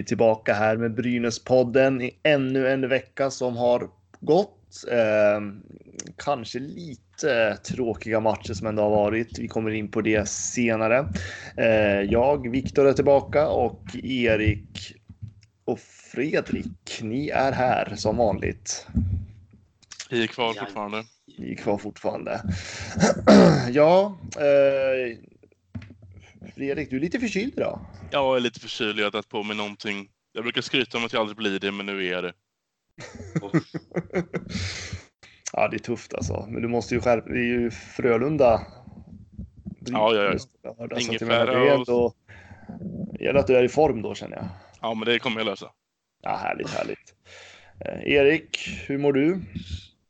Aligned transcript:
vi 0.00 0.04
tillbaka 0.04 0.54
här 0.54 0.76
med 0.76 0.94
Brynäspodden 0.94 2.02
i 2.02 2.20
ännu 2.22 2.68
en 2.68 2.88
vecka 2.88 3.30
som 3.30 3.56
har 3.56 3.88
gått. 4.20 4.84
Eh, 4.90 5.40
kanske 6.16 6.58
lite 6.58 7.56
tråkiga 7.56 8.20
matcher 8.20 8.52
som 8.52 8.66
ändå 8.66 8.82
har 8.82 8.90
varit. 8.90 9.38
Vi 9.38 9.48
kommer 9.48 9.70
in 9.70 9.90
på 9.90 10.00
det 10.00 10.28
senare. 10.28 11.08
Eh, 11.56 12.00
jag, 12.10 12.50
Viktor, 12.50 12.86
är 12.86 12.92
tillbaka 12.92 13.48
och 13.48 13.82
Erik 14.02 14.94
och 15.64 15.80
Fredrik, 16.12 17.00
ni 17.02 17.28
är 17.28 17.52
här 17.52 17.94
som 17.96 18.16
vanligt. 18.16 18.86
Vi 20.10 20.22
är 20.22 20.26
kvar 20.26 20.54
fortfarande. 20.54 21.04
Ni 21.38 21.52
är 21.52 21.56
kvar 21.56 21.78
fortfarande. 21.78 22.40
ja, 23.70 24.18
eh, 24.36 25.16
Fredrik, 26.54 26.90
du 26.90 26.96
är 26.96 27.00
lite 27.00 27.20
förkyld 27.20 27.52
idag. 27.56 27.80
Jag 28.10 28.36
är 28.36 28.40
lite 28.40 28.60
förkyld, 28.60 28.98
jag 28.98 29.04
har 29.04 29.10
tagit 29.10 29.28
på 29.28 29.42
mig 29.42 29.56
någonting. 29.56 30.08
Jag 30.32 30.44
brukar 30.44 30.62
skryta 30.62 30.98
om 30.98 31.04
att 31.04 31.12
jag 31.12 31.20
aldrig 31.20 31.36
blir 31.36 31.58
det, 31.58 31.72
men 31.72 31.86
nu 31.86 32.06
är 32.06 32.12
jag 32.12 32.24
det. 32.24 32.32
ja, 35.52 35.68
det 35.68 35.76
är 35.76 35.78
tufft 35.78 36.14
alltså. 36.14 36.46
Men 36.50 36.62
du 36.62 36.68
måste 36.68 36.94
ju 36.94 37.00
skärpa 37.00 37.28
Det 37.28 37.38
är 37.38 37.60
ju 37.60 37.70
Frölunda. 37.70 38.66
Ja, 39.80 40.14
ja, 40.14 40.22
ja. 40.22 40.32
ja. 40.62 40.74
Så 40.76 40.84
att 40.84 40.90
jag 40.90 41.00
Ingefära 41.00 41.76
och-. 41.78 42.16
Det 43.18 43.24
gäller 43.24 43.40
att 43.40 43.46
du 43.46 43.56
är 43.56 43.64
i 43.64 43.68
form 43.68 44.02
då 44.02 44.14
känner 44.14 44.36
jag. 44.36 44.46
Ja, 44.80 44.94
men 44.94 45.06
det 45.06 45.18
kommer 45.18 45.40
jag 45.40 45.46
lösa. 45.46 45.70
Ja, 46.22 46.36
härligt, 46.36 46.70
härligt. 46.70 47.14
Eh, 47.84 48.12
Erik, 48.12 48.58
hur 48.86 48.98
mår 48.98 49.12
du? 49.12 49.40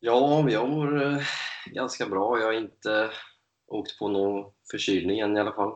Ja, 0.00 0.50
jag 0.50 0.68
mår 0.68 1.06
eh, 1.06 1.22
ganska 1.66 2.06
bra. 2.06 2.38
Jag 2.38 2.46
har 2.46 2.52
inte 2.52 3.10
åkt 3.66 3.98
på 3.98 4.08
någon 4.08 4.52
förkylning 4.70 5.20
än 5.20 5.36
i 5.36 5.40
alla 5.40 5.52
fall. 5.52 5.72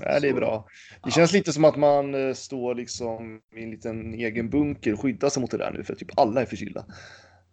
Ja, 0.00 0.20
det 0.20 0.28
är 0.28 0.34
bra. 0.34 0.66
Det 1.04 1.10
känns 1.10 1.32
lite 1.32 1.52
som 1.52 1.64
att 1.64 1.76
man 1.76 2.14
eh, 2.14 2.34
står 2.34 2.74
liksom 2.74 3.40
i 3.56 3.62
en 3.62 3.70
liten 3.70 4.14
egen 4.14 4.50
bunker 4.50 4.92
och 4.92 5.00
skyddar 5.00 5.28
sig 5.28 5.40
mot 5.40 5.50
det 5.50 5.58
där 5.58 5.72
nu 5.72 5.84
för 5.84 5.94
typ 5.94 6.18
alla 6.18 6.42
är 6.42 6.46
förkylda. 6.46 6.84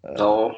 Ja, 0.01 0.55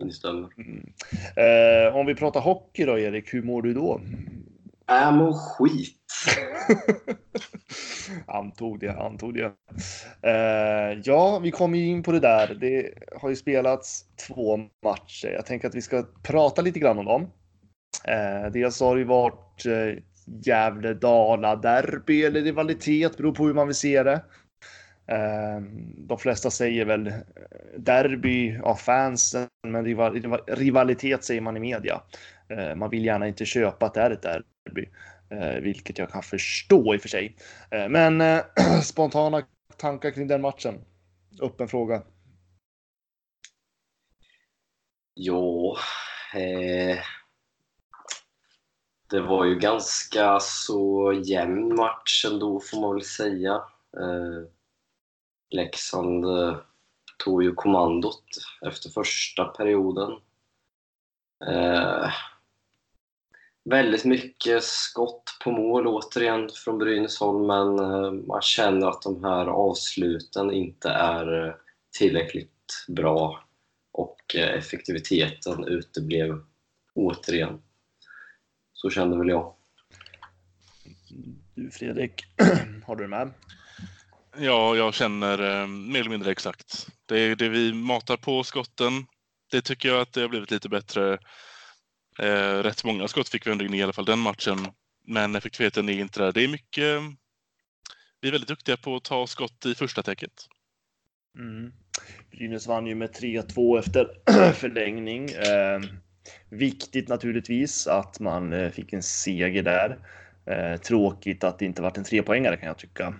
det 0.00 0.12
stämmer. 0.12 0.48
Mm. 0.58 0.92
Eh, 1.36 1.96
om 1.96 2.06
vi 2.06 2.14
pratar 2.14 2.40
hockey 2.40 2.84
då, 2.84 2.98
Erik, 2.98 3.34
hur 3.34 3.42
mår 3.42 3.62
du 3.62 3.74
då? 3.74 4.00
Jag 4.86 5.14
mår 5.14 5.32
skit. 5.32 5.98
antog 8.26 8.80
det, 8.80 8.92
antog 8.92 9.34
det. 9.34 9.52
Eh, 10.22 11.00
ja, 11.04 11.38
vi 11.38 11.50
kommer 11.50 11.78
ju 11.78 11.86
in 11.86 12.02
på 12.02 12.12
det 12.12 12.20
där. 12.20 12.54
Det 12.54 12.94
har 13.20 13.28
ju 13.30 13.36
spelats 13.36 14.04
två 14.28 14.56
matcher. 14.56 15.28
Jag 15.28 15.46
tänker 15.46 15.68
att 15.68 15.74
vi 15.74 15.82
ska 15.82 16.06
prata 16.22 16.62
lite 16.62 16.78
grann 16.78 16.98
om 16.98 17.04
dem. 17.04 17.22
Eh, 18.08 18.52
dels 18.52 18.80
har 18.80 18.94
det 18.94 19.00
ju 19.00 19.06
varit 19.06 19.66
eh, 19.66 20.02
Gävle-Dala-derby 20.26 22.24
eller 22.24 22.40
rivalitet, 22.42 23.16
beror 23.16 23.34
på 23.34 23.46
hur 23.46 23.54
man 23.54 23.66
vill 23.66 23.76
se 23.76 24.02
det. 24.02 24.22
Ehm, 25.06 25.94
de 26.06 26.18
flesta 26.18 26.50
säger 26.50 26.84
väl 26.84 27.06
eh, 27.06 27.14
derby 27.78 28.58
av 28.62 28.74
fansen, 28.74 29.48
men 29.66 29.84
rivalitet 30.46 31.24
säger 31.24 31.40
man 31.40 31.56
i 31.56 31.60
media. 31.60 32.02
Ehm, 32.48 32.78
man 32.78 32.90
vill 32.90 33.04
gärna 33.04 33.28
inte 33.28 33.44
köpa 33.44 33.86
att 33.86 33.94
det 33.94 34.00
är 34.00 34.10
ett 34.10 34.22
derby. 34.22 34.88
Eh, 35.30 35.60
vilket 35.62 35.98
jag 35.98 36.10
kan 36.10 36.22
förstå 36.22 36.94
i 36.94 36.98
och 36.98 37.02
för 37.02 37.08
sig. 37.08 37.36
Ehm, 37.70 37.92
men 37.92 38.20
eh, 38.20 38.40
spontana 38.82 39.42
tankar 39.76 40.10
kring 40.10 40.26
den 40.26 40.40
matchen? 40.40 40.74
Öppen 41.42 41.68
fråga. 41.68 42.02
Jo... 45.14 45.76
eh, 46.34 46.98
det 49.12 49.20
var 49.20 49.44
ju 49.44 49.54
ganska 49.54 50.40
så 50.40 51.12
jämn 51.24 51.74
match 51.74 52.24
ändå 52.24 52.60
får 52.60 52.80
man 52.80 52.94
väl 52.94 53.04
säga. 53.04 53.54
Eh, 53.96 54.48
Leksand 55.50 56.24
eh, 56.24 56.56
tog 57.24 57.42
ju 57.42 57.54
kommandot 57.54 58.24
efter 58.66 58.90
första 58.90 59.44
perioden. 59.44 60.10
Eh, 61.46 62.10
väldigt 63.64 64.04
mycket 64.04 64.64
skott 64.64 65.38
på 65.44 65.50
mål 65.50 65.86
återigen 65.86 66.48
från 66.48 66.78
Brynäsholm 66.78 67.46
men 67.46 67.78
eh, 67.78 68.12
man 68.12 68.42
känner 68.42 68.86
att 68.86 69.02
de 69.02 69.24
här 69.24 69.46
avsluten 69.46 70.50
inte 70.50 70.88
är 70.88 71.46
eh, 71.46 71.54
tillräckligt 71.98 72.86
bra 72.88 73.44
och 73.92 74.36
eh, 74.36 74.58
effektiviteten 74.58 75.64
uteblev 75.64 76.44
återigen. 76.94 77.62
Så 78.82 78.90
kände 78.90 79.18
väl 79.18 79.28
jag. 79.28 79.54
Du 81.54 81.70
Fredrik, 81.70 82.24
har 82.86 82.96
du 82.96 83.02
det 83.02 83.08
med? 83.08 83.32
Ja, 84.38 84.76
jag 84.76 84.94
känner 84.94 85.62
eh, 85.62 85.66
mer 85.66 86.00
eller 86.00 86.10
mindre 86.10 86.30
exakt. 86.30 86.88
Det 87.06 87.18
är 87.18 87.36
det 87.36 87.48
vi 87.48 87.72
matar 87.72 88.16
på 88.16 88.44
skotten. 88.44 89.06
Det 89.50 89.62
tycker 89.62 89.88
jag 89.88 90.00
att 90.00 90.12
det 90.12 90.20
har 90.20 90.28
blivit 90.28 90.50
lite 90.50 90.68
bättre. 90.68 91.18
Eh, 92.18 92.58
rätt 92.62 92.84
många 92.84 93.08
skott 93.08 93.28
fick 93.28 93.46
vi 93.46 93.50
ändå 93.50 93.64
in 93.64 93.74
i 93.74 93.82
alla 93.82 93.92
fall 93.92 94.04
den 94.04 94.18
matchen. 94.18 94.58
Men 95.06 95.36
effektiviteten 95.36 95.88
är 95.88 96.00
inte 96.00 96.20
där. 96.20 96.32
Det 96.32 96.44
är 96.44 96.48
mycket... 96.48 97.00
Vi 98.20 98.28
är 98.28 98.32
väldigt 98.32 98.48
duktiga 98.48 98.76
på 98.76 98.96
att 98.96 99.04
ta 99.04 99.26
skott 99.26 99.66
i 99.66 99.74
första 99.74 100.02
täcket. 100.02 100.32
Mm. 101.38 101.72
Brynäs 102.30 102.66
vann 102.66 102.86
ju 102.86 102.94
med 102.94 103.10
3-2 103.10 103.78
efter 103.78 104.08
förlängning. 104.52 105.30
Eh, 105.30 105.80
viktigt 106.48 107.08
naturligtvis 107.08 107.86
att 107.86 108.20
man 108.20 108.52
eh, 108.52 108.70
fick 108.70 108.92
en 108.92 109.02
seger 109.02 109.62
där. 109.62 109.98
Eh, 110.46 110.80
tråkigt 110.80 111.44
att 111.44 111.58
det 111.58 111.64
inte 111.64 111.82
varit 111.82 111.98
en 111.98 112.04
trepoängare 112.04 112.56
kan 112.56 112.68
jag 112.68 112.78
tycka. 112.78 113.14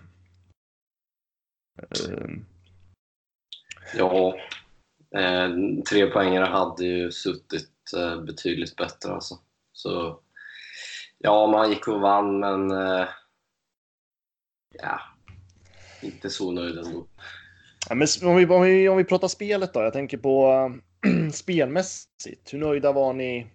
Eh, 1.82 2.26
Ja, 3.94 4.36
eh, 5.16 5.50
tre 5.90 6.06
poängare 6.06 6.44
hade 6.44 6.84
ju 6.84 7.12
suttit 7.12 7.70
eh, 7.96 8.22
betydligt 8.22 8.76
bättre 8.76 9.12
alltså. 9.12 9.38
Så 9.72 10.20
ja, 11.18 11.46
man 11.46 11.70
gick 11.70 11.88
och 11.88 12.00
vann 12.00 12.40
men 12.40 12.70
ja, 14.82 15.00
inte 16.02 16.30
så 16.30 16.52
nöjd 16.52 16.78
ändå. 16.78 17.06
Ja, 17.88 17.94
men 17.94 18.08
om, 18.22 18.36
vi, 18.36 18.46
om, 18.46 18.62
vi, 18.62 18.88
om 18.88 18.96
vi 18.96 19.04
pratar 19.04 19.28
spelet 19.28 19.74
då. 19.74 19.82
Jag 19.82 19.92
tänker 19.92 20.18
på 20.18 20.70
spelmässigt. 21.32 22.54
Hur 22.54 22.58
nöjda 22.58 22.92
var 22.92 23.12
ni 23.12 23.46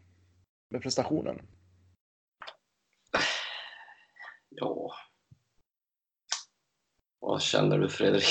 med 0.69 0.81
prestationen? 0.81 1.41
Ja. 4.49 4.93
Vad 7.19 7.41
känner 7.41 7.77
du 7.77 7.89
Fredrik? 7.89 8.25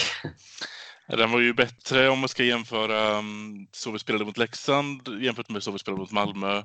Den 1.09 1.31
var 1.31 1.41
ju 1.41 1.55
bättre 1.55 2.09
om 2.09 2.19
man 2.19 2.28
ska 2.28 2.44
jämföra 2.44 3.19
um, 3.19 3.69
så 3.72 3.91
vi 3.91 3.99
spelade 3.99 4.25
mot 4.25 4.38
Leksand 4.38 5.22
jämfört 5.22 5.49
med 5.49 5.62
så 5.62 5.70
vi 5.70 5.79
spelade 5.79 6.00
mot 6.00 6.12
Malmö. 6.12 6.55
Jag 6.55 6.64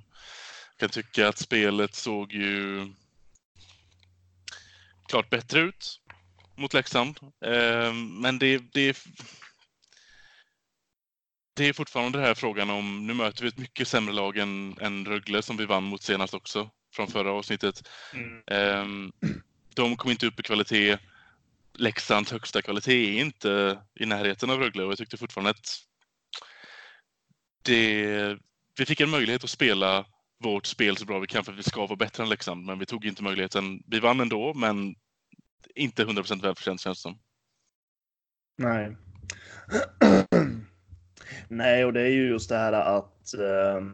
kan 0.78 0.90
tycka 0.90 1.28
att 1.28 1.38
spelet 1.38 1.96
såg 1.96 2.34
ju 2.34 2.88
klart 5.08 5.30
bättre 5.30 5.60
ut 5.60 6.00
mot 6.56 6.74
Leksand. 6.74 7.20
Eh, 7.46 7.94
men 7.94 8.40
det, 8.40 8.58
det, 8.74 8.98
det 11.62 11.68
är 11.68 11.74
fortfarande 11.74 12.18
den 12.18 12.28
här 12.28 12.34
frågan 12.34 12.70
om, 12.70 13.08
nu 13.08 13.14
möter 13.14 13.44
vi 13.44 13.48
ett 13.48 13.58
mycket 13.58 13.88
sämre 13.88 14.14
lag 14.14 14.38
än, 14.38 14.78
än 14.80 15.06
Rögle 15.06 15.42
som 15.42 15.58
vi 15.58 15.66
vann 15.66 15.84
mot 15.84 16.02
senast 16.02 16.34
också, 16.34 16.70
från 16.96 17.08
förra 17.08 17.32
avsnittet. 17.32 17.88
Eh, 18.52 18.86
de 19.76 19.96
kom 19.96 20.12
inte 20.12 20.28
upp 20.28 20.40
i 20.40 20.44
kvalitet. 20.44 20.98
Leksands 21.74 22.32
högsta 22.32 22.62
kvalitet 22.62 23.18
är 23.18 23.22
inte 23.22 23.80
i 24.00 24.06
närheten 24.06 24.50
av 24.50 24.60
Rögle 24.60 24.84
och 24.84 24.92
jag 24.92 24.98
tyckte 24.98 25.18
fortfarande 25.18 25.50
att 25.50 25.80
det, 27.62 28.38
vi 28.78 28.86
fick 28.86 29.02
en 29.02 29.10
möjlighet 29.10 29.44
att 29.44 29.50
spela 29.50 30.06
vårt 30.44 30.66
spel 30.66 30.98
så 30.98 31.06
bra 31.06 31.20
vi 31.20 31.28
kan 31.28 31.44
för 31.44 31.52
att 31.52 31.58
vi 31.60 31.64
ska 31.64 31.82
vara 31.82 31.96
bättre 31.96 32.24
än 32.24 32.30
Leksand, 32.30 32.66
men 32.66 32.80
vi 32.80 32.86
tog 32.86 33.06
inte 33.06 33.24
möjligheten. 33.24 33.84
Vi 33.88 34.00
vann 34.00 34.20
ändå, 34.20 34.54
men 34.54 34.96
inte 35.76 36.06
100% 36.06 36.42
välförtjänt 36.42 36.82
känns 36.82 36.98
det 36.98 37.02
som. 37.02 37.20
Nej. 38.58 38.98
Nej, 41.48 41.86
och 41.86 41.94
det 41.94 42.02
är 42.02 42.10
ju 42.10 42.28
just 42.28 42.50
det 42.50 42.58
här 42.58 42.74
att 42.74 43.34
eh, 43.34 43.86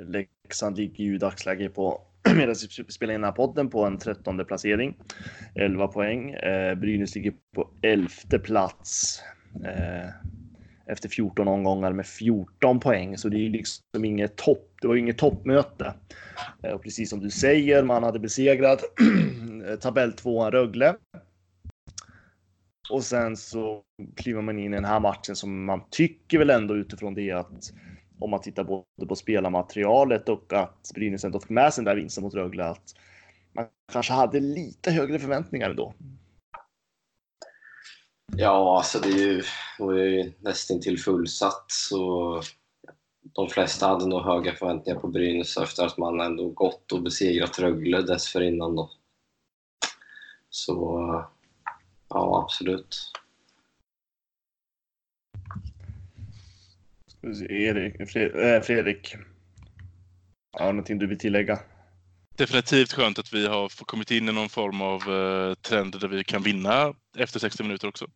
Leksand 0.00 0.76
ligger 0.76 1.04
ju 1.04 1.14
i 1.14 1.18
dagsläget 1.18 1.74
på, 1.74 2.00
medan 2.36 2.54
vi 2.78 2.92
spelar 2.92 3.14
in 3.14 3.20
den 3.20 3.28
här 3.28 3.36
podden, 3.36 3.70
på 3.70 3.84
en 3.84 3.98
trettonde 3.98 4.44
placering. 4.44 4.96
11 5.54 5.88
poäng. 5.88 6.30
Eh, 6.30 6.74
Brynäs 6.74 7.14
ligger 7.14 7.32
på 7.54 7.70
elfte 7.82 8.38
plats. 8.38 9.22
Eh, 9.64 10.08
efter 10.86 11.08
14 11.08 11.48
omgångar 11.48 11.92
med 11.92 12.06
14 12.06 12.80
poäng, 12.80 13.18
så 13.18 13.28
det 13.28 13.36
är 13.36 13.40
ju 13.40 13.50
liksom 13.50 14.04
inget 14.04 14.36
topp. 14.36 14.72
Det 14.80 14.88
var 14.88 14.94
ju 14.94 15.00
inget 15.00 15.18
toppmöte. 15.18 15.94
Eh, 16.62 16.70
och 16.70 16.82
precis 16.82 17.10
som 17.10 17.20
du 17.20 17.30
säger, 17.30 17.82
man 17.82 18.02
hade 18.02 18.18
besegrat 18.18 18.82
tabelltvåan 19.80 20.52
Rögle 20.52 20.94
och 22.90 23.04
sen 23.04 23.36
så 23.36 23.82
kliver 24.16 24.42
man 24.42 24.58
in 24.58 24.72
i 24.72 24.76
den 24.76 24.84
här 24.84 25.00
matchen 25.00 25.36
som 25.36 25.64
man 25.64 25.80
tycker 25.90 26.38
väl 26.38 26.50
ändå 26.50 26.76
utifrån 26.76 27.14
det 27.14 27.32
att 27.32 27.72
om 28.18 28.30
man 28.30 28.40
tittar 28.40 28.64
både 28.64 29.08
på 29.08 29.16
spelarmaterialet 29.16 30.28
och 30.28 30.52
att 30.52 30.90
Brynäs 30.94 31.24
ändå 31.24 31.40
fick 31.40 31.50
med 31.50 31.74
sig 31.74 31.84
den 31.84 31.94
där 31.94 32.00
vinsten 32.00 32.24
mot 32.24 32.34
Rögle 32.34 32.64
att 32.64 32.94
man 33.52 33.66
kanske 33.92 34.12
hade 34.12 34.40
lite 34.40 34.90
högre 34.90 35.18
förväntningar 35.18 35.70
ändå. 35.70 35.94
Ja, 38.36 38.76
alltså 38.76 38.98
det 38.98 39.08
är 39.08 39.18
ju, 39.18 39.42
var 39.78 39.92
ju 39.92 40.32
nästintill 40.40 40.98
fullsatt 40.98 41.64
så 41.68 42.42
de 43.22 43.48
flesta 43.48 43.86
hade 43.86 44.06
nog 44.06 44.22
höga 44.22 44.52
förväntningar 44.52 45.00
på 45.00 45.08
Brynäs 45.08 45.56
efter 45.56 45.86
att 45.86 45.98
man 45.98 46.20
ändå 46.20 46.48
gått 46.48 46.92
och 46.92 47.02
besegrat 47.02 47.58
Rögle 47.58 48.02
dessförinnan 48.02 48.76
då. 48.76 48.90
Så 50.50 51.26
ja, 52.08 52.42
absolut. 52.44 53.12
Erik, 57.48 58.16
eh, 58.16 58.62
Fredrik, 58.62 59.16
har 60.52 60.72
någonting 60.72 60.98
du 60.98 61.06
vill 61.06 61.18
tillägga? 61.18 61.58
Definitivt 62.36 62.92
skönt 62.92 63.18
att 63.18 63.32
vi 63.32 63.46
har 63.46 63.84
kommit 63.84 64.10
in 64.10 64.28
i 64.28 64.32
någon 64.32 64.48
form 64.48 64.82
av 64.82 65.08
uh, 65.08 65.54
trend 65.54 66.00
där 66.00 66.08
vi 66.08 66.24
kan 66.24 66.42
vinna 66.42 66.94
efter 67.18 67.40
60 67.40 67.62
minuter 67.62 67.88
också. 67.88 68.06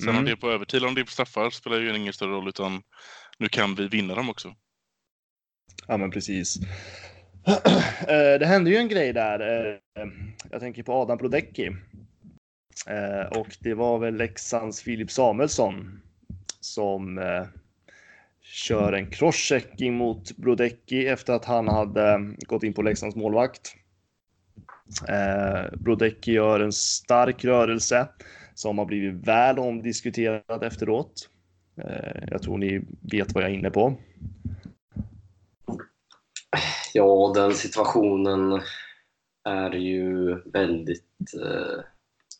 Sen 0.00 0.08
mm. 0.08 0.18
om 0.18 0.24
det 0.24 0.30
är 0.30 0.36
på 0.36 0.50
övertid 0.50 0.78
eller 0.78 0.88
om 0.88 0.94
det 0.94 1.00
är 1.00 1.04
på 1.04 1.10
straffar 1.10 1.50
spelar 1.50 1.80
ju 1.80 1.96
ingen 1.96 2.12
större 2.12 2.30
roll 2.30 2.48
utan 2.48 2.82
nu 3.38 3.48
kan 3.48 3.74
vi 3.74 3.88
vinna 3.88 4.14
dem 4.14 4.30
också. 4.30 4.54
Ja 5.86 5.96
men 5.96 6.10
precis. 6.10 6.58
Eh, 8.00 8.38
det 8.38 8.46
hände 8.46 8.70
ju 8.70 8.76
en 8.76 8.88
grej 8.88 9.12
där. 9.12 9.80
Jag 10.50 10.60
tänker 10.60 10.82
på 10.82 10.92
Adam 10.92 11.18
Brodecki. 11.18 11.70
Eh, 12.86 13.38
och 13.38 13.48
det 13.60 13.74
var 13.74 13.98
väl 13.98 14.16
Leksands 14.16 14.82
Filip 14.82 15.10
Samuelsson 15.10 16.00
som 16.60 17.18
eh, 17.18 17.44
kör 18.42 18.92
en 18.92 19.10
crosschecking 19.10 19.94
mot 19.94 20.36
Brodecki 20.36 21.06
efter 21.06 21.32
att 21.32 21.44
han 21.44 21.68
hade 21.68 22.34
gått 22.38 22.62
in 22.62 22.74
på 22.74 22.82
Leksands 22.82 23.16
målvakt. 23.16 23.74
Eh, 25.08 25.78
Brodecki 25.78 26.32
gör 26.32 26.60
en 26.60 26.72
stark 26.72 27.44
rörelse 27.44 28.08
som 28.54 28.78
har 28.78 28.84
blivit 28.84 29.26
väl 29.28 29.58
omdiskuterad 29.58 30.62
efteråt. 30.62 31.28
Eh, 31.76 32.22
jag 32.30 32.42
tror 32.42 32.58
ni 32.58 32.82
vet 33.12 33.34
vad 33.34 33.44
jag 33.44 33.50
är 33.50 33.54
inne 33.54 33.70
på. 33.70 33.96
Ja, 36.94 37.32
den 37.34 37.54
situationen 37.54 38.60
är 39.44 39.70
ju 39.70 40.34
väldigt... 40.50 41.34
Eh, 41.42 41.84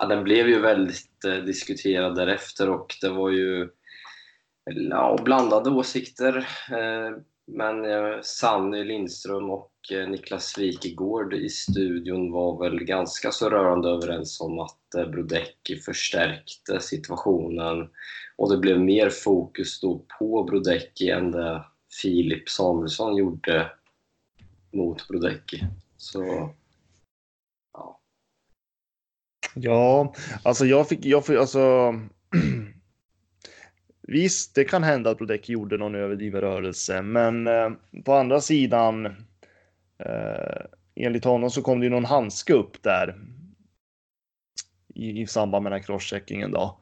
ja, 0.00 0.06
den 0.06 0.24
blev 0.24 0.48
ju 0.48 0.60
väldigt 0.60 1.24
eh, 1.24 1.34
diskuterad 1.34 2.14
därefter 2.14 2.70
och 2.70 2.94
det 3.00 3.08
var 3.08 3.30
ju 3.30 3.68
ja, 4.90 5.18
blandade 5.24 5.70
åsikter. 5.70 6.36
Eh, 6.70 7.16
men 7.46 7.84
eh, 7.84 8.20
Sanny 8.22 8.84
Lindström 8.84 9.50
och 9.50 9.72
eh, 9.92 10.08
Niklas 10.08 10.58
Wikegård 10.58 11.34
i 11.34 11.48
studion 11.48 12.32
var 12.32 12.64
väl 12.64 12.84
ganska 12.84 13.30
så 13.30 13.50
rörande 13.50 13.88
överens 13.88 14.40
om 14.40 14.58
att 14.58 14.94
eh, 14.96 15.06
Brodecki 15.06 15.76
förstärkte 15.76 16.80
situationen 16.80 17.88
och 18.36 18.50
det 18.50 18.58
blev 18.58 18.80
mer 18.80 19.10
fokus 19.10 19.80
då 19.80 20.04
på 20.18 20.44
Brodecki 20.44 21.10
än 21.10 21.30
det 21.30 21.64
Filip 22.02 22.48
Samuelsson 22.48 23.16
gjorde 23.16 23.72
mot 24.72 25.08
Brodecki. 25.08 25.62
Så. 25.96 26.54
Ja, 29.54 30.14
alltså 30.42 30.66
jag 30.66 30.88
fick, 30.88 31.06
jag 31.06 31.26
fick 31.26 31.36
alltså 31.36 31.94
Visst, 34.02 34.54
det 34.54 34.64
kan 34.64 34.82
hända 34.82 35.10
att 35.10 35.18
Brodeck 35.18 35.48
gjorde 35.48 35.76
någon 35.76 35.94
överdriven 35.94 36.40
rörelse, 36.40 37.02
men 37.02 37.46
eh, 37.46 37.70
på 38.04 38.12
andra 38.14 38.40
sidan, 38.40 39.06
eh, 39.98 40.64
enligt 40.94 41.24
honom 41.24 41.50
så 41.50 41.62
kom 41.62 41.80
det 41.80 41.86
ju 41.86 41.90
någon 41.90 42.04
handske 42.04 42.52
upp 42.52 42.82
där 42.82 43.16
i, 44.94 45.20
i 45.20 45.26
samband 45.26 45.62
med 45.62 45.72
den 45.72 45.78
här 45.80 45.86
crosscheckingen 45.86 46.50
då. 46.50 46.80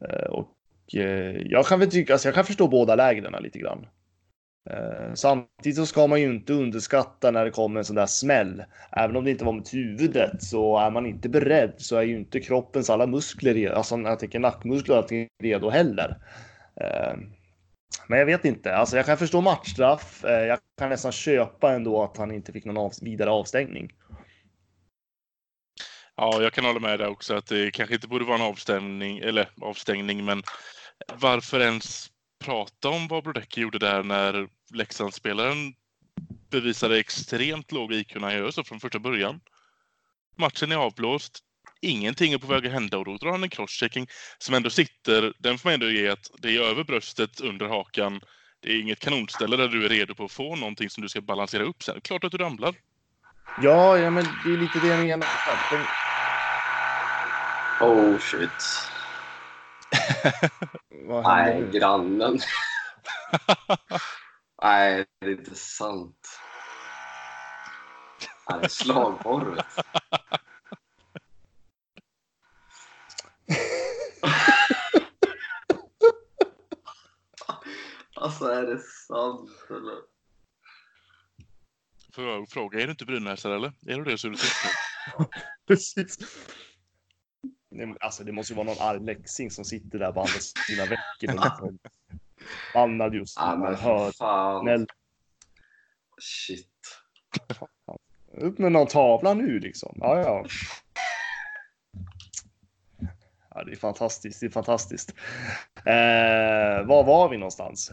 Eh, 0.00 0.26
och 0.26 0.56
eh, 0.94 1.36
jag 1.44 1.66
kan 1.66 1.80
väl 1.80 1.90
tycka, 1.90 2.12
alltså 2.12 2.28
jag 2.28 2.34
kan 2.34 2.44
förstå 2.44 2.68
båda 2.68 2.94
lägren 2.94 3.42
lite 3.42 3.58
grann. 3.58 3.86
Eh, 4.70 5.14
samtidigt 5.14 5.76
så 5.76 5.86
ska 5.86 6.06
man 6.06 6.20
ju 6.20 6.26
inte 6.26 6.52
underskatta 6.52 7.30
när 7.30 7.44
det 7.44 7.50
kommer 7.50 7.80
en 7.80 7.84
sån 7.84 7.96
där 7.96 8.06
smäll. 8.06 8.64
Även 8.92 9.16
om 9.16 9.24
det 9.24 9.30
inte 9.30 9.44
var 9.44 9.52
mot 9.52 9.74
huvudet 9.74 10.42
så 10.42 10.78
är 10.78 10.90
man 10.90 11.06
inte 11.06 11.28
beredd 11.28 11.74
så 11.76 11.96
är 11.96 12.02
ju 12.02 12.16
inte 12.16 12.40
kroppens 12.40 12.90
alla 12.90 13.06
muskler, 13.06 13.70
alltså 13.70 13.98
jag 13.98 14.18
tänker 14.18 14.38
nackmuskler, 14.38 15.28
redo 15.42 15.70
heller. 15.70 16.18
Eh, 16.80 17.16
men 18.06 18.18
jag 18.18 18.26
vet 18.26 18.44
inte. 18.44 18.76
Alltså 18.76 18.96
jag 18.96 19.06
kan 19.06 19.18
förstå 19.18 19.40
matchstraff. 19.40 20.24
Eh, 20.24 20.46
jag 20.46 20.58
kan 20.78 20.88
nästan 20.88 21.12
köpa 21.12 21.72
ändå 21.72 22.02
att 22.02 22.16
han 22.16 22.32
inte 22.32 22.52
fick 22.52 22.64
någon 22.64 22.76
av, 22.76 22.92
vidare 23.02 23.30
avstängning. 23.30 23.92
Ja, 26.16 26.42
jag 26.42 26.52
kan 26.52 26.64
hålla 26.64 26.80
med 26.80 26.98
där 26.98 27.08
också 27.08 27.34
att 27.34 27.46
det 27.46 27.70
kanske 27.70 27.94
inte 27.94 28.08
borde 28.08 28.24
vara 28.24 28.36
en 28.36 28.42
avstängning, 28.42 29.18
eller 29.18 29.48
avstängning, 29.60 30.24
men 30.24 30.42
varför 31.14 31.60
ens 31.60 32.11
prata 32.42 32.88
om 32.88 33.08
vad 33.08 33.24
Brodecki 33.24 33.60
gjorde 33.60 33.78
där 33.78 34.02
när 34.02 34.48
Leksandsspelaren 34.74 35.74
bevisade 36.50 36.98
extremt 36.98 37.72
låg 37.72 37.92
IQ 37.92 38.14
när 38.14 38.20
han 38.20 38.34
gör 38.34 38.50
så 38.50 38.64
från 38.64 38.80
första 38.80 38.98
början. 38.98 39.40
Matchen 40.36 40.72
är 40.72 40.76
avblåst 40.76 41.42
ingenting 41.82 42.32
är 42.32 42.38
på 42.38 42.46
väg 42.46 42.66
att 42.66 42.72
hända 42.72 42.98
och 42.98 43.04
då 43.04 43.16
drar 43.16 43.30
han 43.30 43.42
en 43.42 43.50
crosschecking 43.50 44.06
som 44.38 44.54
ändå 44.54 44.70
sitter, 44.70 45.32
den 45.38 45.58
får 45.58 45.68
man 45.68 45.74
ändå 45.74 45.90
ge 45.90 46.08
att 46.08 46.30
det 46.38 46.56
är 46.56 46.60
över 46.60 46.84
bröstet, 46.84 47.40
under 47.40 47.66
hakan. 47.66 48.20
Det 48.60 48.72
är 48.72 48.80
inget 48.80 49.00
kanonställe 49.00 49.56
där 49.56 49.68
du 49.68 49.84
är 49.84 49.88
redo 49.88 50.14
på 50.14 50.24
att 50.24 50.32
få 50.32 50.56
någonting 50.56 50.90
som 50.90 51.02
du 51.02 51.08
ska 51.08 51.20
balansera 51.20 51.62
upp 51.62 51.82
sen. 51.82 52.00
Klart 52.00 52.24
att 52.24 52.32
du 52.32 52.38
ramlar. 52.38 52.74
Ja, 53.62 53.98
ja 53.98 54.10
men 54.10 54.24
det 54.44 54.52
är 54.52 54.56
lite 54.56 54.80
det 54.80 54.88
jag 54.88 55.00
menar. 55.00 55.26
Oh 57.80 58.18
shit. 58.18 58.91
Nej, 61.24 61.70
grannen. 61.72 62.38
Nej, 64.62 65.06
det 65.20 65.26
är 65.26 65.30
inte 65.30 65.54
sant. 65.54 66.40
Nej, 68.50 68.60
slagborret. 68.70 69.66
alltså 78.14 78.44
är 78.44 78.62
det 78.62 78.78
sant 78.78 79.50
eller? 79.70 80.12
Får 82.14 82.24
jag 82.24 82.48
fråga, 82.48 82.80
är 82.80 82.84
du 82.84 82.90
inte 82.90 83.04
brynäsare 83.04 83.56
eller? 83.56 83.72
Är 83.86 83.98
du 83.98 84.04
det 84.04 84.18
så 84.18 84.26
är 84.26 84.30
du 84.30 84.38
Precis. 85.66 86.18
Alltså 88.00 88.24
det 88.24 88.32
måste 88.32 88.52
ju 88.52 88.56
vara 88.56 88.66
någon 88.66 88.80
arg 88.80 89.00
läxing 89.00 89.50
som 89.50 89.64
sitter 89.64 89.98
där 89.98 90.12
på 90.12 90.20
andra 90.20 90.40
sina 90.66 90.82
veckor. 90.82 91.78
Bannad 92.74 93.14
just 93.20 93.36
ja, 93.40 93.56
men 93.56 93.74
hör. 93.74 94.12
Fan. 94.12 94.86
Shit. 96.20 96.68
Upp 98.32 98.58
med 98.58 98.72
någon 98.72 98.86
tavla 98.86 99.34
nu 99.34 99.58
liksom. 99.58 99.96
Ja, 100.00 100.18
ja. 100.20 100.44
Ja, 103.54 103.64
det 103.64 103.72
är 103.72 103.76
fantastiskt. 103.76 104.40
Det 104.40 104.46
är 104.46 104.50
fantastiskt. 104.50 105.14
Eh, 105.76 106.86
var 106.86 107.04
var 107.04 107.28
vi 107.28 107.36
någonstans? 107.36 107.92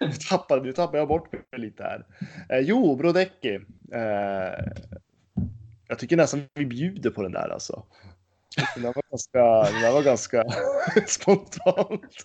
Nu 0.00 0.12
tappade, 0.12 0.62
nu 0.62 0.72
tappade 0.72 0.98
jag 0.98 1.08
bort 1.08 1.32
mig 1.32 1.60
lite 1.60 1.82
här. 1.82 2.06
Eh, 2.48 2.58
jo, 2.58 2.96
Brodecki. 2.96 3.54
Eh, 3.92 4.64
jag 5.88 5.98
tycker 5.98 6.16
nästan 6.16 6.42
vi 6.54 6.66
bjuder 6.66 7.10
på 7.10 7.22
den 7.22 7.32
där 7.32 7.48
alltså. 7.48 7.86
Den 8.74 8.82
var 8.82 9.02
ganska, 9.10 9.72
den 9.82 9.92
var 9.92 10.02
ganska 10.02 10.44
spontant. 11.06 12.24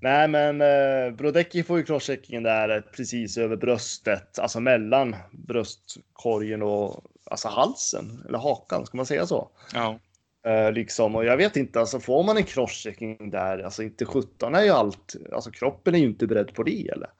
Nej, 0.00 0.28
men 0.28 0.60
eh, 0.60 1.16
Brodecki 1.16 1.62
får 1.62 1.78
ju 1.78 1.84
crosscheckingen 1.84 2.42
där 2.42 2.80
precis 2.80 3.38
över 3.38 3.56
bröstet, 3.56 4.38
alltså 4.38 4.60
mellan 4.60 5.16
bröstkorgen 5.32 6.62
och 6.62 7.04
alltså 7.24 7.48
halsen 7.48 8.24
eller 8.28 8.38
hakan, 8.38 8.86
ska 8.86 8.96
man 8.96 9.06
säga 9.06 9.26
så? 9.26 9.50
Ja. 9.74 9.98
Eh, 10.44 10.72
liksom, 10.72 11.16
och 11.16 11.24
jag 11.24 11.36
vet 11.36 11.56
inte, 11.56 11.80
alltså 11.80 12.00
får 12.00 12.24
man 12.24 12.36
en 12.36 12.44
crosschecking 12.44 13.30
där, 13.30 13.58
alltså 13.58 13.82
inte 13.82 14.04
17 14.04 14.54
är 14.54 14.62
ju 14.62 14.70
allt, 14.70 15.16
alltså 15.32 15.50
kroppen 15.50 15.94
är 15.94 15.98
ju 15.98 16.06
inte 16.06 16.26
beredd 16.26 16.54
på 16.54 16.62
det 16.62 16.88
eller? 16.88 17.10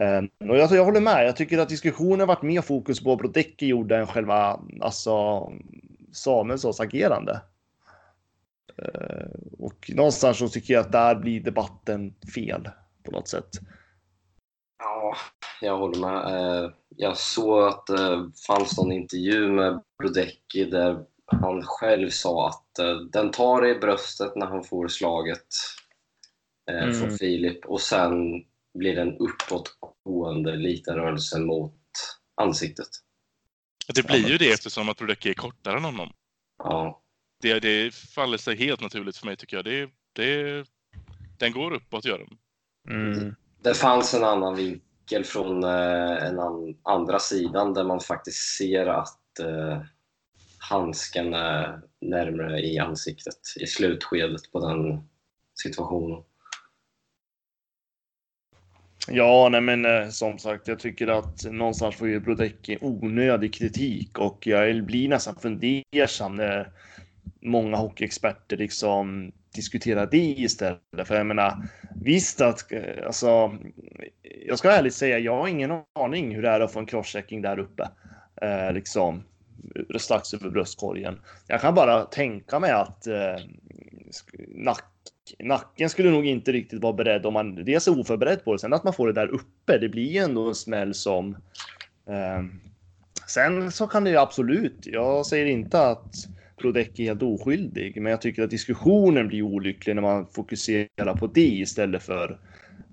Eh, 0.00 0.48
och 0.50 0.58
jag, 0.58 0.70
jag 0.72 0.84
håller 0.84 1.00
med, 1.00 1.26
jag 1.26 1.36
tycker 1.36 1.58
att 1.58 1.68
diskussionen 1.68 2.26
varit 2.28 2.42
mer 2.42 2.60
fokus 2.60 3.00
på 3.00 3.08
vad 3.08 3.18
Brodecki 3.18 3.66
gjorde 3.66 3.96
än 3.96 4.06
själva, 4.06 4.60
alltså 4.80 5.46
Samuelssons 6.12 6.80
agerande. 6.80 7.40
Eh, 8.82 9.30
och 9.58 9.90
någonstans 9.94 10.38
så 10.38 10.48
tycker 10.48 10.74
jag 10.74 10.80
att 10.80 10.92
där 10.92 11.14
blir 11.14 11.40
debatten 11.40 12.14
fel 12.34 12.68
på 13.04 13.10
något 13.10 13.28
sätt. 13.28 13.48
Ja, 14.78 15.16
jag 15.60 15.78
håller 15.78 16.00
med. 16.00 16.34
Eh, 16.64 16.70
Jag 16.96 17.16
såg 17.16 17.68
att 17.68 17.86
det 17.86 18.30
fanns 18.46 18.78
någon 18.78 18.92
intervju 18.92 19.48
med 19.52 19.82
Brodecki 19.98 20.64
där 20.64 21.04
han 21.26 21.62
själv 21.62 22.10
sa 22.10 22.48
att 22.48 22.78
eh, 22.78 22.94
den 22.96 23.30
tar 23.30 23.66
i 23.66 23.74
bröstet 23.78 24.36
när 24.36 24.46
han 24.46 24.64
får 24.64 24.88
slaget 24.88 25.46
eh, 26.70 26.82
Mm. 26.82 26.94
från 26.94 27.10
Filip 27.10 27.66
och 27.66 27.80
sen 27.80 28.44
blir 28.78 28.96
den 28.96 29.16
uppåtgående 29.16 30.56
liten 30.56 30.94
rörelse 30.94 31.38
mot 31.38 31.74
ansiktet. 32.34 32.88
Det 33.94 34.06
blir 34.06 34.28
ju 34.28 34.38
det 34.38 34.52
eftersom 34.52 34.88
att 34.88 34.96
Brodecki 34.98 35.30
är 35.30 35.34
kortare 35.34 35.76
än 35.76 35.84
honom. 35.84 36.12
Ja, 36.58 37.02
Det, 37.42 37.60
det 37.60 37.94
faller 37.94 38.38
sig 38.38 38.56
helt 38.56 38.80
naturligt 38.80 39.16
för 39.16 39.26
mig 39.26 39.36
tycker 39.36 39.56
jag. 39.56 39.64
Det, 39.64 39.90
det, 40.12 40.64
den 41.38 41.52
går 41.52 41.72
uppåt 41.72 42.04
gör 42.04 42.18
den. 42.18 42.38
Mm. 42.88 43.34
det 43.62 43.74
fanns 43.74 44.14
en 44.14 44.24
annan 44.24 44.56
vinkel 44.56 45.24
från 45.24 45.64
eh, 45.64 46.26
en 46.26 46.38
an, 46.38 46.76
andra 46.82 47.18
sidan 47.18 47.74
där 47.74 47.84
man 47.84 48.00
faktiskt 48.00 48.56
ser 48.58 48.86
att 48.86 49.38
eh, 49.40 49.82
handsken 50.58 51.34
är 51.34 51.80
närmare 52.00 52.60
i 52.60 52.78
ansiktet 52.78 53.38
i 53.60 53.66
slutskedet 53.66 54.52
på 54.52 54.68
den 54.68 55.08
situationen. 55.62 56.22
Ja, 59.12 59.48
nej 59.48 59.60
men 59.60 59.84
eh, 59.84 60.08
som 60.08 60.38
sagt, 60.38 60.68
jag 60.68 60.78
tycker 60.78 61.08
att 61.08 61.44
någonstans 61.44 61.96
får 61.96 62.08
ju 62.08 62.20
Brodecki 62.20 62.78
onödig 62.80 63.54
kritik 63.54 64.18
och 64.18 64.46
jag 64.46 64.84
blir 64.84 65.08
nästan 65.08 65.36
fundersam 65.36 66.36
när 66.36 66.70
många 67.40 67.76
hockeyexperter 67.76 68.56
liksom 68.56 69.32
diskuterar 69.54 70.08
det 70.10 70.34
istället. 70.38 70.80
För 71.04 71.14
jag 71.14 71.26
menar, 71.26 71.56
visst 72.02 72.40
att 72.40 72.72
eh, 72.72 73.06
alltså, 73.06 73.58
jag 74.46 74.58
ska 74.58 74.70
ärligt 74.70 74.94
säga, 74.94 75.18
jag 75.18 75.36
har 75.36 75.48
ingen 75.48 75.82
aning 75.94 76.34
hur 76.34 76.42
det 76.42 76.48
är 76.48 76.60
att 76.60 76.72
få 76.72 76.78
en 76.78 76.86
crosschecking 76.86 77.42
där 77.42 77.58
uppe. 77.58 77.88
Eh, 78.42 78.72
liksom 78.72 79.22
strax 79.98 80.34
över 80.34 80.50
bröstkorgen. 80.50 81.20
Jag 81.46 81.60
kan 81.60 81.74
bara 81.74 82.04
tänka 82.04 82.58
mig 82.58 82.70
att 82.70 83.06
eh, 83.06 83.36
nack, 84.48 84.84
nacken 85.38 85.90
skulle 85.90 86.10
nog 86.10 86.26
inte 86.26 86.52
riktigt 86.52 86.82
vara 86.82 86.92
beredd 86.92 87.26
om 87.26 87.34
man 87.34 87.64
dels 87.64 87.88
är 87.88 88.00
oförberedd 88.00 88.44
på 88.44 88.52
det. 88.52 88.58
Sen 88.58 88.72
att 88.72 88.84
man 88.84 88.92
får 88.92 89.06
det 89.06 89.12
där 89.12 89.28
uppe, 89.28 89.78
det 89.78 89.88
blir 89.88 90.12
ju 90.12 90.18
ändå 90.18 90.48
en 90.48 90.54
smäll 90.54 90.94
som... 90.94 91.36
Eh, 92.06 92.44
sen 93.28 93.72
så 93.72 93.86
kan 93.86 94.04
det 94.04 94.10
ju 94.10 94.16
absolut, 94.16 94.86
jag 94.86 95.26
säger 95.26 95.46
inte 95.46 95.86
att 95.86 96.14
Brodecki 96.56 97.02
är 97.02 97.06
helt 97.06 97.22
oskyldig, 97.22 98.02
men 98.02 98.10
jag 98.10 98.20
tycker 98.20 98.42
att 98.42 98.50
diskussionen 98.50 99.28
blir 99.28 99.42
olycklig 99.42 99.94
när 99.94 100.02
man 100.02 100.26
fokuserar 100.26 101.16
på 101.16 101.26
det 101.26 101.40
istället 101.40 102.02
för 102.02 102.40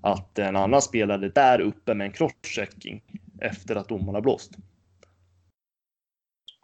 att 0.00 0.38
en 0.38 0.56
annan 0.56 0.82
spelare 0.82 1.28
där 1.28 1.60
uppe 1.60 1.94
med 1.94 2.06
en 2.06 2.12
crosschecking 2.12 3.02
efter 3.40 3.76
att 3.76 3.88
domaren 3.88 4.14
har 4.14 4.22
blåst. 4.22 4.52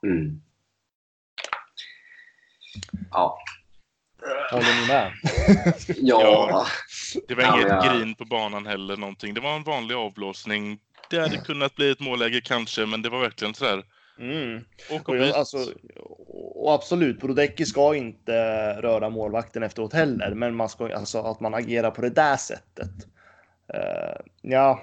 Mm. 0.06 0.42
Ja. 3.10 3.38
Håller 4.50 4.80
ni 4.80 4.86
med? 4.88 5.12
Ja, 5.96 6.66
Det 7.28 7.34
var 7.34 7.42
Ja, 7.42 7.56
inget 7.56 7.68
ja. 7.68 7.92
grin 7.92 8.14
på 8.14 8.24
banan 8.24 8.66
heller 8.66 8.96
någonting. 8.96 9.34
Det 9.34 9.40
var 9.40 9.56
en 9.56 9.62
vanlig 9.62 9.94
avblåsning. 9.94 10.78
Det 11.10 11.18
hade 11.20 11.36
kunnat 11.36 11.74
bli 11.74 11.90
ett 11.90 12.00
målläge 12.00 12.40
kanske, 12.40 12.86
men 12.86 13.02
det 13.02 13.08
var 13.08 13.20
verkligen 13.20 13.54
sådär. 13.54 13.84
Mm. 14.18 14.64
Och 14.90 15.08
Och, 15.08 15.16
jag, 15.16 15.30
alltså, 15.30 15.56
och 16.54 16.74
absolut, 16.74 17.20
Brodecki 17.20 17.66
ska 17.66 17.94
inte 17.94 18.32
röra 18.82 19.10
målvakten 19.10 19.62
efteråt 19.62 19.92
heller, 19.92 20.34
men 20.34 20.56
man 20.56 20.68
ska 20.68 20.96
alltså 20.96 21.18
att 21.22 21.40
man 21.40 21.54
agerar 21.54 21.90
på 21.90 22.02
det 22.02 22.10
där 22.10 22.36
sättet. 22.36 22.90
Uh, 23.74 24.20
ja, 24.42 24.82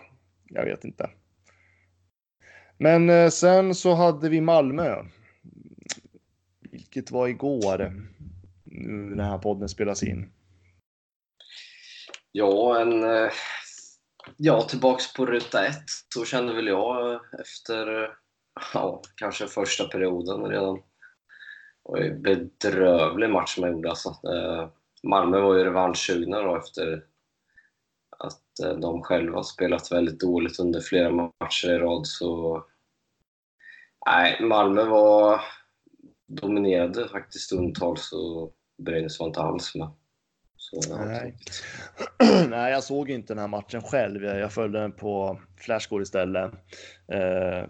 jag 0.49 0.65
vet 0.65 0.83
inte. 0.83 1.09
Men 2.77 3.09
eh, 3.09 3.29
sen 3.29 3.75
så 3.75 3.93
hade 3.93 4.29
vi 4.29 4.41
Malmö. 4.41 4.95
Vilket 6.71 7.11
var 7.11 7.27
igår. 7.27 7.93
Nu 8.71 8.91
när 8.91 9.15
den 9.15 9.25
här 9.25 9.37
podden 9.37 9.69
spelas 9.69 10.03
in. 10.03 10.31
ja, 12.31 12.79
en, 12.81 13.03
eh, 13.03 13.31
ja, 14.37 14.61
tillbaks 14.61 15.13
på 15.13 15.25
ruta 15.25 15.65
ett. 15.65 15.83
Så 16.13 16.25
kände 16.25 16.53
väl 16.53 16.67
jag 16.67 17.19
efter 17.39 18.03
eh, 18.03 18.09
ja, 18.73 19.01
kanske 19.15 19.47
första 19.47 19.87
perioden 19.87 20.45
redan. 20.45 20.75
Det 20.75 21.91
var 21.91 21.97
en 21.97 22.21
bedrövlig 22.21 23.29
match 23.29 23.57
man 23.57 23.71
gjorde 23.71 23.89
alltså. 23.89 24.09
Eh, 24.09 24.69
Malmö 25.03 25.39
var 25.39 25.55
ju 25.55 25.63
revanschsugna 25.63 26.41
då 26.41 26.57
efter 26.57 27.05
att 28.17 28.81
de 28.81 29.01
själva 29.01 29.43
spelat 29.43 29.91
väldigt 29.91 30.19
dåligt 30.19 30.59
under 30.59 30.79
flera 30.79 31.11
matcher 31.11 31.69
i 31.69 31.77
rad. 31.77 32.07
Så 32.07 32.63
nej, 34.05 34.41
Malmö 34.41 34.83
var 34.83 35.41
dominerade 36.27 37.07
faktiskt 37.07 37.45
stundtals 37.45 38.11
och 38.11 38.55
Brynäs 38.83 39.19
var 39.19 39.27
inte 39.27 39.39
alls 39.39 39.75
med. 39.75 39.89
Så, 40.57 40.95
Nej. 41.05 41.37
Nej, 42.49 42.71
jag 42.71 42.83
såg 42.83 43.09
inte 43.09 43.33
den 43.33 43.39
här 43.39 43.47
matchen 43.47 43.81
själv. 43.81 44.23
Jag, 44.23 44.39
jag 44.39 44.53
följde 44.53 44.79
den 44.79 44.91
på 44.91 45.41
Flashscore 45.57 46.03
istället. 46.03 46.51
Eh, 47.11 47.69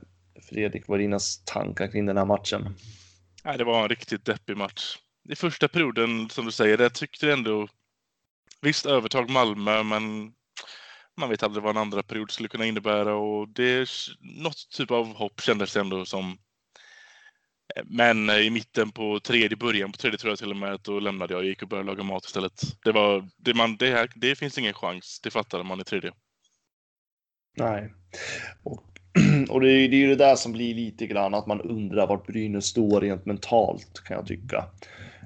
Fredrik, 0.49 0.87
vad 0.87 0.99
är 0.99 1.01
dina 1.01 1.19
tankar 1.45 1.91
kring 1.91 2.05
den 2.05 2.17
här 2.17 2.25
matchen? 2.25 2.75
Nej, 3.43 3.57
det 3.57 3.63
var 3.63 3.83
en 3.83 3.89
riktigt 3.89 4.25
deppig 4.25 4.57
match. 4.57 4.97
I 5.29 5.35
första 5.35 5.67
perioden, 5.67 6.29
som 6.29 6.45
du 6.45 6.51
säger, 6.51 6.77
där 6.77 6.89
tyckte 6.89 7.25
jag 7.25 7.37
ändå... 7.37 7.67
Visst, 8.61 8.85
övertag 8.85 9.29
Malmö, 9.29 9.83
men 9.83 10.33
man 11.17 11.29
vet 11.29 11.43
aldrig 11.43 11.63
vad 11.63 11.75
en 11.75 11.81
andra 11.81 12.03
period 12.03 12.31
skulle 12.31 12.49
kunna 12.49 12.65
innebära 12.65 13.15
och 13.15 13.49
det... 13.49 13.89
Något 14.19 14.69
typ 14.69 14.91
av 14.91 15.15
hopp 15.15 15.41
kändes 15.41 15.73
det 15.73 15.79
ändå 15.79 16.05
som. 16.05 16.37
Men 17.85 18.29
eh, 18.29 18.35
i 18.37 18.49
mitten 18.49 18.91
på 18.91 19.19
tredje, 19.19 19.57
början 19.57 19.91
på 19.91 19.97
tredje 19.97 20.17
tror 20.17 20.31
jag 20.31 20.39
till 20.39 20.51
och 20.51 20.57
med, 20.57 20.79
då 20.81 20.99
lämnade 20.99 21.33
jag 21.33 21.39
och 21.39 21.45
gick 21.45 21.61
och 21.61 21.67
började 21.67 21.87
laga 21.87 22.03
mat 22.03 22.25
istället. 22.25 22.61
Det 22.83 22.91
var... 22.91 23.29
Det, 23.37 23.53
man, 23.53 23.77
det, 23.77 23.91
här, 23.91 24.09
det 24.15 24.35
finns 24.35 24.57
ingen 24.57 24.73
chans, 24.73 25.19
det 25.23 25.31
fattade 25.31 25.63
man 25.63 25.81
i 25.81 25.83
tredje. 25.83 26.11
Nej. 27.57 27.93
Och, 28.63 28.83
och 29.49 29.61
det, 29.61 29.71
är, 29.71 29.89
det 29.89 29.95
är 29.95 29.99
ju 29.99 30.07
det 30.07 30.15
där 30.15 30.35
som 30.35 30.51
blir 30.51 30.75
lite 30.75 31.07
grann 31.07 31.33
att 31.33 31.47
man 31.47 31.61
undrar 31.61 32.07
vart 32.07 32.27
Brynäs 32.27 32.65
står 32.65 33.01
rent 33.01 33.25
mentalt 33.25 34.03
kan 34.05 34.17
jag 34.17 34.27
tycka. 34.27 34.65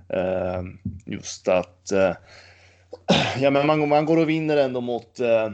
Ehm, 0.10 0.78
just 1.06 1.48
att 1.48 1.92
eh, 1.92 2.16
ja, 3.40 3.52
men 3.52 3.68
man, 3.68 3.90
man 3.90 4.06
går 4.06 4.18
och 4.18 4.30
vinner 4.30 4.58
ändå 4.58 4.82
mot 4.82 5.20
eh, 5.20 5.52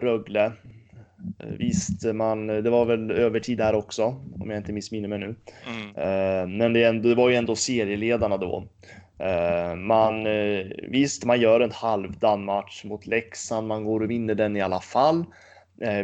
Rögle. 0.00 0.52
Eh, 1.38 1.48
Visst, 1.58 2.04
man, 2.14 2.46
det 2.46 2.70
var 2.70 2.84
väl 2.84 3.10
övertid 3.10 3.58
där 3.58 3.74
också, 3.74 4.04
om 4.40 4.50
jag 4.50 4.56
inte 4.56 4.72
missminner 4.72 5.08
mig 5.08 5.18
nu. 5.18 5.34
Mm. 5.66 5.96
Eh, 5.96 6.58
men 6.58 6.72
det, 6.72 6.84
ändå, 6.84 7.08
det 7.08 7.14
var 7.14 7.28
ju 7.28 7.36
ändå 7.36 7.56
serieledarna 7.56 8.36
då. 8.36 8.66
Eh, 9.18 9.74
man, 9.74 10.24
visst, 10.88 11.24
man 11.24 11.40
gör 11.40 11.60
en 11.60 11.72
halvdan 11.72 12.44
match 12.44 12.84
mot 12.84 13.06
Leksand. 13.06 13.68
Man 13.68 13.84
går 13.84 14.00
och 14.00 14.10
vinner 14.10 14.34
den 14.34 14.56
i 14.56 14.60
alla 14.60 14.80
fall. 14.80 15.24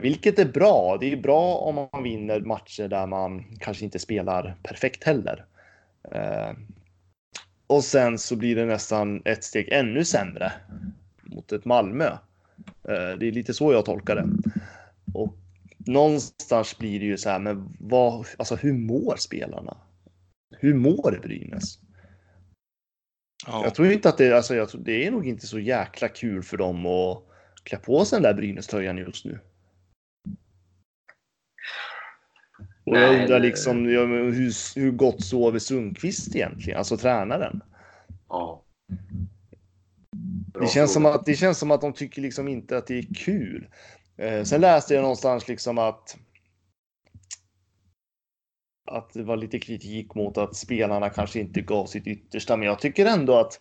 Vilket 0.00 0.38
är 0.38 0.44
bra. 0.44 0.96
Det 1.00 1.12
är 1.12 1.16
bra 1.16 1.54
om 1.54 1.74
man 1.74 2.02
vinner 2.02 2.40
matcher 2.40 2.88
där 2.88 3.06
man 3.06 3.44
kanske 3.60 3.84
inte 3.84 3.98
spelar 3.98 4.56
perfekt 4.62 5.04
heller. 5.04 5.44
Och 7.66 7.84
sen 7.84 8.18
så 8.18 8.36
blir 8.36 8.56
det 8.56 8.64
nästan 8.64 9.22
ett 9.24 9.44
steg 9.44 9.68
ännu 9.72 10.04
sämre 10.04 10.52
mot 11.22 11.52
ett 11.52 11.64
Malmö. 11.64 12.10
Det 13.18 13.28
är 13.28 13.32
lite 13.32 13.54
så 13.54 13.72
jag 13.72 13.84
tolkar 13.84 14.16
det. 14.16 14.28
Och 15.18 15.36
någonstans 15.78 16.78
blir 16.78 17.00
det 17.00 17.06
ju 17.06 17.18
så 17.18 17.30
här, 17.30 17.38
men 17.38 17.76
vad, 17.80 18.26
alltså 18.38 18.56
hur 18.56 18.72
mår 18.72 19.16
spelarna? 19.16 19.76
Hur 20.50 20.74
mår 20.74 21.20
Brynäs? 21.22 21.78
Ja. 23.46 23.64
Jag 23.64 23.74
tror 23.74 23.92
inte 23.92 24.08
att 24.08 24.18
det, 24.18 24.36
alltså 24.36 24.54
jag 24.54 24.68
tror, 24.68 24.80
det 24.80 25.06
är 25.06 25.10
nog 25.10 25.26
inte 25.26 25.46
så 25.46 25.58
jäkla 25.58 26.08
kul 26.08 26.42
för 26.42 26.56
dem 26.56 26.86
att 26.86 27.24
klä 27.62 27.78
på 27.78 28.04
sig 28.04 28.16
den 28.16 28.22
där 28.22 28.34
Brynäs-tröjan 28.34 28.98
just 28.98 29.24
nu. 29.24 29.40
Och 32.84 32.96
jag 32.96 33.20
undrar 33.20 33.40
liksom 33.40 33.86
hur, 33.86 34.80
hur 34.80 34.90
gott 34.90 35.24
sover 35.24 35.58
Sundqvist 35.58 36.36
egentligen, 36.36 36.78
alltså 36.78 36.96
tränaren? 36.96 37.62
Ja. 38.28 38.64
Bra 40.52 40.62
Det 40.62 40.68
känns, 40.68 40.92
som 40.92 41.06
att, 41.06 41.26
det 41.26 41.34
känns 41.34 41.58
som 41.58 41.70
att 41.70 41.80
de 41.80 41.92
tycker 41.92 42.22
liksom 42.22 42.48
inte 42.48 42.78
att 42.78 42.86
det 42.86 42.98
är 42.98 43.14
kul. 43.14 43.68
Eh, 44.18 44.42
sen 44.44 44.60
läste 44.60 44.94
jag 44.94 45.02
någonstans 45.02 45.48
liksom 45.48 45.78
att 45.78 46.16
att 48.90 49.12
det 49.12 49.22
var 49.22 49.36
lite 49.36 49.58
kritik 49.58 50.14
mot 50.14 50.38
att 50.38 50.56
spelarna 50.56 51.10
kanske 51.10 51.40
inte 51.40 51.60
gav 51.60 51.86
sitt 51.86 52.06
yttersta, 52.06 52.56
men 52.56 52.66
jag 52.66 52.80
tycker 52.80 53.06
ändå 53.06 53.34
att 53.34 53.58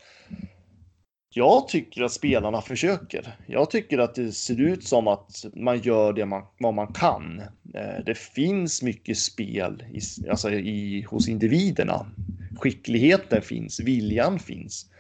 jag 1.30 1.68
tycker 1.68 2.04
att 2.04 2.12
spelarna 2.12 2.62
försöker. 2.62 3.38
Jag 3.48 3.72
tycker 3.72 3.98
att 4.00 4.16
det 4.16 4.32
ser 4.32 4.62
ut 4.62 4.84
som 4.84 5.08
att 5.08 5.46
man 5.56 5.80
gör 5.80 6.14
det 6.14 6.26
man, 6.26 6.44
vad 6.60 6.74
man 6.74 6.94
kan. 6.94 7.40
Eh, 7.74 8.04
det 8.06 8.18
finns 8.18 8.84
mycket 8.84 9.18
spel 9.18 9.84
i, 9.94 10.30
alltså 10.30 10.52
i, 10.52 11.02
hos 11.02 11.30
individerna. 11.30 12.12
Skickligheten 12.60 13.42
finns, 13.42 13.80
viljan 13.80 14.40
finns. 14.40 14.92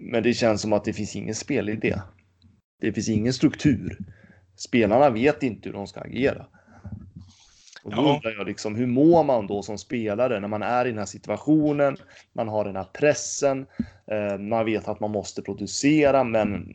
Men 0.00 0.22
det 0.22 0.34
känns 0.34 0.60
som 0.60 0.72
att 0.72 0.84
det 0.84 0.92
finns 0.92 1.16
ingen 1.16 1.34
spelidé. 1.34 1.94
Det 2.80 2.92
finns 2.92 3.08
ingen 3.08 3.32
struktur 3.32 3.98
spelarna 4.62 5.10
vet 5.10 5.42
inte 5.42 5.68
hur 5.68 5.74
de 5.74 5.86
ska 5.86 6.00
agera. 6.00 6.46
Och 7.82 7.90
då 7.90 8.02
Ja. 8.02 8.14
undrar 8.14 8.30
jag 8.30 8.46
liksom, 8.46 8.74
hur 8.74 8.86
mår 8.86 9.24
man 9.24 9.46
då 9.46 9.62
som 9.62 9.78
spelare 9.78 10.40
när 10.40 10.48
man 10.48 10.62
är 10.62 10.86
i 10.86 10.88
den 10.88 10.98
här 10.98 11.06
situationen? 11.06 11.96
Man 12.32 12.48
har 12.48 12.64
den 12.64 12.76
här 12.76 12.84
pressen. 12.84 13.66
Eh, 14.06 14.38
man 14.38 14.64
vet 14.64 14.88
att 14.88 15.00
man 15.00 15.10
måste 15.10 15.42
producera, 15.42 16.24
men 16.24 16.74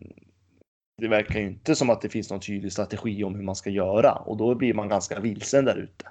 det 1.02 1.08
verkar 1.08 1.40
ju 1.40 1.48
inte 1.48 1.76
som 1.76 1.90
att 1.90 2.02
det 2.02 2.10
finns 2.10 2.30
någon 2.30 2.40
tydlig 2.40 2.72
strategi 2.72 3.24
om 3.24 3.36
hur 3.36 3.44
man 3.44 3.56
ska 3.56 3.70
göra 3.70 4.12
och 4.14 4.38
då 4.38 4.56
blir 4.56 4.74
man 4.74 4.90
ganska 4.90 5.20
vilsen 5.20 5.66
där 5.66 5.78
ute. 5.78 6.06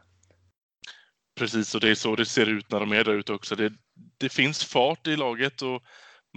Precis, 1.38 1.74
och 1.74 1.80
det 1.80 1.90
är 1.90 1.94
så 1.94 2.16
det 2.16 2.26
ser 2.26 2.46
ut 2.46 2.70
när 2.72 2.80
de 2.80 2.92
är 2.92 3.04
där 3.04 3.14
ute 3.14 3.32
också. 3.32 3.56
Det, 3.56 3.72
det 4.18 4.28
finns 4.28 4.64
fart 4.64 5.06
i 5.06 5.16
laget 5.16 5.62
och 5.62 5.82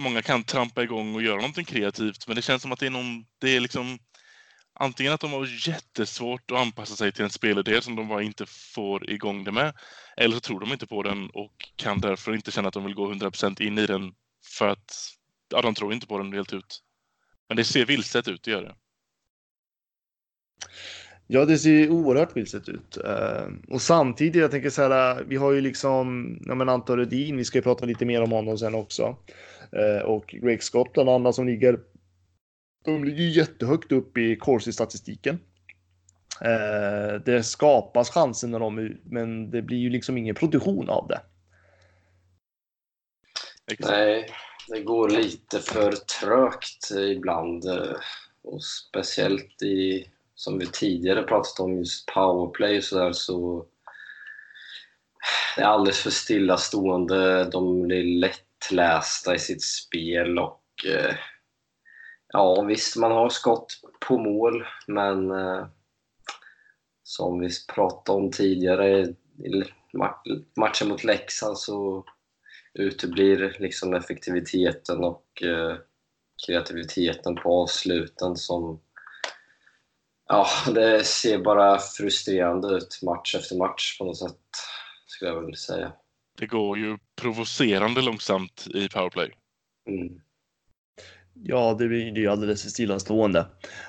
många 0.01 0.21
kan 0.21 0.43
trampa 0.43 0.83
igång 0.83 1.15
och 1.15 1.21
göra 1.21 1.35
någonting 1.35 1.65
kreativt, 1.65 2.27
men 2.27 2.35
det 2.35 2.41
känns 2.41 2.61
som 2.61 2.71
att 2.71 2.79
det 2.79 2.85
är 2.85 2.89
någon, 2.89 3.25
det 3.41 3.55
är 3.55 3.59
liksom 3.59 3.99
antingen 4.79 5.13
att 5.13 5.21
de 5.21 5.33
har 5.33 5.67
jättesvårt 5.67 6.51
att 6.51 6.57
anpassa 6.57 6.95
sig 6.95 7.11
till 7.11 7.23
en 7.23 7.29
spelidé 7.29 7.81
som 7.81 7.95
de 7.95 8.07
bara 8.07 8.21
inte 8.21 8.45
får 8.45 9.09
igång 9.09 9.43
det 9.43 9.51
med, 9.51 9.73
eller 10.17 10.35
så 10.35 10.39
tror 10.39 10.59
de 10.59 10.71
inte 10.71 10.87
på 10.87 11.03
den 11.03 11.29
och 11.29 11.69
kan 11.75 12.01
därför 12.01 12.35
inte 12.35 12.51
känna 12.51 12.67
att 12.67 12.73
de 12.73 12.85
vill 12.85 12.95
gå 12.95 13.13
100% 13.13 13.61
in 13.61 13.77
i 13.77 13.85
den 13.87 14.13
för 14.45 14.67
att 14.67 14.93
ja, 15.49 15.61
de 15.61 15.73
tror 15.73 15.93
inte 15.93 16.07
på 16.07 16.17
den 16.17 16.33
helt 16.33 16.53
ut. 16.53 16.79
Men 17.47 17.57
det 17.57 17.63
ser 17.63 17.85
vilset 17.85 18.27
ut, 18.27 18.43
det 18.43 18.51
gör 18.51 18.61
det. 18.61 18.75
Ja, 21.27 21.45
det 21.45 21.57
ser 21.57 21.69
ju 21.69 21.89
oerhört 21.89 22.37
vilset 22.37 22.69
ut. 22.69 22.97
Eh, 22.97 23.47
och 23.67 23.81
samtidigt, 23.81 24.41
jag 24.41 24.51
tänker 24.51 24.69
så 24.69 24.81
här, 24.81 25.23
vi 25.23 25.35
har 25.35 25.51
ju 25.51 25.61
liksom, 25.61 26.37
ja 26.45 26.55
men 26.55 26.69
Anton 26.69 26.97
Rudin, 26.97 27.37
vi 27.37 27.45
ska 27.45 27.57
ju 27.57 27.61
prata 27.61 27.85
lite 27.85 28.05
mer 28.05 28.21
om 28.21 28.31
honom 28.31 28.57
sen 28.57 28.75
också. 28.75 29.17
Eh, 29.71 30.05
och 30.05 30.27
Greg 30.27 30.63
Scott 30.63 30.93
bland 30.93 31.09
andra 31.09 31.33
som 31.33 31.47
ligger, 31.47 31.79
de 32.85 33.03
ligger 33.03 33.23
jättehögt 33.23 33.91
upp 33.91 34.17
i 34.17 34.35
Corsi-statistiken. 34.35 35.39
Eh, 36.41 37.21
det 37.25 37.43
skapas 37.43 38.09
chanser 38.09 38.47
när 38.47 38.59
de 38.59 38.77
är 38.77 38.81
ut, 38.81 39.01
men 39.05 39.51
det 39.51 39.61
blir 39.61 39.77
ju 39.77 39.89
liksom 39.89 40.17
ingen 40.17 40.35
produktion 40.35 40.89
av 40.89 41.07
det. 41.07 41.21
Exakt. 43.71 43.91
Nej, 43.91 44.29
det 44.67 44.81
går 44.81 45.09
lite 45.09 45.59
för 45.59 45.91
trögt 45.91 46.91
ibland. 46.91 47.65
eh, 47.65 47.95
Och 48.41 48.63
speciellt 48.63 49.61
i, 49.61 50.09
som 50.35 50.59
vi 50.59 50.67
tidigare 50.67 51.23
pratat 51.23 51.59
om, 51.59 51.77
just 51.77 52.05
powerplay 52.05 52.77
och 52.77 52.83
sådär 52.83 53.11
så 53.11 53.65
det 55.55 55.61
är 55.61 55.65
alldeles 55.65 55.99
för 55.99 56.09
stillastående. 56.09 57.49
De 57.49 57.87
blir 57.87 58.03
lättlästa 58.03 59.35
i 59.35 59.39
sitt 59.39 59.63
spel 59.63 60.39
och 60.39 60.63
eh, 60.85 61.15
ja, 62.33 62.61
visst, 62.61 62.97
man 62.97 63.11
har 63.11 63.29
skott 63.29 63.73
på 64.07 64.17
mål, 64.17 64.65
men 64.87 65.31
eh, 65.31 65.65
som 67.03 67.39
vi 67.39 67.49
pratade 67.73 68.17
om 68.17 68.31
tidigare 68.31 68.99
i 68.99 69.15
ma- 69.93 70.45
matchen 70.55 70.89
mot 70.89 71.03
Leksand 71.03 71.57
så 71.57 72.05
uteblir 72.73 73.57
liksom 73.59 73.93
effektiviteten 73.93 75.03
och 75.03 75.43
eh, 75.43 75.77
kreativiteten 76.47 77.35
på 77.35 77.61
avsluten 77.63 78.35
som 78.35 78.81
Ja, 80.31 80.47
det 80.73 81.03
ser 81.03 81.37
bara 81.37 81.79
frustrerande 81.79 82.67
ut 82.67 82.99
match 83.03 83.35
efter 83.35 83.55
match 83.55 83.97
på 83.97 84.05
något 84.05 84.17
sätt, 84.17 84.39
skulle 85.05 85.31
jag 85.31 85.41
vilja 85.41 85.55
säga. 85.55 85.91
Det 86.37 86.45
går 86.45 86.77
ju 86.77 86.97
provocerande 87.21 88.01
långsamt 88.01 88.67
i 88.73 88.89
powerplay. 88.89 89.31
Mm. 89.87 90.21
Ja, 91.43 91.75
det 91.79 91.87
blir 91.87 92.11
det 92.11 92.25
är 92.25 92.29
alldeles 92.29 92.69
stillastående. 92.69 93.45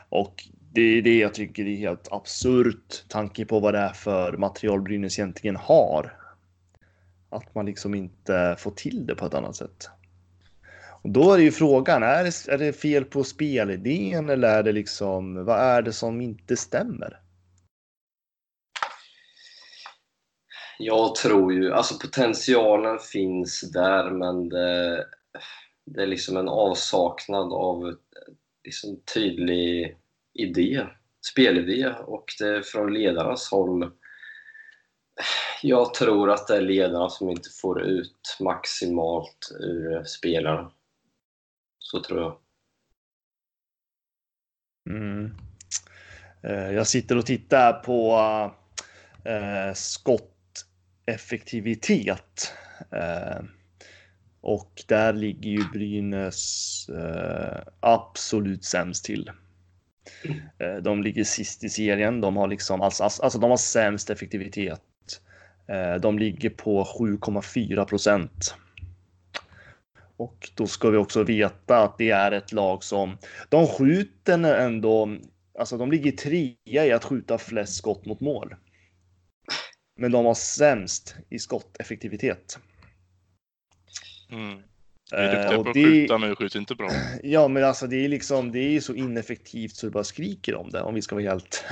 Och 0.08 0.48
det 0.72 0.80
är 0.80 1.02
det 1.02 1.18
jag 1.18 1.34
tycker 1.34 1.66
är 1.66 1.76
helt 1.76 2.12
absurt, 2.12 3.04
tanke 3.08 3.44
på 3.44 3.60
vad 3.60 3.74
det 3.74 3.78
är 3.78 3.92
för 3.92 4.36
material 4.36 4.82
Brynäs 4.82 5.18
egentligen 5.18 5.56
har. 5.56 6.16
Att 7.30 7.54
man 7.54 7.66
liksom 7.66 7.94
inte 7.94 8.56
får 8.58 8.70
till 8.70 9.06
det 9.06 9.14
på 9.14 9.26
ett 9.26 9.34
annat 9.34 9.56
sätt. 9.56 9.90
Och 11.02 11.10
då 11.10 11.32
är 11.32 11.38
ju 11.38 11.52
frågan, 11.52 12.02
är 12.02 12.24
det, 12.24 12.52
är 12.52 12.58
det 12.58 12.72
fel 12.72 13.04
på 13.04 13.24
spelidén 13.24 14.28
eller 14.28 14.48
är 14.48 14.62
det 14.62 14.72
liksom, 14.72 15.44
vad 15.44 15.58
är 15.58 15.82
det 15.82 15.92
som 15.92 16.20
inte 16.20 16.56
stämmer? 16.56 17.20
Jag 20.78 21.14
tror 21.14 21.52
ju, 21.52 21.72
alltså 21.72 21.98
potentialen 21.98 22.98
finns 22.98 23.60
där 23.60 24.10
men 24.10 24.48
det, 24.48 25.06
det 25.86 26.02
är 26.02 26.06
liksom 26.06 26.36
en 26.36 26.48
avsaknad 26.48 27.52
av 27.52 27.88
eh, 27.88 27.94
liksom 28.64 29.00
tydlig 29.14 29.96
idé, 30.34 30.86
spelidé 31.32 31.88
och 31.88 32.24
det 32.38 32.48
är 32.48 32.62
från 32.62 32.94
ledarnas 32.94 33.50
håll. 33.50 33.90
Jag 35.62 35.94
tror 35.94 36.30
att 36.30 36.46
det 36.46 36.56
är 36.56 36.60
ledarna 36.60 37.08
som 37.08 37.30
inte 37.30 37.48
får 37.62 37.82
ut 37.82 38.36
maximalt 38.40 39.52
ur 39.60 39.96
eh, 39.96 40.02
spelarna. 40.02 40.72
Så 41.78 42.02
tror 42.02 42.20
jag. 42.20 42.38
Mm. 44.90 45.34
Eh, 46.42 46.72
jag 46.72 46.86
sitter 46.86 47.18
och 47.18 47.26
tittar 47.26 47.72
på 47.72 48.20
skotteffektivitet. 49.74 52.54
Och 54.40 54.82
där 54.86 55.12
ligger 55.12 55.50
ju 55.50 55.64
Brynäs 55.72 56.88
eh, 56.88 57.62
absolut 57.80 58.64
sämst 58.64 59.04
till. 59.04 59.30
Eh, 60.58 60.76
de 60.82 61.02
ligger 61.02 61.24
sist 61.24 61.64
i 61.64 61.68
serien. 61.68 62.20
De 62.20 62.36
har 62.36 62.48
liksom 62.48 62.80
alltså, 62.80 63.04
alltså, 63.04 63.22
alltså 63.22 63.38
de 63.38 63.50
har 63.50 63.56
sämst 63.56 64.10
effektivitet. 64.10 64.80
Eh, 65.68 65.94
de 65.94 66.18
ligger 66.18 66.50
på 66.50 66.84
7,4 66.84 67.84
procent. 67.84 68.54
Och 70.16 70.50
då 70.54 70.66
ska 70.66 70.90
vi 70.90 70.96
också 70.96 71.22
veta 71.22 71.78
att 71.78 71.98
det 71.98 72.10
är 72.10 72.32
ett 72.32 72.52
lag 72.52 72.84
som 72.84 73.18
de 73.48 73.66
skjuter 73.66 74.38
ändå. 74.38 75.16
Alltså 75.58 75.78
de 75.78 75.90
ligger 75.90 76.12
trea 76.12 76.86
i 76.86 76.92
att 76.92 77.04
skjuta 77.04 77.38
flest 77.38 77.74
skott 77.74 78.06
mot 78.06 78.20
mål. 78.20 78.54
Men 79.96 80.12
de 80.12 80.26
har 80.26 80.34
sämst 80.34 81.16
i 81.28 81.38
skotteffektivitet. 81.38 82.58
Mm. 84.32 84.58
Vi 85.12 85.16
är 85.16 85.32
duktiga 85.32 85.50
Eh, 85.50 85.54
på 85.54 85.60
och 85.60 85.68
att 85.68 85.74
det- 85.74 85.84
skjuta, 85.84 86.18
men 86.18 86.28
vi 86.28 86.34
skjuter 86.36 86.58
inte 86.58 86.74
bra. 86.74 86.90
Ja, 87.22 87.48
men 87.48 87.64
alltså 87.64 87.86
det 87.86 88.04
är 88.04 88.08
liksom, 88.08 88.52
det 88.52 88.76
är 88.76 88.80
så 88.80 88.94
ineffektivt 88.94 89.76
så 89.76 89.86
det 89.86 89.92
bara 89.92 90.04
skriker 90.04 90.54
om 90.54 90.70
det, 90.70 90.82
om 90.82 90.94
vi 90.94 91.02
ska 91.02 91.14
vara 91.14 91.24
helt... 91.24 91.64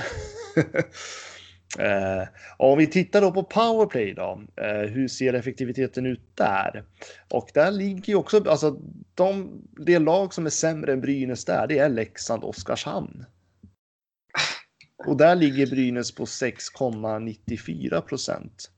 eh, 1.79 2.27
om 2.57 2.77
vi 2.77 2.87
tittar 2.87 3.21
då 3.21 3.31
på 3.31 3.43
powerplay 3.43 4.13
då, 4.13 4.41
eh, 4.61 4.89
hur 4.89 5.07
ser 5.07 5.33
effektiviteten 5.33 6.05
ut 6.05 6.35
där? 6.35 6.83
Och 7.29 7.49
där 7.53 7.71
ligger 7.71 8.09
ju 8.13 8.15
också, 8.15 8.49
alltså 8.49 8.79
de, 9.15 9.61
det 9.85 9.99
lag 9.99 10.33
som 10.33 10.45
är 10.45 10.49
sämre 10.49 10.93
än 10.93 11.01
Brynäs 11.01 11.45
där, 11.45 11.67
det 11.67 11.77
är 11.77 11.89
Leksand 11.89 12.43
och 12.43 12.49
Oskarshamn. 12.49 13.25
Och 15.07 15.17
där 15.17 15.35
ligger 15.35 15.67
Brynäs 15.67 16.15
på 16.15 16.25
6,94 16.25 18.01
procent. 18.01 18.71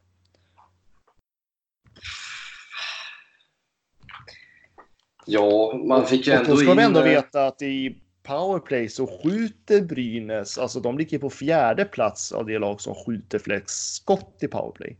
Ja, 5.25 5.81
man 5.85 6.05
fick 6.05 6.27
ju 6.27 6.33
Och 6.33 6.39
ändå 6.39 6.51
då 6.51 6.57
ska 6.57 6.65
vi 6.65 6.71
in, 6.71 6.79
ändå 6.79 6.99
eh, 6.99 7.05
veta 7.05 7.47
att 7.47 7.61
i 7.61 7.95
powerplay 8.23 8.89
så 8.89 9.07
skjuter 9.07 9.81
Brynäs, 9.81 10.57
alltså 10.57 10.79
de 10.79 10.97
ligger 10.97 11.19
på 11.19 11.29
fjärde 11.29 11.85
plats 11.85 12.31
av 12.31 12.45
det 12.45 12.59
lag 12.59 12.81
som 12.81 12.95
skjuter 12.95 13.39
flest 13.39 13.95
skott 13.95 14.37
i 14.41 14.47
powerplay. 14.47 14.97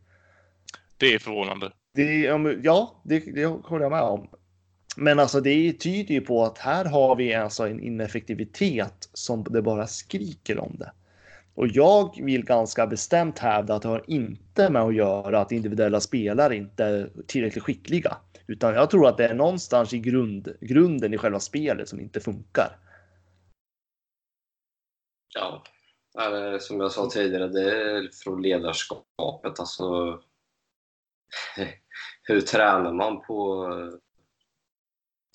Det 0.98 1.14
är 1.14 1.20
förvånande. 1.20 1.72
Det, 1.96 2.04
ja, 2.64 3.02
det, 3.04 3.20
det 3.20 3.46
håller 3.46 3.86
jag 3.86 3.92
med 3.92 4.02
om. 4.02 4.28
Men 4.98 5.20
alltså 5.20 5.42
det 5.42 5.74
tyder 5.74 6.14
ju 6.14 6.22
på 6.22 6.44
att 6.44 6.58
här 6.58 6.86
har 6.86 7.16
vi 7.16 7.34
alltså 7.34 7.68
en 7.68 7.80
ineffektivitet 7.80 9.10
som 9.14 9.44
det 9.44 9.62
bara 9.62 9.88
skriker 9.88 10.60
om 10.60 10.76
det. 10.80 10.92
Och 11.56 11.68
jag 11.68 12.24
vill 12.24 12.46
ganska 12.46 12.88
bestämt 12.88 13.40
hävda 13.40 13.76
att 13.76 13.82
det 13.82 13.88
har 13.88 14.04
inte 14.08 14.70
med 14.70 14.82
att 14.82 14.96
göra 14.96 15.40
att 15.40 15.52
individuella 15.52 16.00
spelare 16.00 16.56
inte 16.56 16.86
är 16.86 17.10
tillräckligt 17.28 17.64
skickliga. 17.64 18.18
Utan 18.52 18.74
jag 18.74 18.90
tror 18.90 19.08
att 19.08 19.18
det 19.18 19.28
är 19.28 19.34
någonstans 19.34 19.94
i 19.94 20.00
grund, 20.00 20.58
grunden 20.62 21.14
i 21.14 21.18
själva 21.18 21.40
spelet 21.40 21.90
som 21.90 22.00
inte 22.00 22.20
funkar. 22.20 22.78
Ja, 25.34 25.64
som 26.60 26.80
jag 26.80 26.92
sa 26.92 27.10
tidigare, 27.10 27.48
det 27.48 27.82
är 27.82 28.10
från 28.24 28.42
ledarskapet. 28.42 29.60
Alltså, 29.60 30.20
hur 32.24 32.42
tränar 32.42 32.94
man 32.94 33.22
på 33.22 33.68
eh, 33.74 34.00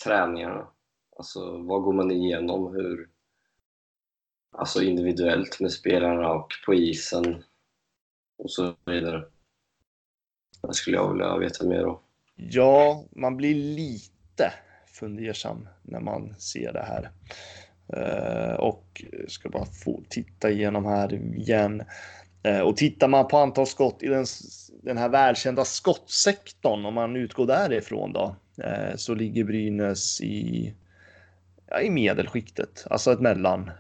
träningarna? 0.05 0.69
Alltså, 1.17 1.59
vad 1.59 1.83
går 1.83 1.93
man 1.93 2.11
igenom? 2.11 2.75
Hur, 2.75 3.11
alltså 4.53 4.83
individuellt 4.83 5.61
med 5.61 5.73
spelarna 5.73 6.33
och 6.33 6.53
på 6.67 6.75
isen 6.75 7.45
och 8.39 8.51
så 8.51 8.75
vidare. 8.85 9.29
Det 10.63 10.75
skulle 10.75 10.97
jag 10.97 11.13
vilja 11.13 11.39
veta 11.39 11.67
mer 11.67 11.87
om. 11.87 12.06
Ja, 12.37 13.05
man 13.11 13.37
blir 13.37 13.55
lite 13.55 14.53
fundersam 14.87 15.69
när 15.83 16.01
man 16.01 16.35
ser 16.39 16.73
det 16.73 16.83
här. 16.83 17.11
Eh, 17.93 18.55
och 18.55 19.05
jag 19.13 19.31
ska 19.31 19.49
bara 19.49 19.65
få 19.65 20.03
titta 20.09 20.51
igenom 20.51 20.85
här 20.85 21.15
igen. 21.15 21.83
Eh, 22.43 22.61
och 22.61 22.77
tittar 22.77 23.09
man 23.09 23.29
på 23.29 23.39
antal 23.39 23.67
skott 23.67 24.03
i 24.03 24.07
den, 24.07 24.27
den 24.83 24.99
här 24.99 25.09
välkända 25.09 25.65
skottsektorn, 25.65 26.87
om 26.87 26.95
man 26.95 27.17
utgår 27.17 27.47
därifrån 27.47 28.13
då, 28.13 28.37
eh, 28.63 28.97
så 28.97 29.15
ligger 29.15 29.45
Brynäs 29.45 30.21
i, 30.21 30.75
ja, 31.67 31.81
i 31.81 31.91
medelskiktet, 31.91 32.87
alltså 32.91 33.13
ett 33.13 33.21
mellan. 33.21 33.71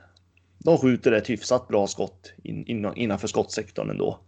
De 0.59 0.79
skjuter 0.79 1.12
ett 1.12 1.31
hyfsat 1.31 1.69
bra 1.69 1.87
skott 1.87 2.33
in, 2.42 2.66
in, 2.66 2.92
innanför 2.97 3.29
skottsektorn 3.29 3.90
ändå. 3.90 4.19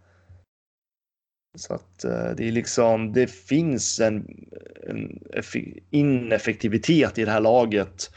Så 1.57 1.73
att 1.73 2.03
eh, 2.03 2.29
det 2.37 2.47
är 2.47 2.51
liksom, 2.51 3.13
det 3.13 3.27
finns 3.27 3.99
en, 3.99 4.47
en 4.83 5.19
ineffektivitet 5.89 7.17
i 7.17 7.25
det 7.25 7.31
här 7.31 7.41
laget 7.41 8.11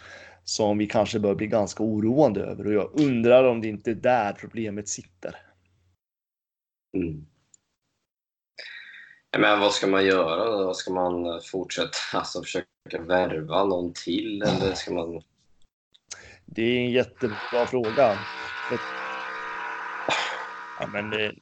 som 0.45 0.79
vi 0.79 0.87
kanske 0.87 1.19
bör 1.19 1.35
bli 1.35 1.47
ganska 1.47 1.83
oroande 1.83 2.41
över 2.41 2.67
och 2.67 2.73
jag 2.73 3.01
undrar 3.01 3.45
om 3.45 3.61
det 3.61 3.69
inte 3.69 3.91
är 3.91 3.95
där 3.95 4.33
problemet 4.33 4.89
sitter. 4.89 5.37
Mm. 6.97 7.27
Men 9.39 9.61
vad 9.61 9.73
ska 9.73 9.87
man 9.87 10.07
göra 10.07 10.63
då? 10.63 10.75
Ska 10.75 10.93
man 10.93 11.41
fortsätta 11.43 11.99
alltså, 12.13 12.43
försöka 12.43 13.03
värva 13.07 13.65
någon 13.65 13.93
till 13.93 14.43
eller 14.43 14.75
ska 14.75 14.95
man? 14.95 15.23
Det 16.45 16.63
är 16.63 16.81
en 16.81 16.91
jättebra 16.91 17.67
fråga. 17.67 18.27
Ja, 20.83 20.89
men 20.89 21.11
det, 21.11 21.35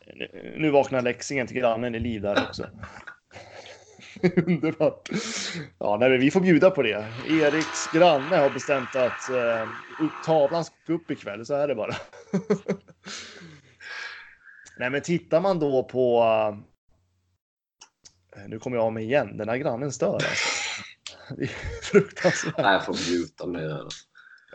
nu 0.57 0.71
vaknar 0.71 1.03
Leksingen 1.03 1.47
till 1.47 1.57
grannen 1.57 1.95
i 1.95 2.01
liv 2.01 2.23
där 2.23 2.47
också. 2.49 2.67
Underbart. 4.47 5.09
Ja, 5.79 5.97
nej, 6.01 6.19
vi 6.19 6.31
får 6.31 6.41
bjuda 6.41 6.71
på 6.71 6.83
det. 6.83 7.07
Eriks 7.29 7.93
granne 7.93 8.37
har 8.37 8.51
bestämt 8.51 8.97
att 8.97 9.31
eh, 9.31 9.69
tavlan 10.25 10.65
ska 10.65 10.93
upp 10.93 11.11
ikväll, 11.11 11.47
så 11.47 11.55
är 11.55 11.69
det 11.69 11.75
bara. 11.75 11.95
nej, 14.79 14.91
men 14.91 15.03
tittar 15.03 15.41
man 15.41 15.59
då 15.59 15.83
på... 15.83 16.23
Uh, 18.37 18.49
nu 18.49 18.59
kommer 18.59 18.77
jag 18.77 18.87
av 18.87 18.93
mig 18.93 19.05
igen. 19.05 19.37
Den 19.37 19.49
här 19.49 19.57
grannen 19.57 19.93
stör 19.93 20.15
alltså. 20.15 20.49
Det 21.37 21.43
är 21.43 21.83
fruktansvärt. 21.83 22.59
Nej, 22.59 22.73
jag 22.73 22.85
får 22.85 22.95
bjuda 22.95 23.47
det. 23.47 23.89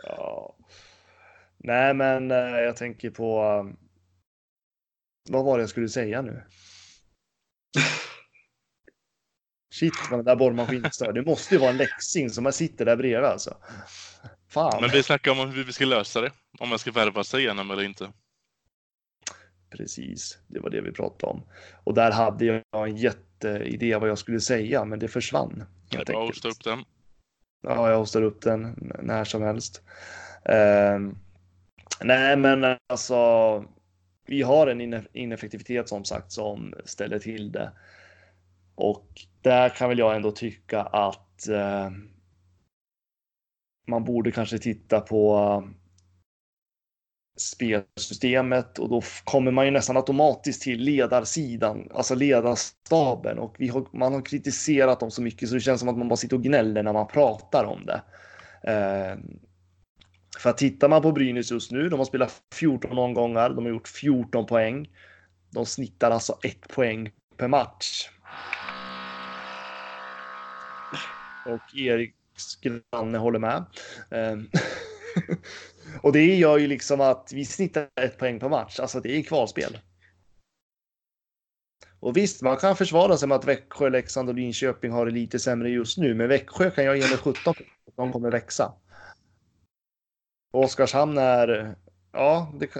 Ja. 0.02 0.56
Nej, 1.56 1.94
men 1.94 2.30
uh, 2.30 2.60
jag 2.60 2.76
tänker 2.76 3.10
på... 3.10 3.42
Vad 5.28 5.44
var 5.44 5.58
det 5.58 5.62
jag 5.62 5.70
skulle 5.70 5.88
säga 5.88 6.22
nu? 6.22 6.42
Shit 9.74 9.94
vad 10.10 10.18
den 10.18 10.24
där 10.24 10.36
borrmaskinen 10.36 10.92
stör. 10.92 11.12
Det 11.12 11.22
måste 11.22 11.54
ju 11.54 11.60
vara 11.60 11.70
en 11.70 11.76
läxing 11.76 12.30
som 12.30 12.52
sitter 12.52 12.84
där 12.84 12.96
bredvid 12.96 13.30
alltså. 13.30 13.56
Fan. 14.48 14.80
Men 14.80 14.90
vi 14.90 15.02
snackar 15.02 15.30
om 15.30 15.50
hur 15.50 15.64
vi 15.64 15.72
ska 15.72 15.84
lösa 15.84 16.20
det. 16.20 16.30
Om 16.58 16.68
man 16.68 16.78
ska 16.78 16.92
värva 16.92 17.24
sig 17.24 17.40
igenom 17.40 17.70
eller 17.70 17.82
inte. 17.82 18.12
Precis, 19.70 20.38
det 20.46 20.60
var 20.60 20.70
det 20.70 20.80
vi 20.80 20.92
pratade 20.92 21.32
om. 21.32 21.42
Och 21.84 21.94
där 21.94 22.10
hade 22.10 22.44
jag 22.44 22.88
en 22.88 22.96
jätteidé 22.96 23.96
vad 23.96 24.08
jag 24.08 24.18
skulle 24.18 24.40
säga, 24.40 24.84
men 24.84 24.98
det 24.98 25.08
försvann. 25.08 25.64
Det 25.90 25.96
är 25.96 26.12
bara 26.12 26.22
att 26.22 26.28
hosta 26.28 26.48
upp 26.48 26.64
den. 26.64 26.84
Ja, 27.62 27.90
jag 27.90 27.98
hostar 27.98 28.22
upp 28.22 28.42
den 28.42 28.92
när 29.02 29.24
som 29.24 29.42
helst. 29.42 29.82
Uh, 30.48 31.12
nej, 32.00 32.36
men 32.36 32.78
alltså, 32.86 33.14
vi 34.26 34.42
har 34.42 34.66
en 34.66 35.06
ineffektivitet 35.12 35.88
som 35.88 36.04
sagt 36.04 36.32
som 36.32 36.74
ställer 36.84 37.18
till 37.18 37.52
det. 37.52 37.72
Och 38.74 39.06
där 39.42 39.68
kan 39.68 39.88
väl 39.88 39.98
jag 39.98 40.16
ändå 40.16 40.30
tycka 40.30 40.82
att 40.82 41.48
eh, 41.48 41.90
man 43.86 44.04
borde 44.04 44.30
kanske 44.30 44.58
titta 44.58 45.00
på 45.00 45.62
spelsystemet 47.36 48.78
och 48.78 48.88
då 48.88 49.02
kommer 49.24 49.50
man 49.50 49.64
ju 49.64 49.70
nästan 49.70 49.96
automatiskt 49.96 50.62
till 50.62 50.80
ledarsidan, 50.80 51.88
alltså 51.94 52.14
ledarstaben 52.14 53.38
och 53.38 53.56
vi 53.58 53.68
har, 53.68 53.86
man 53.92 54.14
har 54.14 54.22
kritiserat 54.22 55.00
dem 55.00 55.10
så 55.10 55.22
mycket 55.22 55.48
så 55.48 55.54
det 55.54 55.60
känns 55.60 55.80
som 55.80 55.88
att 55.88 55.98
man 55.98 56.08
bara 56.08 56.16
sitter 56.16 56.36
och 56.36 56.42
gnäller 56.42 56.82
när 56.82 56.92
man 56.92 57.06
pratar 57.06 57.64
om 57.64 57.86
det. 57.86 58.02
Eh, 58.72 59.18
för 60.38 60.50
att 60.50 60.58
tittar 60.58 60.88
man 60.88 61.02
på 61.02 61.12
Brynäs 61.12 61.50
just 61.50 61.70
nu, 61.70 61.88
de 61.88 61.98
har 61.98 62.06
spelat 62.06 62.42
14 62.54 62.98
omgångar, 62.98 63.50
de 63.50 63.64
har 63.64 63.72
gjort 63.72 63.88
14 63.88 64.46
poäng. 64.46 64.88
De 65.50 65.66
snittar 65.66 66.10
alltså 66.10 66.38
ett 66.42 66.68
poäng 66.68 67.10
per 67.36 67.48
match. 67.48 68.08
och 71.46 71.78
Eriks 71.78 72.56
granne 72.60 73.18
håller 73.18 73.38
med. 73.38 73.64
Ehm, 74.10 74.48
och 76.02 76.12
det 76.12 76.36
gör 76.36 76.58
ju 76.58 76.66
liksom 76.66 77.00
att 77.00 77.30
vi 77.34 77.44
snittar 77.44 77.88
ett 78.00 78.18
poäng 78.18 78.40
per 78.40 78.48
match, 78.48 78.80
alltså 78.80 79.00
det 79.00 79.16
är 79.16 79.22
kvalspel. 79.22 79.78
Och 82.00 82.16
visst, 82.16 82.42
man 82.42 82.56
kan 82.56 82.76
försvara 82.76 83.16
sig 83.16 83.28
med 83.28 83.36
att 83.36 83.44
Växjö, 83.44 83.88
Leksand 83.88 84.28
och 84.28 84.34
Linköping 84.34 84.92
har 84.92 85.06
det 85.06 85.12
lite 85.12 85.38
sämre 85.38 85.70
just 85.70 85.98
nu, 85.98 86.14
men 86.14 86.28
Växjö 86.28 86.70
kan 86.70 86.84
jag 86.84 86.96
ge 86.96 87.08
mig 87.08 87.18
17 87.18 87.54
de 87.96 88.12
kommer 88.12 88.30
växa. 88.30 88.72
Oskarshamn 90.50 91.18
är, 91.18 91.76
ja, 92.12 92.52
det, 92.60 92.70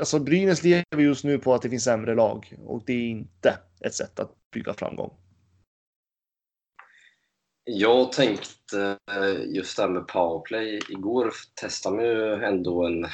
alltså 0.00 0.18
Brynäs 0.18 0.62
lever 0.62 0.98
just 0.98 1.24
nu 1.24 1.38
på 1.38 1.54
att 1.54 1.62
det 1.62 1.70
finns 1.70 1.84
sämre 1.84 2.14
lag 2.14 2.54
och 2.66 2.82
det 2.86 2.92
är 2.92 3.08
inte 3.08 3.58
ett 3.80 3.94
sätt 3.94 4.20
att 4.20 4.30
bygga 4.50 4.74
framgång. 4.74 5.10
Jag 7.64 8.12
tänkte 8.12 8.98
eh, 9.10 9.44
just 9.46 9.76
det 9.76 9.82
här 9.82 9.90
med 9.90 10.08
powerplay. 10.08 10.80
Igår 10.88 11.32
testade 11.60 11.96
man 11.96 12.04
ju 12.04 12.44
ändå 12.44 12.86
en 12.86 13.06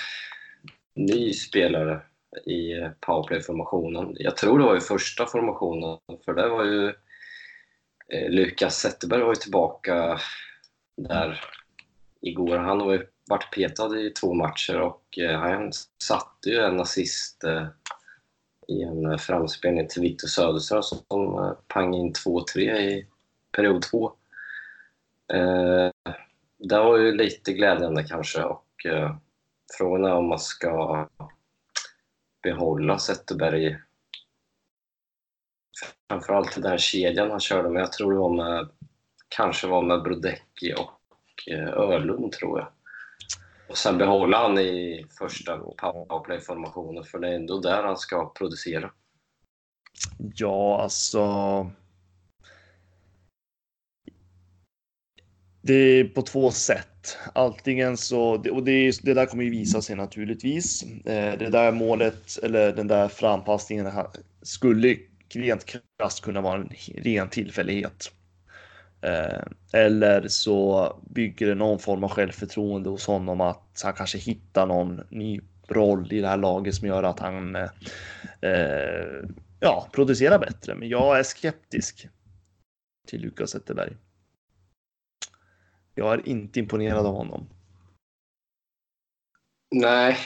ny 0.95 1.33
spelare 1.33 2.03
i 2.47 2.75
powerplay-formationen. 3.01 4.17
Jag 4.19 4.37
tror 4.37 4.59
det 4.59 4.65
var 4.65 4.77
i 4.77 4.81
första 4.81 5.27
formationen, 5.27 5.99
för 6.25 6.35
det 6.35 6.49
var 6.49 6.65
ju 6.65 6.89
eh, 8.09 8.31
Lukas 8.31 8.77
Zetterberg 8.77 9.23
var 9.23 9.29
ju 9.29 9.35
tillbaka 9.35 10.21
där 10.97 11.41
igår. 12.21 12.57
Han 12.57 12.79
var 12.79 12.93
ju 12.93 13.07
varit 13.27 13.55
petad 13.55 13.99
i 13.99 14.11
två 14.11 14.35
matcher 14.35 14.81
och 14.81 15.19
eh, 15.19 15.39
han 15.39 15.73
satte 16.03 16.51
ju 16.51 16.59
en 16.59 16.81
assist 16.81 17.45
eh, 17.45 17.67
i 18.69 18.83
en 18.83 19.11
eh, 19.11 19.19
framspelning 19.19 19.89
till 19.89 20.03
Victor 20.03 20.29
Söderström 20.29 20.83
som 20.83 21.57
pang 21.69 21.95
in 21.95 22.13
2-3 22.13 22.59
i 22.59 23.07
period 23.53 23.83
två. 23.83 24.13
Det 26.59 26.79
var 26.79 26.97
ju 26.99 27.13
lite 27.13 27.53
glädjande 27.53 28.05
kanske 28.05 28.43
och 28.43 28.87
frågan 29.79 30.05
är 30.05 30.15
om 30.15 30.29
man 30.29 30.39
ska 30.39 31.09
behålla 32.43 32.99
Zetterberg 32.99 33.79
framförallt 36.09 36.59
i 36.59 36.61
den 36.61 36.79
kedjan 36.79 37.31
han 37.31 37.41
körde 37.41 37.69
med. 37.69 37.83
Jag 37.83 37.93
tror 37.93 38.13
det 38.13 38.19
var 38.19 38.35
med, 38.35 38.69
kanske 39.29 39.67
var 39.67 39.83
med 39.83 40.03
Brodecki 40.03 40.75
och 40.75 41.53
eh, 41.53 42.31
tror 42.31 42.59
jag. 42.59 42.69
Och 43.69 43.79
sen 43.79 43.99
behålla 43.99 44.39
han 44.39 44.59
i 44.59 45.07
första 45.19 45.59
powerplay-formationen 45.59 47.05
för 47.05 47.19
det 47.19 47.29
är 47.29 47.35
ändå 47.35 47.61
där 47.61 47.83
han 47.83 47.97
ska 47.97 48.33
producera. 48.33 48.91
Ja, 50.35 50.83
alltså 50.83 51.27
Det 55.67 55.75
är 55.75 56.05
på 56.05 56.23
två 56.23 56.51
sätt. 56.51 57.19
Antingen 57.35 57.97
så, 57.97 58.21
och 58.51 58.65
det, 58.65 58.93
det 59.03 59.15
där 59.15 59.27
kommer 59.27 59.45
ju 59.45 59.51
visa 59.51 59.83
sig 59.83 59.97
naturligtvis. 59.97 60.83
Eh, 60.83 61.39
det 61.39 61.51
där 61.51 61.73
målet 61.73 62.39
eller 62.43 62.73
den 62.73 62.87
där 62.87 63.09
frampassningen 63.09 63.91
skulle 64.43 64.97
rent 65.35 65.65
krasst 65.65 66.21
kunna 66.25 66.41
vara 66.41 66.61
en 66.61 66.71
ren 66.95 67.29
tillfällighet. 67.29 68.13
Eh, 69.05 69.43
eller 69.73 70.29
så 70.29 70.93
bygger 71.11 71.47
det 71.47 71.55
någon 71.55 71.79
form 71.79 72.05
av 72.05 72.11
självförtroende 72.11 72.91
hos 72.91 73.07
honom 73.07 73.41
att 73.41 73.81
han 73.85 73.93
kanske 73.93 74.19
hittar 74.19 74.67
någon 74.67 75.01
ny 75.11 75.41
roll 75.69 76.13
i 76.13 76.21
det 76.21 76.29
här 76.29 76.37
laget 76.37 76.75
som 76.75 76.89
gör 76.89 77.03
att 77.03 77.21
han 77.21 77.57
eh, 77.57 77.69
ja, 79.61 79.89
producerar 79.93 80.39
bättre. 80.39 80.75
Men 80.75 80.89
jag 80.89 81.19
är 81.19 81.23
skeptisk 81.23 82.09
till 83.07 83.21
Lukas 83.21 83.51
Zetterberg. 83.51 83.97
Jag 85.95 86.15
är 86.15 86.29
inte 86.29 86.59
imponerad 86.59 87.07
av 87.07 87.15
honom. 87.15 87.49
Nej, 89.75 90.19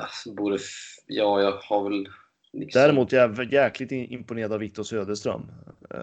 alltså, 0.00 0.34
borde... 0.34 0.58
Ja, 1.06 1.42
jag 1.42 1.52
har 1.52 1.90
väl... 1.90 2.08
Liksom... 2.52 2.80
Däremot 2.80 3.12
är 3.12 3.16
jag 3.16 3.52
jäkligt 3.52 3.92
imponerad 3.92 4.52
av 4.52 4.58
Viktor 4.58 4.82
Söderström. 4.82 5.50
Uh, 5.94 6.00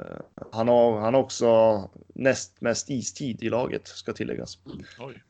han, 0.51 0.67
har, 0.67 0.99
han 0.99 1.13
har 1.13 1.21
också 1.21 1.89
näst 2.13 2.61
mest 2.61 2.89
istid 2.89 3.43
i 3.43 3.49
laget, 3.49 3.87
ska 3.87 4.13
tilläggas. 4.13 4.57
Oj. 4.99 5.23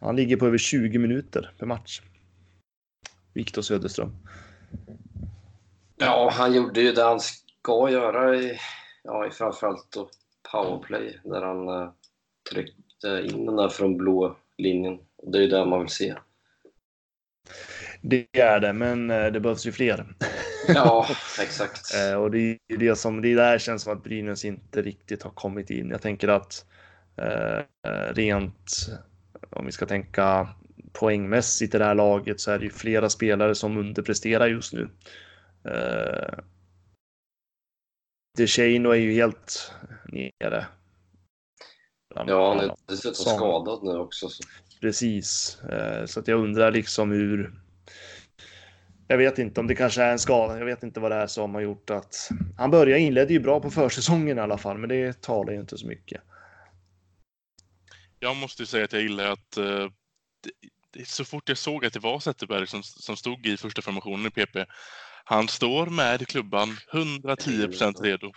Han 0.00 0.16
ligger 0.16 0.36
på 0.36 0.46
över 0.46 0.58
20 0.58 0.98
minuter 0.98 1.54
per 1.58 1.66
match. 1.66 2.02
Viktor 3.32 3.62
Söderström. 3.62 4.16
Ja, 5.96 6.30
han 6.32 6.54
gjorde 6.54 6.80
ju 6.80 6.92
det 6.92 7.02
han 7.02 7.20
ska 7.20 7.90
göra 7.90 8.36
i, 8.36 8.58
ja, 9.02 9.26
i 9.26 9.30
framförallt 9.30 9.92
då 9.92 10.10
powerplay 10.52 11.20
där 11.24 11.42
han 11.42 11.68
uh, 11.68 11.90
tryckte 12.50 13.28
in 13.30 13.46
den 13.46 13.56
där 13.56 13.68
från 13.68 13.96
blå 13.96 14.36
linjen 14.58 14.98
Och 15.16 15.32
det 15.32 15.38
är 15.38 15.42
ju 15.42 15.48
det 15.48 15.64
man 15.64 15.80
vill 15.80 15.88
se. 15.88 16.14
Det 18.08 18.26
är 18.32 18.60
det, 18.60 18.72
men 18.72 19.10
eh, 19.10 19.26
det 19.26 19.40
behövs 19.40 19.66
ju 19.66 19.72
fler. 19.72 20.14
Ja, 20.68 21.06
exakt. 21.40 21.94
Eh, 21.94 22.14
och 22.14 22.30
det 22.30 22.58
är 22.68 22.76
det 22.76 22.96
som 22.96 23.22
det 23.22 23.34
där 23.34 23.58
känns 23.58 23.82
som 23.82 23.92
att 23.92 24.04
Brynäs 24.04 24.44
inte 24.44 24.82
riktigt 24.82 25.22
har 25.22 25.30
kommit 25.30 25.70
in. 25.70 25.90
Jag 25.90 26.02
tänker 26.02 26.28
att 26.28 26.66
eh, 27.16 27.62
rent 28.14 28.88
om 29.50 29.66
vi 29.66 29.72
ska 29.72 29.86
tänka 29.86 30.48
poängmässigt 30.92 31.74
i 31.74 31.78
det 31.78 31.84
här 31.84 31.94
laget 31.94 32.40
så 32.40 32.50
är 32.50 32.58
det 32.58 32.64
ju 32.64 32.70
flera 32.70 33.08
spelare 33.08 33.54
som 33.54 33.76
underpresterar 33.76 34.46
just 34.46 34.72
nu. 34.72 34.88
Eh, 35.64 36.38
DeShano 38.36 38.90
är 38.90 38.96
ju 38.96 39.12
helt 39.12 39.72
nere. 40.04 40.66
Ja, 42.26 42.48
han 42.48 42.60
är 42.60 42.74
dessutom 42.86 43.14
skadad 43.14 43.84
nu 43.84 43.98
också. 43.98 44.28
Så. 44.28 44.42
Precis, 44.80 45.58
eh, 45.62 46.06
så 46.06 46.20
att 46.20 46.28
jag 46.28 46.40
undrar 46.40 46.72
liksom 46.72 47.10
hur. 47.10 47.65
Jag 49.08 49.18
vet 49.18 49.38
inte 49.38 49.60
om 49.60 49.66
det 49.66 49.74
kanske 49.74 50.02
är 50.02 50.12
en 50.12 50.18
skada. 50.18 50.58
Jag 50.58 50.66
vet 50.66 50.82
inte 50.82 51.00
vad 51.00 51.10
det 51.10 51.16
är 51.16 51.26
som 51.26 51.54
har 51.54 51.60
gjort 51.60 51.90
att 51.90 52.30
han 52.56 52.70
började 52.70 53.00
inledde 53.00 53.32
ju 53.32 53.40
bra 53.40 53.60
på 53.60 53.70
försäsongen 53.70 54.38
i 54.38 54.40
alla 54.40 54.58
fall, 54.58 54.78
men 54.78 54.88
det 54.88 55.22
talar 55.22 55.52
ju 55.52 55.60
inte 55.60 55.78
så 55.78 55.86
mycket. 55.86 56.20
Jag 58.20 58.36
måste 58.36 58.62
ju 58.62 58.66
säga 58.66 58.84
att 58.84 58.92
jag 58.92 59.02
gillar 59.02 59.32
att 59.32 59.56
eh, 59.56 59.90
det, 60.92 61.08
så 61.08 61.24
fort 61.24 61.48
jag 61.48 61.58
såg 61.58 61.84
att 61.84 61.92
det 61.92 61.98
var 61.98 62.20
Zetterberg 62.20 62.66
som, 62.66 62.82
som 62.82 63.16
stod 63.16 63.46
i 63.46 63.56
första 63.56 63.82
formationen 63.82 64.26
i 64.26 64.30
PP, 64.30 64.56
han 65.24 65.48
står 65.48 65.86
med 65.86 66.28
klubban 66.28 66.68
110% 66.92 68.02
redo. 68.02 68.32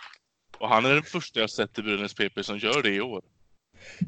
Och 0.58 0.68
han 0.68 0.84
är 0.84 0.94
den 0.94 1.02
första 1.02 1.40
jag 1.40 1.50
sett 1.50 1.78
i 1.78 1.82
Brynäs 1.82 2.14
PP 2.14 2.42
som 2.42 2.58
gör 2.58 2.82
det 2.82 2.90
i 2.90 3.00
år. 3.00 3.22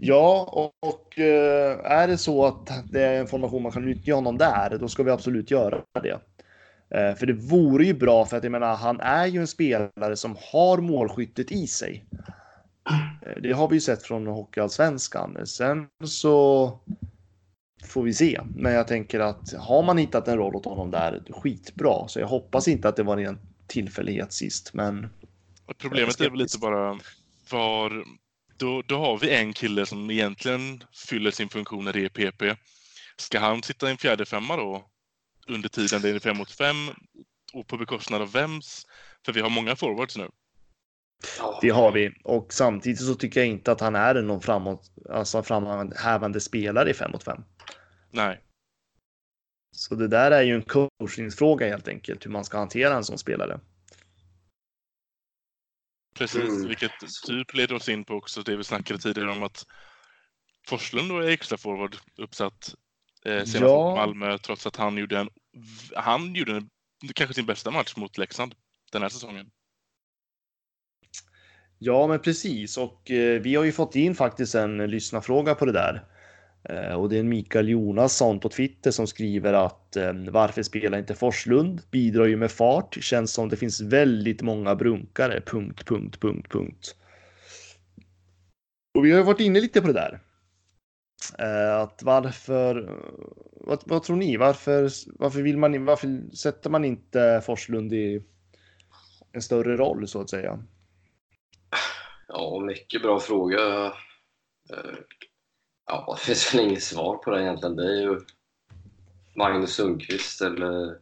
Ja, 0.01 0.49
och, 0.53 0.89
och 0.89 1.19
eh, 1.19 1.79
är 1.85 2.09
det 2.09 2.19
så 2.19 2.47
att 2.47 2.93
det 2.93 3.03
är 3.03 3.21
en 3.21 3.27
formation 3.27 3.63
man 3.63 3.73
kan 3.73 3.87
nyttja 3.87 4.15
honom 4.15 4.39
där, 4.39 4.79
då 4.79 4.89
ska 4.89 5.03
vi 5.03 5.11
absolut 5.11 5.51
göra 5.51 5.83
det. 6.03 6.21
Eh, 6.95 7.15
För 7.15 7.27
det 7.27 7.33
vore 7.33 7.85
ju 7.85 7.95
bra 7.95 8.25
för 8.27 8.37
att 8.37 8.43
jag 8.45 8.53
menar, 8.53 8.77
han 8.77 9.01
är 9.01 9.27
ju 9.27 9.41
en 9.41 9.47
spelare 9.47 10.17
som 10.17 10.37
har 10.53 10.79
målskyttet 10.79 11.53
i 11.53 11.67
sig. 11.67 12.05
Eh, 13.27 13.43
Det 13.43 13.53
har 13.53 13.69
vi 13.69 13.75
ju 13.77 13.81
sett 13.81 14.03
från 14.03 14.27
Hockeyallsvenskan. 14.27 15.47
Sen 15.47 15.87
så 16.05 16.79
får 17.85 18.03
vi 18.03 18.15
se. 18.15 18.41
Men 18.57 18.73
jag 18.73 18.89
tänker 18.89 19.21
att 19.21 19.53
har 19.53 19.83
man 19.83 19.99
hittat 19.99 20.29
en 20.29 20.37
roll 20.37 20.57
åt 20.57 20.65
honom 20.65 20.91
där, 20.91 21.23
skitbra. 21.31 22.09
Så 22.09 22.21
jag 22.21 22.27
hoppas 22.27 22.69
inte 22.69 22.89
att 22.89 22.97
det 22.97 23.03
var 23.03 23.17
en 23.19 23.39
tillfällighet 23.67 24.33
sist, 24.33 24.75
men 24.75 25.09
Problemet 25.79 26.21
är 26.21 26.31
väl 26.31 26.39
lite 26.39 26.59
bara 26.59 26.99
var... 27.51 28.05
Då, 28.57 28.83
då 28.87 28.99
har 28.99 29.19
vi 29.19 29.35
en 29.35 29.53
kille 29.53 29.87
som 29.87 30.11
egentligen 30.11 30.85
fyller 31.09 31.31
sin 31.31 31.49
funktion 31.49 31.85
när 31.85 31.93
det 31.93 32.05
är 32.05 32.09
PP. 32.09 32.57
Ska 33.17 33.39
han 33.39 33.63
sitta 33.63 33.89
i 33.89 33.91
en 33.91 33.99
fjärde 33.99 34.25
femma 34.25 34.57
då? 34.57 34.85
Under 35.47 35.69
tiden 35.69 36.03
det 36.03 36.09
är 36.09 36.19
fem 36.19 36.37
mot 36.37 36.51
fem 36.51 36.77
och 37.53 37.67
på 37.67 37.77
bekostnad 37.77 38.23
av 38.23 38.33
vems? 38.33 38.87
För 39.25 39.33
vi 39.33 39.41
har 39.41 39.51
många 39.51 39.77
forwards 39.77 40.17
nu. 40.17 40.31
Ja, 41.39 41.59
Det 41.63 41.69
har 41.69 41.93
vi 41.93 42.11
och 42.25 42.53
samtidigt 42.53 43.01
så 43.07 43.15
tycker 43.15 43.41
jag 43.41 43.49
inte 43.49 43.73
att 43.73 43.81
han 43.81 43.95
är 43.95 44.23
någon 44.23 44.41
framåt, 44.41 44.93
alltså 45.11 45.43
framhävande 45.43 46.41
spelare 46.41 46.91
i 46.91 46.95
5 46.95 47.11
mot 47.11 47.25
5. 47.25 47.43
Nej. 48.11 48.41
Så 49.77 49.95
det 49.95 50.09
där 50.09 50.31
är 50.31 50.43
ju 50.43 50.55
en 50.55 50.63
coachningsfråga 50.63 51.69
helt 51.69 51.89
enkelt 51.89 52.27
hur 52.27 52.31
man 52.31 52.45
ska 52.45 52.59
hantera 52.59 52.95
en 52.95 53.05
sån 53.05 53.19
spelare. 53.19 53.61
Precis, 56.15 56.43
Mm. 56.43 56.69
vilket 56.69 56.93
typ 57.27 57.55
leder 57.55 57.75
oss 57.75 57.89
in 57.89 58.05
på 58.05 58.15
också 58.15 58.43
det 58.43 58.57
vi 58.57 58.65
snackade 58.65 59.01
tidigare 59.01 59.31
om 59.31 59.43
att 59.43 59.67
Forslund 60.69 61.09
då 61.09 61.19
är 61.19 61.29
extra 61.29 61.59
forward 61.59 61.97
uppsatt 62.17 62.75
senast 63.25 63.55
Ja. 63.55 63.89
mot 63.89 63.97
Malmö 63.97 64.39
trots 64.39 64.67
att 64.67 64.77
han 64.77 64.97
gjorde 64.97 65.19
en, 65.19 65.29
han 65.95 66.35
gjorde 66.35 66.57
en, 66.57 66.69
kanske 67.15 67.35
sin 67.35 67.47
bästa 67.47 67.71
match 67.71 67.97
mot 67.97 68.19
Leksand 68.19 68.55
den 68.93 69.03
här 69.03 69.09
säsongen. 69.09 69.51
Ja, 71.79 72.07
men 72.07 72.19
precis 72.19 72.79
och 72.79 73.11
eh, 73.11 73.41
vi 73.41 73.55
har 73.55 73.65
ju 73.65 73.73
fått 73.73 73.97
in 73.97 74.15
faktiskt 74.15 74.55
en 74.55 74.91
lyssnarfråga 74.91 75.55
på 75.55 75.65
det 75.67 75.73
där. 75.73 76.05
Eh, 76.65 76.95
och 76.95 77.09
det 77.09 77.19
är 77.19 77.23
Mikael 77.23 77.69
Jonasson 77.69 78.41
på 78.41 78.49
Twitter 78.49 78.91
som 78.91 79.07
skriver 79.07 79.53
att 79.53 79.97
eh, 79.97 80.13
varför 80.13 80.63
spelar 80.63 80.99
inte 80.99 81.15
Forslund? 81.15 81.83
Bidrar 81.91 82.27
ju 82.27 82.37
med 82.37 82.51
fart. 82.51 82.99
Känns 83.01 83.33
som 83.33 83.49
det 83.49 83.57
finns 83.57 83.81
väldigt 83.81 84.43
många 84.43 84.75
brunkare. 84.75 85.41
Punkt, 85.41 85.87
punkt, 85.87 86.21
punkt, 86.21 86.49
punkt. 86.51 86.97
Och 88.95 89.05
vi 89.05 89.11
har 89.11 89.19
ju 89.19 89.25
varit 89.25 89.41
inne 89.41 89.61
lite 89.61 89.81
på 89.81 89.87
det 89.87 89.93
där. 89.93 90.21
Eh, 91.39 91.77
att 91.77 92.03
varför, 92.03 93.01
vad, 93.53 93.83
vad 93.87 94.03
tror 94.03 94.17
ni? 94.17 94.37
Varför, 94.37 94.91
varför 95.19 95.43
vill 95.43 95.59
man, 95.59 95.85
varför 95.85 96.37
sätter 96.37 96.71
man 96.71 96.85
inte 96.85 97.43
Forslund 97.47 97.93
i 97.93 98.23
en 99.33 99.43
större 99.43 99.77
roll 99.77 100.09
så 100.09 100.21
att 100.21 100.31
säga? 100.31 100.59
Ja, 102.29 102.61
mycket 102.61 103.03
bra 103.03 103.21
fråga. 103.21 103.85
Eh, 104.71 104.95
ja, 105.87 106.17
det 106.19 106.27
finns 106.27 106.55
väl 106.55 106.61
inget 106.61 106.83
svar 106.83 107.17
på 107.17 107.31
det 107.31 107.43
egentligen. 107.43 107.77
Det 107.77 107.99
är 107.99 108.01
ju 108.01 108.21
Magnus 109.37 109.75
Sundqvist 109.75 110.41
eller 110.41 110.99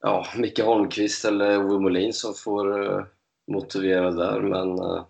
ja, 0.00 0.26
Micke 0.36 0.60
Holmqvist 0.60 1.24
eller 1.24 1.64
Ove 1.64 1.78
Molin 1.78 2.12
som 2.12 2.34
får 2.34 2.92
eh, 2.92 3.04
motivera 3.52 4.10
där. 4.10 4.40
Men 4.40 4.78
eh, 4.78 5.06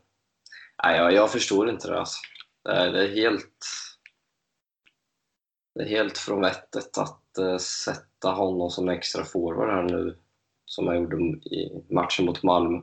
nej, 0.84 0.96
jag, 0.96 1.12
jag 1.12 1.32
förstår 1.32 1.70
inte 1.70 1.88
det. 1.88 1.98
Alltså. 1.98 2.18
Det, 2.64 2.70
är, 2.70 2.92
det 2.92 3.04
är 3.04 3.14
helt 3.14 3.66
det 5.74 5.82
är 5.82 5.88
helt 5.88 6.18
från 6.18 6.40
vettet 6.40 6.98
att 6.98 7.38
eh, 7.38 7.56
sätta 7.56 8.30
honom 8.30 8.70
som 8.70 8.88
extra 8.88 9.24
forward 9.24 9.70
här 9.70 9.82
nu 9.82 10.16
som 10.64 10.86
jag 10.86 10.96
gjorde 10.96 11.16
i 11.16 11.84
matchen 11.90 12.24
mot 12.24 12.42
Malmö. 12.42 12.80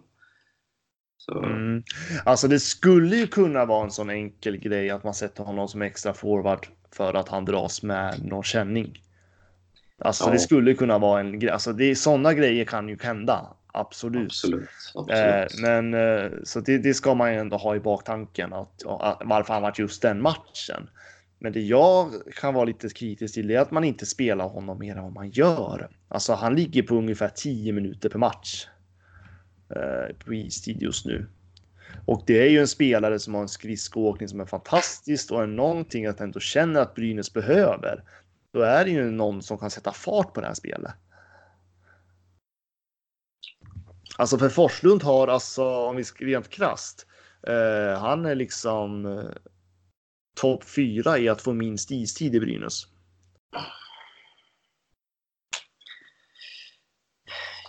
Så, 1.18 1.44
Mm. 1.44 1.84
Alltså 2.26 2.48
det 2.48 2.60
skulle 2.60 3.16
ju 3.16 3.28
kunna 3.28 3.66
vara 3.66 3.84
en 3.84 3.92
sån 3.92 4.10
enkel 4.10 4.58
grej 4.58 4.90
att 4.90 5.04
man 5.04 5.14
sätter 5.14 5.44
honom 5.44 5.68
som 5.68 5.82
extra 5.82 6.14
forward 6.14 6.68
för 6.92 7.14
att 7.14 7.30
han 7.30 7.46
dras 7.46 7.84
med 7.84 8.26
någon 8.26 8.44
känning. 8.44 8.98
Alltså 9.98 10.26
Ja. 10.26 10.32
det 10.32 10.40
skulle 10.40 10.74
kunna 10.74 11.00
vara 11.00 11.20
en 11.20 11.40
grej. 11.40 11.52
Alltså 11.52 11.74
det 11.74 11.96
sådana 11.96 12.34
grejer 12.34 12.66
kan 12.66 12.90
ju 12.90 12.98
hända. 13.02 13.54
Absolut. 13.80 14.26
Absolut. 14.26 14.70
absolut. 14.96 15.54
Eh, 15.54 15.62
men 15.62 15.94
eh, 15.94 16.32
så 16.44 16.60
det, 16.60 16.78
det 16.78 16.94
ska 16.94 17.14
man 17.16 17.34
ju 17.34 17.40
ändå 17.40 17.58
ha 17.58 17.76
i 17.76 17.80
baktanken 17.80 18.54
att, 18.54 18.86
att 18.86 19.22
varför 19.26 19.54
han 19.54 19.62
varit 19.62 19.80
just 19.80 20.02
den 20.02 20.22
matchen. 20.22 20.90
Men 21.40 21.54
det 21.54 21.62
jag 21.62 22.12
kan 22.36 22.54
vara 22.54 22.66
lite 22.66 22.90
kritisk 22.90 23.34
till 23.34 23.52
är 23.52 23.60
att 23.60 23.72
man 23.72 23.84
inte 23.84 24.06
spelar 24.06 24.48
honom 24.48 24.80
mer 24.80 24.96
än 24.96 25.04
vad 25.04 25.14
man 25.14 25.30
gör. 25.30 25.90
Alltså 26.08 26.34
han 26.34 26.56
ligger 26.56 26.84
på 26.84 26.96
ungefär 26.96 27.30
10 27.30 27.74
minuter 27.74 28.10
per 28.10 28.20
match. 28.20 28.68
Eh, 29.76 30.16
på 30.26 30.34
istid 30.34 30.82
just 30.82 31.06
nu. 31.06 31.28
Och 32.06 32.24
det 32.26 32.42
är 32.42 32.50
ju 32.50 32.60
en 32.60 32.68
spelare 32.68 33.20
som 33.20 33.34
har 33.34 33.42
en 33.42 33.48
skridskoåkning 33.48 34.30
som 34.30 34.40
är 34.40 34.46
fantastisk 34.46 35.32
och 35.32 35.44
är 35.44 35.48
någonting 35.48 36.06
att 36.06 36.22
ändå 36.22 36.40
känner 36.40 36.82
att 36.82 36.96
Brynäs 36.96 37.34
behöver. 37.34 38.04
Då 38.54 38.62
är 38.62 38.86
det 38.86 38.92
ju 38.92 39.12
någon 39.12 39.42
som 39.42 39.58
kan 39.58 39.70
sätta 39.70 39.92
fart 39.92 40.34
på 40.34 40.42
det 40.42 40.48
här 40.48 40.54
spelet. 40.54 40.92
Alltså 44.20 44.38
för 44.38 44.50
Forslund 44.50 45.04
har 45.04 45.28
alltså, 45.28 45.64
om 45.64 45.96
vi 45.96 46.04
ska 46.04 46.26
rent 46.26 46.50
krasst, 46.50 47.08
eh, 47.48 48.00
han 48.00 48.26
är 48.26 48.36
liksom 48.36 49.06
eh, 49.06 49.30
topp 50.42 50.64
fyra 50.64 51.18
i 51.18 51.30
att 51.30 51.42
få 51.42 51.54
minst 51.54 51.92
istid 51.92 52.36
i 52.36 52.40
Brynäs. 52.40 52.88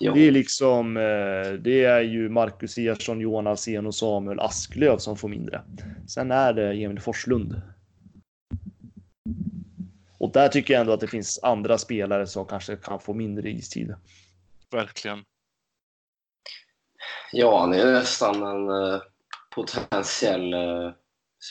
ja. 0.00 0.12
Det 0.14 0.20
är 0.20 0.30
liksom, 0.30 0.96
eh, 0.96 1.52
det 1.60 1.84
är 1.84 2.00
ju 2.00 2.28
Marcus 2.28 2.78
Ersson, 2.78 3.20
Johan 3.20 3.46
Alsen 3.46 3.86
och 3.86 3.94
Samuel 3.94 4.40
Asklöv 4.40 4.98
som 4.98 5.16
får 5.16 5.28
mindre. 5.28 5.62
Sen 6.08 6.30
är 6.30 6.52
det 6.52 6.72
Emil 6.72 7.00
Forslund. 7.00 7.60
Och 10.18 10.32
där 10.32 10.48
tycker 10.48 10.74
jag 10.74 10.80
ändå 10.80 10.92
att 10.92 11.00
det 11.00 11.08
finns 11.08 11.40
andra 11.42 11.78
spelare 11.78 12.26
som 12.26 12.46
kanske 12.46 12.76
kan 12.76 13.00
få 13.00 13.14
mindre 13.14 13.50
istid. 13.50 13.94
Verkligen. 14.70 15.24
Ja, 17.32 17.60
han 17.60 17.72
är 17.72 17.92
nästan 17.92 18.42
en 18.42 18.68
eh, 18.68 19.00
potentiell 19.54 20.52
eh, 20.54 20.90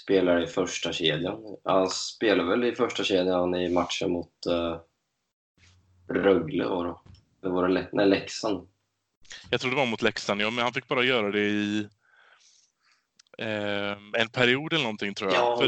spelare 0.04 0.44
i 0.44 0.48
första 0.48 0.94
kedjan. 0.94 1.58
Han 1.64 1.90
spelar 1.90 2.44
väl 2.44 2.64
i 2.64 2.76
första 2.76 3.04
kedjan 3.04 3.56
i 3.56 3.70
matchen 3.70 4.12
mot 4.12 4.46
eh, 4.46 4.78
Rögle 6.10 6.66
var 6.66 6.86
det. 6.86 6.96
Det 7.42 7.50
var 7.50 7.68
det 7.68 7.90
nej, 7.94 8.08
Leksand. 8.08 8.68
Jag 9.50 9.62
tror 9.62 9.72
det 9.72 9.78
var 9.78 9.86
mot 9.86 10.02
Leksand, 10.02 10.42
ja, 10.42 10.50
men 10.50 10.64
han 10.64 10.74
fick 10.74 10.88
bara 10.88 11.04
göra 11.04 11.32
det 11.32 11.40
i 11.40 11.88
eh, 13.38 14.22
en 14.22 14.30
period 14.34 14.74
eller 14.74 14.84
någonting 14.84 15.14
tror 15.14 15.32
jag. 15.32 15.42
Ja, 15.42 15.58
För 15.58 15.68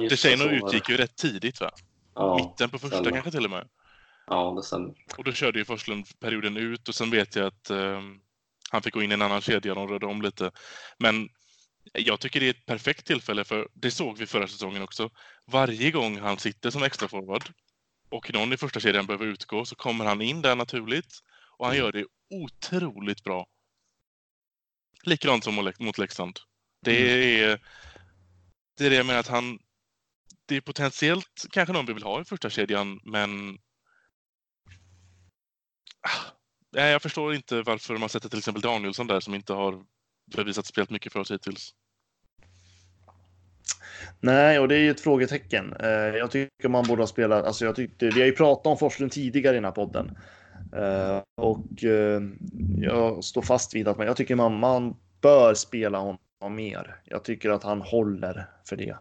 det. 0.49 0.55
utgick 0.55 0.89
ju 0.89 0.97
rätt 0.97 1.15
tidigt 1.15 1.61
va? 1.61 1.71
Ja, 2.15 2.35
Mitten 2.35 2.69
på 2.69 2.79
första 2.79 2.97
stämmer. 2.97 3.11
kanske 3.11 3.31
till 3.31 3.45
och 3.45 3.51
med. 3.51 3.67
Ja, 4.27 4.53
det 4.55 4.63
stämmer. 4.63 4.93
Och 5.17 5.23
då 5.23 5.31
körde 5.31 5.59
ju 5.59 5.65
Forslund 5.65 6.05
perioden 6.19 6.57
ut 6.57 6.89
och 6.89 6.95
sen 6.95 7.11
vet 7.11 7.35
jag 7.35 7.45
att 7.45 7.69
eh, 7.69 8.01
han 8.71 8.81
fick 8.81 8.93
gå 8.93 9.01
in 9.03 9.11
i 9.11 9.13
en 9.13 9.21
annan 9.21 9.41
kedja 9.41 9.75
de 9.75 9.87
rörde 9.87 10.05
om 10.05 10.21
lite. 10.21 10.51
Men 10.99 11.29
Jag 11.93 12.19
tycker 12.19 12.39
det 12.39 12.45
är 12.45 12.49
ett 12.49 12.65
perfekt 12.65 13.05
tillfälle 13.05 13.43
för 13.43 13.67
det 13.73 13.91
såg 13.91 14.17
vi 14.17 14.27
förra 14.27 14.47
säsongen 14.47 14.81
också. 14.81 15.09
Varje 15.45 15.91
gång 15.91 16.19
han 16.19 16.37
sitter 16.37 16.69
som 16.69 16.83
extra 16.83 17.07
forward 17.07 17.43
och 18.09 18.33
någon 18.33 18.53
i 18.53 18.57
första 18.57 18.79
kedjan 18.79 19.05
behöver 19.05 19.25
utgå 19.25 19.65
så 19.65 19.75
kommer 19.75 20.05
han 20.05 20.21
in 20.21 20.41
där 20.41 20.55
naturligt 20.55 21.19
och 21.57 21.67
han 21.67 21.77
gör 21.77 21.91
det 21.91 22.05
otroligt 22.29 23.23
bra. 23.23 23.47
Likadant 25.03 25.43
som 25.43 25.73
mot 25.79 25.97
Leksand. 25.97 26.39
Det 26.81 27.41
är, 27.41 27.59
det 28.77 28.85
är 28.85 28.89
det 28.89 28.95
jag 28.95 29.05
menar 29.05 29.19
att 29.19 29.27
han... 29.27 29.59
Det 30.45 30.55
är 30.55 30.61
potentiellt 30.61 31.45
kanske 31.51 31.73
någon 31.73 31.85
vi 31.85 31.93
vill 31.93 32.03
ha 32.03 32.21
i 32.21 32.25
första 32.25 32.49
kedjan 32.49 32.99
men... 33.03 33.57
Nej, 36.73 36.91
jag 36.91 37.01
förstår 37.01 37.33
inte 37.33 37.61
varför 37.61 37.97
man 37.97 38.09
sätter 38.09 38.29
till 38.29 38.37
exempel 38.37 38.61
Danielsson 38.61 39.07
där 39.07 39.19
som 39.19 39.35
inte 39.35 39.53
har 39.53 39.83
bevisat 40.35 40.65
spelat 40.65 40.89
mycket 40.89 41.13
för 41.13 41.19
oss 41.19 41.31
hittills. 41.31 41.73
Nej, 44.19 44.59
och 44.59 44.67
det 44.67 44.75
är 44.75 44.79
ju 44.79 44.91
ett 44.91 45.01
frågetecken. 45.01 45.73
Eh, 45.79 45.89
jag 45.89 46.31
tycker 46.31 46.69
man 46.69 46.87
borde 46.87 47.01
ha 47.01 47.07
spelat. 47.07 47.45
Alltså, 47.45 47.65
jag 47.65 47.75
tyckte 47.75 48.09
vi 48.09 48.19
har 48.19 48.27
ju 48.27 48.35
pratat 48.35 48.67
om 48.67 48.77
Forslund 48.77 49.11
tidigare 49.11 49.53
i 49.53 49.57
den 49.57 49.65
här 49.65 49.71
podden 49.71 50.17
eh, 50.75 51.21
och 51.41 51.83
eh, 51.83 52.21
jag 52.77 53.23
står 53.23 53.41
fast 53.41 53.75
vid 53.75 53.87
att 53.87 53.97
man, 53.97 54.07
jag 54.07 54.17
tycker 54.17 54.35
man, 54.35 54.59
man 54.59 54.95
bör 55.21 55.53
spela 55.53 55.97
honom 55.97 56.55
mer. 56.55 56.95
Jag 57.05 57.23
tycker 57.23 57.49
att 57.49 57.63
han 57.63 57.81
håller 57.81 58.45
för 58.69 58.75
det 58.75 58.97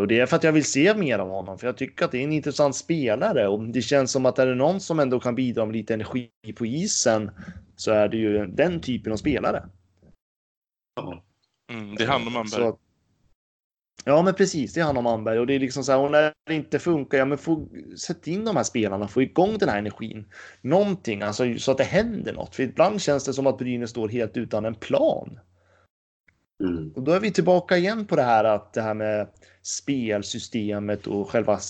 och 0.00 0.08
det 0.08 0.20
är 0.20 0.26
för 0.26 0.36
att 0.36 0.44
jag 0.44 0.52
vill 0.52 0.64
se 0.64 0.94
mer 0.94 1.18
av 1.18 1.28
honom, 1.28 1.58
för 1.58 1.66
jag 1.66 1.76
tycker 1.76 2.04
att 2.04 2.12
det 2.12 2.18
är 2.18 2.24
en 2.24 2.32
intressant 2.32 2.76
spelare 2.76 3.48
och 3.48 3.68
det 3.68 3.82
känns 3.82 4.12
som 4.12 4.26
att 4.26 4.38
är 4.38 4.46
det 4.46 4.54
någon 4.54 4.80
som 4.80 5.00
ändå 5.00 5.20
kan 5.20 5.34
bidra 5.34 5.66
med 5.66 5.76
lite 5.76 5.94
energi 5.94 6.30
på 6.56 6.66
isen 6.66 7.30
så 7.76 7.92
är 7.92 8.08
det 8.08 8.16
ju 8.16 8.46
den 8.46 8.80
typen 8.80 9.12
av 9.12 9.16
spelare. 9.16 9.68
Mm, 11.72 11.94
det 11.94 12.04
är 12.04 12.08
han 12.08 12.26
och 12.26 12.32
Manberg. 12.32 12.72
Ja, 14.04 14.22
men 14.22 14.34
precis. 14.34 14.74
Det 14.74 14.80
är 14.80 14.84
han 14.84 14.96
och 14.96 15.02
Manberg 15.02 15.38
och 15.38 15.46
det 15.46 15.54
är 15.54 15.58
liksom 15.58 15.84
så 15.84 15.92
här. 15.92 15.98
Och 15.98 16.10
när 16.10 16.32
det 16.46 16.54
inte 16.54 16.78
funkar, 16.78 17.18
ja, 17.18 17.24
men 17.24 17.38
få 17.38 17.68
sätt 17.96 18.26
in 18.26 18.44
de 18.44 18.56
här 18.56 18.62
spelarna, 18.62 19.08
få 19.08 19.22
igång 19.22 19.58
den 19.58 19.68
här 19.68 19.78
energin. 19.78 20.26
Någonting, 20.60 21.22
alltså 21.22 21.58
så 21.58 21.70
att 21.70 21.78
det 21.78 21.84
händer 21.84 22.32
något. 22.32 22.54
För 22.54 22.62
ibland 22.62 23.00
känns 23.00 23.24
det 23.24 23.32
som 23.32 23.46
att 23.46 23.58
Brynäs 23.58 23.90
står 23.90 24.08
helt 24.08 24.36
utan 24.36 24.64
en 24.64 24.74
plan. 24.74 25.40
Mm. 26.60 26.92
Och 26.96 27.02
då 27.02 27.12
är 27.12 27.20
vi 27.20 27.30
tillbaka 27.30 27.76
igen 27.76 28.06
på 28.06 28.16
det 28.16 28.22
här 28.22 28.44
att 28.44 28.72
det 28.72 28.82
här 28.82 28.94
med 28.94 29.28
spelsystemet 29.62 31.06
och 31.06 31.30
själva 31.30 31.60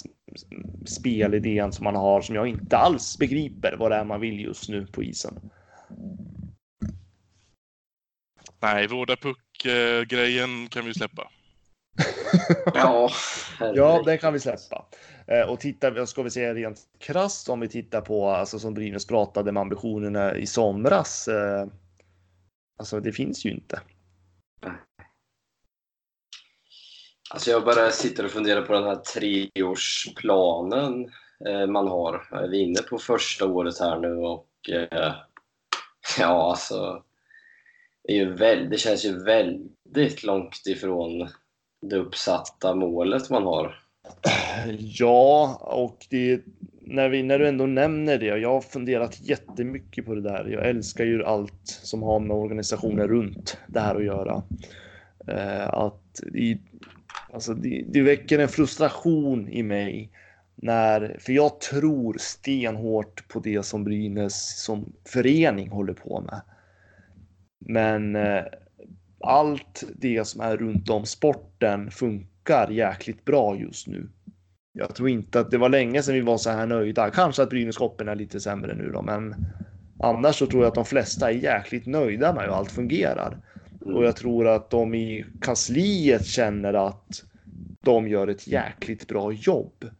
spelidén 0.86 1.72
som 1.72 1.84
man 1.84 1.96
har 1.96 2.20
som 2.20 2.34
jag 2.34 2.46
inte 2.46 2.76
alls 2.76 3.18
begriper 3.18 3.76
vad 3.78 3.90
det 3.90 3.96
är 3.96 4.04
man 4.04 4.20
vill 4.20 4.40
just 4.40 4.68
nu 4.68 4.86
på 4.86 5.02
isen. 5.02 5.50
Nej, 8.62 8.86
vårda 8.86 9.16
puck-grejen 9.16 10.68
kan 10.68 10.84
vi 10.84 10.94
släppa. 10.94 11.30
ja, 12.74 13.10
ja, 13.74 14.02
den 14.02 14.18
kan 14.18 14.32
vi 14.32 14.40
släppa. 14.40 14.86
Eh, 15.26 15.50
och 15.50 15.60
titta, 15.60 16.06
ska 16.06 16.22
vi 16.22 16.30
säga 16.30 16.54
rent 16.54 16.78
krasst 16.98 17.48
om 17.48 17.60
vi 17.60 17.68
tittar 17.68 18.00
på, 18.00 18.28
alltså 18.28 18.58
som 18.58 18.74
Brynäs 18.74 19.06
pratade 19.06 19.52
med 19.52 19.60
ambitionerna 19.60 20.36
i 20.36 20.46
somras. 20.46 21.28
Eh, 21.28 21.66
alltså 22.78 23.00
det 23.00 23.12
finns 23.12 23.44
ju 23.46 23.50
inte. 23.50 23.80
Alltså 27.30 27.50
jag 27.50 27.64
bara 27.64 27.90
sitter 27.90 28.24
och 28.24 28.30
funderar 28.30 28.62
på 28.62 28.72
den 28.72 28.84
här 28.84 28.96
treårsplanen 28.96 31.10
eh, 31.46 31.66
man 31.66 31.88
har. 31.88 32.28
Eh, 32.32 32.48
vi 32.48 32.60
är 32.60 32.66
inne 32.66 32.82
på 32.82 32.98
första 32.98 33.46
året 33.46 33.80
här 33.80 33.98
nu 33.98 34.14
och 34.14 34.46
eh, 34.70 35.14
ja, 36.18 36.50
alltså 36.50 37.02
är 38.02 38.14
ju 38.14 38.34
väl, 38.34 38.70
det 38.70 38.78
känns 38.78 39.04
ju 39.04 39.24
väldigt 39.24 40.22
långt 40.22 40.66
ifrån 40.66 41.28
det 41.86 41.96
uppsatta 41.96 42.74
målet 42.74 43.30
man 43.30 43.42
har. 43.42 43.82
Ja, 44.78 45.58
och 45.60 46.06
det, 46.10 46.42
när, 46.90 47.08
vi, 47.08 47.22
när 47.22 47.38
du 47.38 47.48
ändå 47.48 47.66
nämner 47.66 48.18
det, 48.18 48.32
och 48.32 48.38
jag 48.38 48.52
har 48.52 48.60
funderat 48.60 49.20
jättemycket 49.20 50.06
på 50.06 50.14
det 50.14 50.20
där. 50.20 50.44
Jag 50.44 50.68
älskar 50.68 51.04
ju 51.04 51.24
allt 51.24 51.60
som 51.64 52.02
har 52.02 52.20
med 52.20 52.36
organisationer 52.36 53.08
runt 53.08 53.58
det 53.66 53.80
här 53.80 53.94
att 53.94 54.04
göra. 54.04 54.42
Eh, 55.28 55.68
att 55.68 56.20
det, 56.32 56.58
alltså 57.32 57.54
det, 57.54 57.84
det 57.88 58.02
väcker 58.02 58.38
en 58.38 58.48
frustration 58.48 59.48
i 59.48 59.62
mig 59.62 60.10
när, 60.54 61.16
för 61.20 61.32
jag 61.32 61.60
tror 61.60 62.16
stenhårt 62.18 63.28
på 63.28 63.40
det 63.40 63.62
som 63.62 63.84
Brynäs 63.84 64.62
som 64.64 64.92
förening 65.04 65.70
håller 65.70 65.92
på 65.92 66.20
med. 66.20 66.40
Men 67.58 68.16
eh, 68.16 68.44
allt 69.20 69.84
det 69.96 70.24
som 70.24 70.40
är 70.40 70.56
runt 70.56 70.90
om 70.90 71.06
sporten 71.06 71.90
funkar 71.90 72.70
jäkligt 72.70 73.24
bra 73.24 73.56
just 73.56 73.86
nu. 73.86 74.08
Jag 74.72 74.94
tror 74.94 75.08
inte 75.08 75.40
att 75.40 75.50
det 75.50 75.58
var 75.58 75.68
länge 75.68 76.02
sedan 76.02 76.14
vi 76.14 76.20
var 76.20 76.38
så 76.38 76.50
här 76.50 76.66
nöjda. 76.66 77.10
Kanske 77.10 77.42
att 77.42 77.50
Brynäs 77.50 77.76
Koppen 77.76 78.08
är 78.08 78.14
lite 78.14 78.40
sämre 78.40 78.74
nu 78.74 78.90
då, 78.90 79.02
men 79.02 79.34
annars 80.02 80.36
så 80.36 80.46
tror 80.46 80.62
jag 80.62 80.68
att 80.68 80.74
de 80.74 80.84
flesta 80.84 81.30
är 81.30 81.34
jäkligt 81.34 81.86
nöjda 81.86 82.34
med 82.34 82.44
hur 82.44 82.52
allt 82.52 82.72
fungerar. 82.72 83.38
Och 83.80 84.04
jag 84.04 84.16
tror 84.16 84.48
att 84.48 84.70
de 84.70 84.94
i 84.94 85.24
kansliet 85.40 86.24
känner 86.24 86.74
att 86.74 87.24
de 87.84 88.08
gör 88.08 88.28
ett 88.28 88.46
jäkligt 88.46 89.08
bra 89.08 89.32
jobb. 89.32 89.90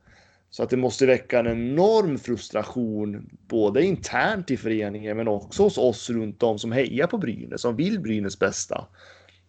Så 0.51 0.63
att 0.63 0.71
det 0.71 0.77
måste 0.77 1.07
väcka 1.07 1.39
en 1.41 1.47
enorm 1.47 2.19
frustration, 2.19 3.31
både 3.49 3.85
internt 3.85 4.51
i 4.51 4.57
föreningen 4.57 5.17
men 5.17 5.29
också 5.29 5.63
hos 5.63 5.79
oss 5.79 6.11
runt 6.11 6.43
om 6.43 6.59
som 6.59 6.73
hejar 6.73 7.07
på 7.07 7.19
Brynäs, 7.19 7.61
som 7.61 7.77
vill 7.77 8.01
Brynäs 8.01 8.39
bästa. 8.39 8.87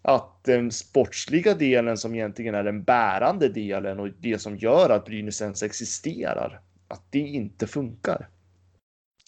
Att 0.02 0.44
den 0.44 0.72
sportsliga 0.72 1.54
delen 1.54 1.98
som 1.98 2.16
egentligen 2.16 2.56
är 2.56 2.64
den 2.64 2.84
bärande 2.84 3.50
delen 3.50 4.00
och 4.00 4.10
det 4.20 4.40
som 4.40 4.58
gör 4.58 4.90
att 4.90 5.06
Brynäs 5.06 5.42
ens 5.42 5.64
existerar, 5.64 6.62
att 6.88 7.12
det 7.12 7.20
inte 7.20 7.68
funkar. 7.68 8.30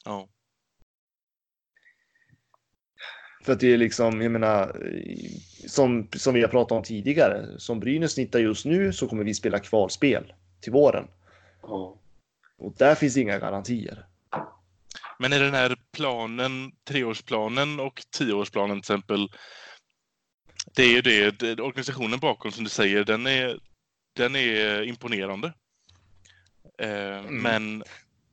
Ja. 0.06 0.28
För 3.44 3.54
att 3.54 3.60
det 3.60 3.74
är 3.74 3.78
liksom, 3.78 4.22
jag 4.22 4.32
menar, 4.32 4.90
som, 5.68 6.08
som 6.16 6.34
vi 6.34 6.42
har 6.42 6.48
pratat 6.48 6.72
om 6.72 6.84
tidigare, 6.84 7.60
som 7.60 7.80
Brynäs 7.80 8.12
snittar 8.12 8.40
just 8.40 8.66
nu 8.66 8.94
så 8.94 9.08
kommer 9.08 9.24
vi 9.24 9.34
spela 9.34 9.60
kvalspel 9.60 10.34
till 10.62 10.72
våren. 10.72 11.08
Ja. 11.62 12.00
Och 12.58 12.74
där 12.78 12.96
finns 12.96 13.18
inga 13.18 13.40
garantier. 13.40 14.06
Men 15.20 15.34
är 15.34 15.40
den 15.40 15.54
här 15.54 15.76
planen, 15.92 16.72
treårsplanen 16.84 17.80
och 17.80 18.04
tioårsplanen 18.18 18.82
till 18.82 18.96
exempel, 18.96 19.30
det 20.76 20.84
är 20.84 20.90
ju 20.90 21.32
det, 21.32 21.60
organisationen 21.62 22.20
bakom 22.20 22.52
som 22.52 22.64
du 22.64 22.70
säger, 22.70 23.04
den 23.04 23.28
är, 23.28 23.60
den 24.16 24.36
är 24.36 24.84
imponerande. 24.84 25.54
Eh, 26.80 27.18
mm. 27.18 27.42
Men 27.42 27.84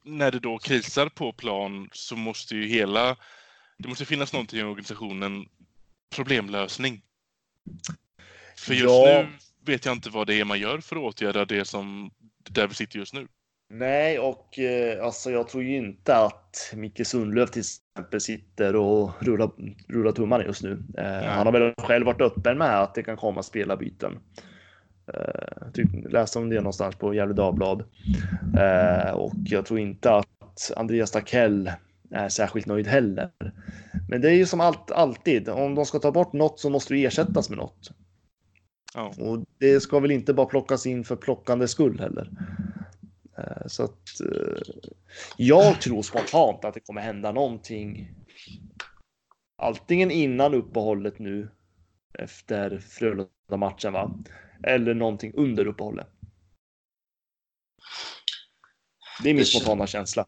när 0.05 0.31
det 0.31 0.39
då 0.39 0.59
krisar 0.59 1.09
på 1.09 1.33
plan 1.33 1.89
så 1.93 2.17
måste 2.17 2.57
ju 2.57 2.67
hela, 2.67 3.17
det 3.79 3.89
måste 3.89 4.05
finnas 4.05 4.33
någonting 4.33 4.61
i 4.61 4.63
organisationen, 4.63 5.49
problemlösning. 6.15 7.03
För 8.57 8.75
just 8.75 8.85
ja. 8.85 9.23
nu 9.23 9.39
vet 9.73 9.85
jag 9.85 9.93
inte 9.93 10.11
vad 10.11 10.27
det 10.27 10.35
är 10.35 10.45
man 10.45 10.61
gör 10.61 10.81
för 10.81 10.97
att 10.97 11.03
åtgärda 11.03 11.45
det 11.45 11.65
som 11.65 12.11
där 12.51 12.67
vi 12.67 12.75
sitter 12.75 12.99
just 12.99 13.15
nu. 13.15 13.29
Nej, 13.73 14.19
och 14.19 14.59
eh, 14.59 15.05
alltså 15.05 15.31
jag 15.31 15.49
tror 15.49 15.63
ju 15.63 15.77
inte 15.77 16.17
att 16.17 16.73
Micke 16.75 17.07
Sundlöv 17.07 17.47
till 17.47 17.61
exempel 17.61 18.21
sitter 18.21 18.77
och 18.77 19.11
rullar, 19.21 19.51
rullar 19.89 20.13
tummarna 20.13 20.45
just 20.45 20.63
nu. 20.63 20.83
Eh, 20.99 21.29
han 21.29 21.47
har 21.47 21.53
väl 21.53 21.75
själv 21.79 22.07
varit 22.07 22.21
öppen 22.21 22.59
med 22.59 22.83
att 22.83 22.95
det 22.95 23.03
kan 23.03 23.17
komma 23.17 23.43
spelarbyten. 23.43 24.19
Eh, 25.15 25.71
typ, 25.73 25.89
läste 26.13 26.39
om 26.39 26.51
det 26.51 26.57
någonstans 26.57 26.97
på 26.97 27.15
Gefle 27.15 27.35
Dagblad. 27.35 27.85
Eh, 28.59 29.11
och 29.11 29.33
jag 29.45 29.67
tror 29.67 29.79
inte 29.81 30.13
att 30.15 30.73
Andreas 30.77 31.11
Takell 31.11 31.73
är 32.11 32.29
särskilt 32.29 32.67
nöjd 32.67 32.87
heller. 32.87 33.31
Men 34.09 34.21
det 34.21 34.29
är 34.29 34.35
ju 34.35 34.47
som 34.47 34.61
allt, 34.61 34.91
alltid. 34.91 35.49
Om 35.49 35.75
de 35.75 35.87
ska 35.87 35.99
ta 35.99 36.13
bort 36.13 36.33
något 36.33 36.61
så 36.61 36.71
måste 36.71 36.95
det 36.95 37.05
ersättas 37.05 37.51
med 37.51 37.59
något. 37.59 37.91
Ja. 38.95 39.13
Och 39.19 39.45
det 39.59 39.81
ska 39.81 40.01
väl 40.01 40.11
inte 40.11 40.35
bara 40.35 40.47
plockas 40.47 40.87
in 40.87 41.05
för 41.05 41.17
plockande 41.17 41.69
skull 41.69 42.01
heller. 42.01 42.31
Eh, 43.41 43.67
så 43.67 43.85
att 43.85 44.21
eh, 44.21 44.63
jag 45.37 45.81
tror 45.81 46.03
spontant 46.03 46.65
att 46.65 46.75
det 46.75 46.81
kommer 46.81 47.01
hända 47.01 47.33
någonting. 47.33 48.15
Antingen 49.63 50.11
innan 50.11 50.55
uppehållet 50.55 51.19
nu 51.19 51.49
efter 52.19 52.79
Frölunda-matchen 52.79 53.93
va? 53.93 54.11
Eller 54.63 54.95
någonting 54.95 55.33
under 55.35 55.67
uppehållet. 55.67 56.07
Det 59.23 59.31
är 59.31 59.35
min 59.35 59.45
spontana 59.45 59.87
känsla. 59.87 60.27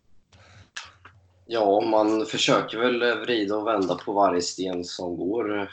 Ja, 1.46 1.80
man 1.80 2.26
försöker 2.26 2.78
väl 2.78 3.20
vrida 3.20 3.56
och 3.56 3.66
vända 3.66 3.94
på 3.94 4.12
varje 4.12 4.40
sten 4.40 4.84
som 4.84 5.16
går 5.16 5.70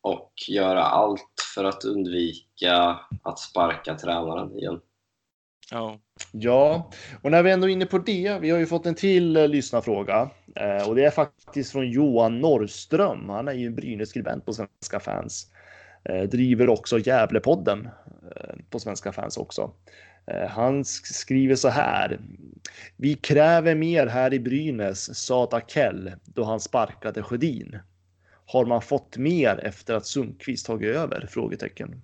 och 0.00 0.32
göra 0.48 0.82
allt 0.82 1.34
för 1.54 1.64
att 1.64 1.84
undvika 1.84 2.98
att 3.22 3.38
sparka 3.38 3.94
tränaren 3.94 4.58
igen. 4.58 4.80
Ja. 5.72 5.98
Ja, 6.32 6.90
och 7.22 7.30
när 7.30 7.42
vi 7.42 7.50
ändå 7.50 7.68
är 7.68 7.72
inne 7.72 7.86
på 7.86 7.98
det. 7.98 8.38
Vi 8.40 8.50
har 8.50 8.58
ju 8.58 8.66
fått 8.66 8.86
en 8.86 8.94
till 8.94 9.36
eh, 9.36 9.48
lyssnarfråga 9.48 10.30
eh, 10.56 10.88
och 10.88 10.94
det 10.94 11.04
är 11.04 11.10
faktiskt 11.10 11.72
från 11.72 11.90
Johan 11.90 12.40
Norrström. 12.40 13.28
Han 13.28 13.48
är 13.48 13.52
ju 13.52 13.70
Brynäs 13.70 14.08
skribent 14.08 14.46
på 14.46 14.52
Svenska 14.52 15.00
fans. 15.00 15.50
Eh, 16.04 16.22
driver 16.22 16.68
också 16.68 16.98
Gävlepodden 16.98 17.88
eh, 18.36 18.54
på 18.70 18.78
Svenska 18.78 19.12
fans 19.12 19.36
också. 19.36 19.72
Eh, 20.26 20.48
han 20.48 20.84
skriver 20.84 21.54
så 21.54 21.68
här. 21.68 22.20
Vi 22.96 23.14
kräver 23.14 23.74
mer 23.74 24.06
här 24.06 24.34
i 24.34 24.40
Brynäs, 24.40 25.18
sa 25.18 25.46
Dakell 25.46 26.12
då 26.24 26.44
han 26.44 26.60
sparkade 26.60 27.22
Sjödin. 27.22 27.78
Har 28.46 28.66
man 28.66 28.82
fått 28.82 29.16
mer 29.16 29.60
efter 29.64 29.94
att 29.94 30.06
Sundqvist 30.06 30.66
tagit 30.66 30.96
över? 30.96 31.26
Frågetecken 31.30 32.02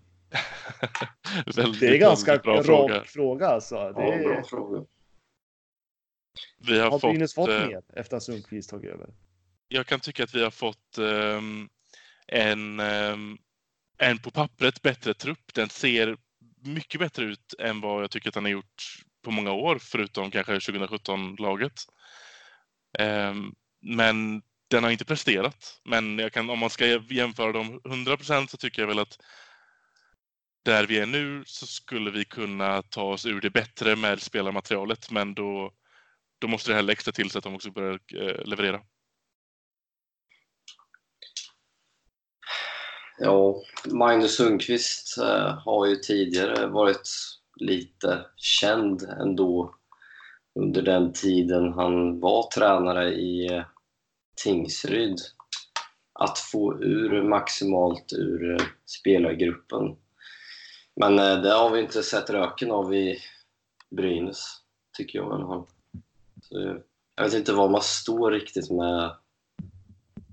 väldigt, 1.56 1.80
Det 1.80 1.88
är 1.88 1.98
ganska 1.98 2.36
rak 2.36 2.66
fråga. 2.66 3.04
fråga. 3.04 3.46
alltså. 3.48 3.74
Det 3.74 4.02
Ja, 4.02 4.12
är, 4.12 4.22
bra 4.22 4.42
fråga. 4.44 4.84
Vi 6.58 6.78
har, 6.78 6.90
har 6.90 6.98
Brynäs 6.98 7.34
fått, 7.34 7.46
fått 7.46 7.60
eh, 7.60 7.66
mer 7.68 7.82
efter 7.96 8.16
att 8.16 8.22
Sundqvist 8.22 8.70
tagit 8.70 8.90
över? 8.90 9.10
jag 9.68 9.86
kan 9.86 10.00
tycka 10.00 10.24
att 10.24 10.34
vi 10.34 10.44
har 10.44 10.50
fått 10.50 10.98
ehm, 10.98 11.68
en, 12.26 12.80
ehm, 12.80 13.38
en 13.98 14.18
på 14.18 14.30
pappret 14.30 14.82
bättre 14.82 15.14
trupp. 15.14 15.54
Den 15.54 15.68
ser 15.68 16.16
mycket 16.64 17.00
bättre 17.00 17.24
ut 17.24 17.54
än 17.58 17.80
vad 17.80 18.02
jag 18.02 18.10
tycker 18.10 18.28
att 18.30 18.34
den 18.34 18.44
har 18.44 18.50
gjort 18.50 19.02
på 19.24 19.30
många 19.30 19.52
år, 19.52 19.78
förutom 19.80 20.30
kanske 20.30 20.52
2017-laget. 20.58 21.72
Ehm, 22.98 23.54
men 23.80 24.42
den 24.70 24.84
har 24.84 24.90
inte 24.90 25.04
presterat. 25.04 25.80
Men 25.84 26.18
jag 26.18 26.32
kan, 26.32 26.50
om 26.50 26.58
man 26.58 26.70
ska 26.70 26.86
jämföra 27.10 27.52
dem 27.52 27.80
100% 27.84 28.46
så 28.46 28.56
tycker 28.56 28.82
jag 28.82 28.86
väl 28.86 28.98
att 28.98 29.18
där 30.68 30.86
vi 30.86 30.98
är 30.98 31.06
nu 31.06 31.42
så 31.46 31.66
skulle 31.66 32.10
vi 32.10 32.24
kunna 32.24 32.82
ta 32.82 33.02
oss 33.02 33.26
ur 33.26 33.40
det 33.40 33.50
bättre 33.50 33.96
med 33.96 34.22
spelarmaterialet, 34.22 35.10
men 35.10 35.34
då, 35.34 35.72
då 36.38 36.48
måste 36.48 36.70
det 36.70 36.74
här 36.74 36.90
extra 36.90 37.12
till 37.12 37.30
så 37.30 37.38
att 37.38 37.44
de 37.44 37.54
också 37.54 37.70
börjar 37.70 37.98
eh, 38.14 38.44
leverera. 38.44 38.80
Ja, 43.18 43.62
Magnus 43.86 44.36
Sundqvist 44.36 45.18
eh, 45.18 45.58
har 45.64 45.86
ju 45.86 45.96
tidigare 45.96 46.66
varit 46.66 47.08
lite 47.60 48.26
känd 48.36 49.02
ändå 49.02 49.74
under 50.54 50.82
den 50.82 51.12
tiden 51.12 51.72
han 51.72 52.20
var 52.20 52.50
tränare 52.50 53.14
i 53.14 53.52
eh, 53.52 53.64
Tingsryd. 54.44 55.18
Att 56.12 56.38
få 56.38 56.82
ur 56.82 57.22
maximalt 57.22 58.12
ur 58.12 58.50
eh, 58.50 58.66
spelargruppen. 58.86 59.96
Men 61.00 61.18
eh, 61.18 61.42
det 61.42 61.50
har 61.52 61.70
vi 61.70 61.80
inte 61.80 62.02
sett 62.02 62.30
röken 62.30 62.70
av 62.70 62.94
i 62.94 63.18
Brynäs, 63.96 64.44
tycker 64.96 65.18
jag 65.18 65.28
i 65.28 65.32
alla 65.32 65.46
fall. 65.46 65.64
Så, 66.42 66.80
jag 67.16 67.24
vet 67.24 67.34
inte 67.34 67.52
var 67.52 67.68
man 67.68 67.82
står 67.82 68.30
riktigt 68.30 68.70
med 68.70 69.14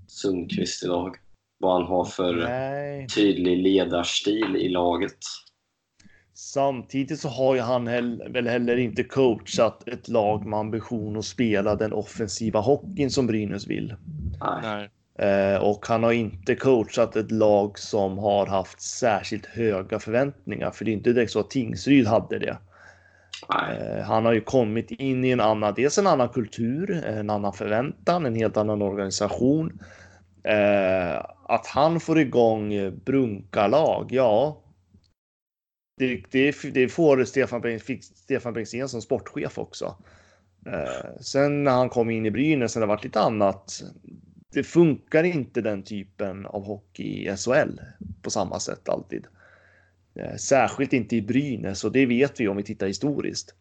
Sundqvist 0.06 0.84
idag. 0.84 1.16
Vad 1.58 1.72
han 1.72 1.86
har 1.86 2.04
för 2.04 2.34
Nej. 2.34 3.08
tydlig 3.08 3.58
ledarstil 3.58 4.56
i 4.56 4.68
laget. 4.68 5.18
Samtidigt 6.34 7.20
så 7.20 7.28
har 7.28 7.54
ju 7.54 7.60
han 7.60 7.86
hell- 7.86 8.32
väl 8.32 8.46
heller 8.48 8.76
inte 8.76 9.04
coachat 9.04 9.88
ett 9.88 10.08
lag 10.08 10.46
med 10.46 10.58
ambition 10.58 11.16
att 11.16 11.24
spela 11.24 11.76
den 11.76 11.92
offensiva 11.92 12.60
hockeyn 12.60 13.10
som 13.10 13.26
Brynäs 13.26 13.66
vill. 13.66 13.94
Nej. 14.62 14.90
Eh, 15.18 15.56
och 15.62 15.86
han 15.86 16.02
har 16.02 16.12
inte 16.12 16.54
coachat 16.54 17.16
ett 17.16 17.30
lag 17.30 17.78
som 17.78 18.18
har 18.18 18.46
haft 18.46 18.80
särskilt 18.80 19.46
höga 19.46 19.98
förväntningar, 19.98 20.70
för 20.70 20.84
det 20.84 20.90
är 20.90 20.92
inte 20.92 21.12
direkt 21.12 21.32
så 21.32 21.40
att 21.40 21.50
Tingsryd 21.50 22.06
hade 22.06 22.38
det. 22.38 22.58
Nej. 23.48 23.78
Eh, 23.78 24.04
han 24.04 24.24
har 24.24 24.32
ju 24.32 24.40
kommit 24.40 24.90
in 24.90 25.24
i 25.24 25.30
en 25.30 25.40
annan, 25.40 25.74
dels 25.74 25.98
en 25.98 26.06
annan 26.06 26.28
kultur, 26.28 27.04
en 27.06 27.30
annan 27.30 27.52
förväntan, 27.52 28.26
en 28.26 28.34
helt 28.34 28.56
annan 28.56 28.82
organisation. 28.82 29.82
Eh, 30.44 31.24
att 31.48 31.66
han 31.66 32.00
får 32.00 32.18
igång 32.18 32.72
brunkarlag, 33.04 34.08
ja. 34.10 34.62
Det, 35.98 36.22
det, 36.30 36.54
det 36.74 36.88
får 36.88 37.24
Stefan, 37.24 37.80
fick 37.80 38.04
Stefan 38.04 38.52
Bengtzén 38.52 38.88
som 38.88 39.02
sportchef 39.02 39.58
också. 39.58 39.96
Sen 41.20 41.64
när 41.64 41.70
han 41.70 41.88
kom 41.88 42.10
in 42.10 42.26
i 42.26 42.30
Brynäs 42.30 42.76
när 42.76 42.80
det 42.80 42.86
varit 42.86 43.04
lite 43.04 43.20
annat. 43.20 43.82
Det 44.52 44.62
funkar 44.62 45.24
inte 45.24 45.60
den 45.60 45.82
typen 45.82 46.46
av 46.46 46.64
hockey 46.64 47.28
i 47.28 47.36
SHL 47.36 47.80
på 48.22 48.30
samma 48.30 48.60
sätt 48.60 48.88
alltid. 48.88 49.26
Eh, 50.14 50.36
särskilt 50.36 50.92
inte 50.92 51.16
i 51.16 51.22
Brynäs 51.22 51.84
och 51.84 51.92
det 51.92 52.06
vet 52.06 52.40
vi 52.40 52.48
om 52.48 52.56
vi 52.56 52.62
tittar 52.62 52.86
historiskt. 52.86 53.54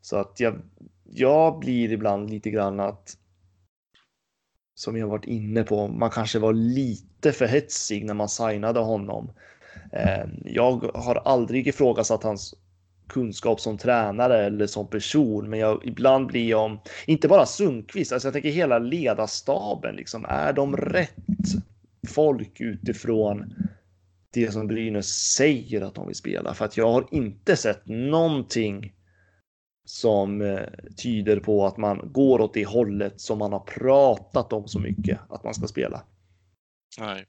Så 0.00 0.16
att 0.16 0.40
jag, 0.40 0.60
jag 1.04 1.58
blir 1.58 1.92
ibland 1.92 2.30
lite 2.30 2.50
grann 2.50 2.80
att 2.80 3.16
som 4.74 4.96
jag 4.96 5.08
varit 5.08 5.24
inne 5.24 5.62
på, 5.62 5.88
man 5.88 6.10
kanske 6.10 6.38
var 6.38 6.52
lite 6.52 7.32
för 7.32 7.46
hetsig 7.46 8.04
när 8.04 8.14
man 8.14 8.28
signade 8.28 8.80
honom. 8.80 9.32
Eh, 9.92 10.26
jag 10.44 10.90
har 10.94 11.14
aldrig 11.14 11.68
ifrågasatt 11.68 12.22
hans 12.22 12.54
kunskap 13.08 13.60
som 13.60 13.78
tränare 13.78 14.44
eller 14.46 14.66
som 14.66 14.86
person, 14.86 15.50
men 15.50 15.58
jag, 15.58 15.86
ibland 15.86 16.26
blir 16.26 16.48
jag, 16.48 16.64
om- 16.64 16.80
inte 17.06 17.28
bara 17.28 17.46
Sundqvist, 17.46 18.12
alltså 18.12 18.28
jag 18.28 18.32
tänker 18.32 18.50
hela 18.50 18.78
ledarstaben, 18.78 19.96
liksom, 19.96 20.24
är 20.28 20.52
de 20.52 20.76
rätt 20.76 21.14
folk 22.08 22.60
utifrån 22.60 23.54
det 24.32 24.52
som 24.52 24.66
Brynäs 24.66 25.08
säger 25.08 25.80
att 25.82 25.94
de 25.94 26.06
vill 26.06 26.16
spela? 26.16 26.54
För 26.54 26.64
att 26.64 26.76
jag 26.76 26.92
har 26.92 27.06
inte 27.10 27.56
sett 27.56 27.86
någonting 27.86 28.94
som 29.84 30.40
eh, 30.42 30.62
tyder 31.02 31.40
på 31.40 31.66
att 31.66 31.76
man 31.76 32.12
går 32.12 32.40
åt 32.40 32.54
det 32.54 32.64
hållet 32.66 33.20
som 33.20 33.38
man 33.38 33.52
har 33.52 33.60
pratat 33.60 34.52
om 34.52 34.68
så 34.68 34.78
mycket 34.78 35.20
att 35.28 35.44
man 35.44 35.54
ska 35.54 35.66
spela. 35.66 36.02
Nej. 36.98 37.26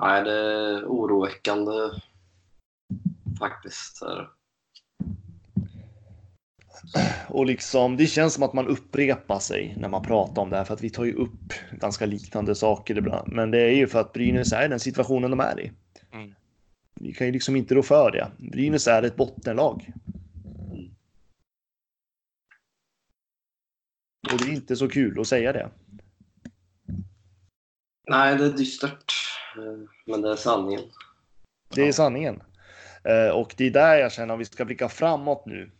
Nej, 0.00 0.24
det 0.24 0.32
är 0.32 0.84
oroväckande 0.84 1.72
faktiskt. 3.38 4.02
Och 7.28 7.46
liksom, 7.46 7.96
det 7.96 8.06
känns 8.06 8.34
som 8.34 8.42
att 8.42 8.52
man 8.52 8.66
upprepar 8.66 9.38
sig 9.38 9.74
när 9.78 9.88
man 9.88 10.02
pratar 10.02 10.42
om 10.42 10.50
det 10.50 10.56
här 10.56 10.64
för 10.64 10.74
att 10.74 10.82
vi 10.82 10.90
tar 10.90 11.04
ju 11.04 11.12
upp 11.12 11.52
ganska 11.72 12.06
liknande 12.06 12.54
saker 12.54 12.98
ibland. 12.98 13.32
Men 13.32 13.50
det 13.50 13.60
är 13.60 13.74
ju 13.74 13.86
för 13.86 14.00
att 14.00 14.12
Brynäs 14.12 14.52
är 14.52 14.68
den 14.68 14.80
situationen 14.80 15.30
de 15.30 15.40
är 15.40 15.60
i. 15.60 15.72
Mm. 16.12 16.34
Vi 17.00 17.12
kan 17.12 17.26
ju 17.26 17.32
liksom 17.32 17.56
inte 17.56 17.74
rå 17.74 17.82
för 17.82 18.10
det. 18.10 18.30
Brynäs 18.38 18.86
är 18.86 19.02
ett 19.02 19.16
bottenlag. 19.16 19.92
Och 24.32 24.38
det 24.38 24.44
är 24.44 24.52
inte 24.52 24.76
så 24.76 24.88
kul 24.88 25.20
att 25.20 25.26
säga 25.26 25.52
det. 25.52 25.70
Nej, 28.08 28.36
det 28.36 28.44
är 28.44 28.52
dystert. 28.52 29.12
Eh, 29.56 29.88
Men 30.06 30.22
det 30.22 30.30
är 30.30 30.36
sanningen. 30.36 30.84
Det 31.68 31.88
är 31.88 31.92
sanningen. 31.92 32.42
Eh, 33.06 33.28
och 33.28 33.54
det 33.56 33.66
är 33.66 33.70
där 33.70 33.96
jag 33.96 34.12
känner 34.12 34.34
om 34.34 34.38
vi 34.38 34.44
ska 34.44 34.64
blicka 34.64 34.88
framåt 34.88 35.46
nu. 35.46 35.70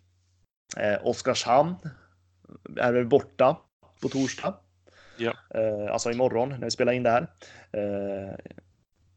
Eh, 0.76 1.06
Oskarshamn 1.06 1.76
är 2.76 2.92
väl 2.92 3.06
borta 3.06 3.56
på 4.02 4.08
torsdag. 4.08 4.54
Ja. 5.18 5.34
Eh, 5.54 5.92
alltså 5.92 6.10
imorgon 6.10 6.48
när 6.48 6.64
vi 6.64 6.70
spelar 6.70 6.92
in 6.92 7.02
det 7.02 7.10
här. 7.10 7.28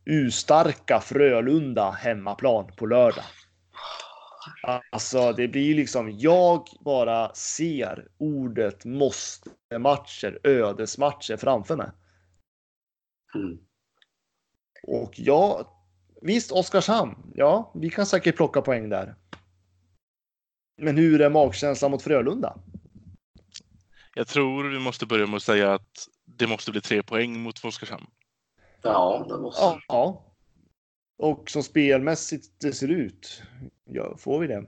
Urstarka 0.05 0.99
Frölunda 0.99 1.91
hemmaplan 1.91 2.71
på 2.77 2.85
lördag. 2.85 3.23
Alltså 4.91 5.33
det 5.33 5.47
blir 5.47 5.75
liksom, 5.75 6.11
jag 6.19 6.67
bara 6.79 7.33
ser 7.33 8.07
ordet 8.17 8.85
måste-matcher, 8.85 10.39
ödesmatcher 10.43 11.37
framför 11.37 11.75
mig. 11.75 11.89
Mm. 13.35 13.59
Och 14.87 15.13
ja, 15.15 15.73
visst 16.21 16.51
Oskarshamn, 16.51 17.31
ja, 17.35 17.71
vi 17.75 17.89
kan 17.89 18.05
säkert 18.05 18.35
plocka 18.35 18.61
poäng 18.61 18.89
där. 18.89 19.15
Men 20.81 20.97
hur 20.97 21.21
är 21.21 21.29
magkänslan 21.29 21.91
mot 21.91 22.01
Frölunda? 22.01 22.57
Jag 24.13 24.27
tror 24.27 24.69
vi 24.69 24.79
måste 24.79 25.05
börja 25.05 25.27
med 25.27 25.35
att 25.35 25.43
säga 25.43 25.73
att 25.73 26.07
det 26.25 26.47
måste 26.47 26.71
bli 26.71 26.81
tre 26.81 27.03
poäng 27.03 27.39
mot 27.39 27.65
Oskarshamn. 27.65 28.07
Ja, 28.81 29.25
det 29.29 29.37
måste 29.37 29.61
Ja, 29.61 29.79
ja. 29.87 30.25
Och 31.17 31.49
som 31.49 31.63
spelmässigt 31.63 32.59
det 32.59 32.73
ser 32.73 32.87
ut, 32.87 33.43
ja, 33.83 34.17
får 34.17 34.39
vi 34.39 34.47
det? 34.47 34.65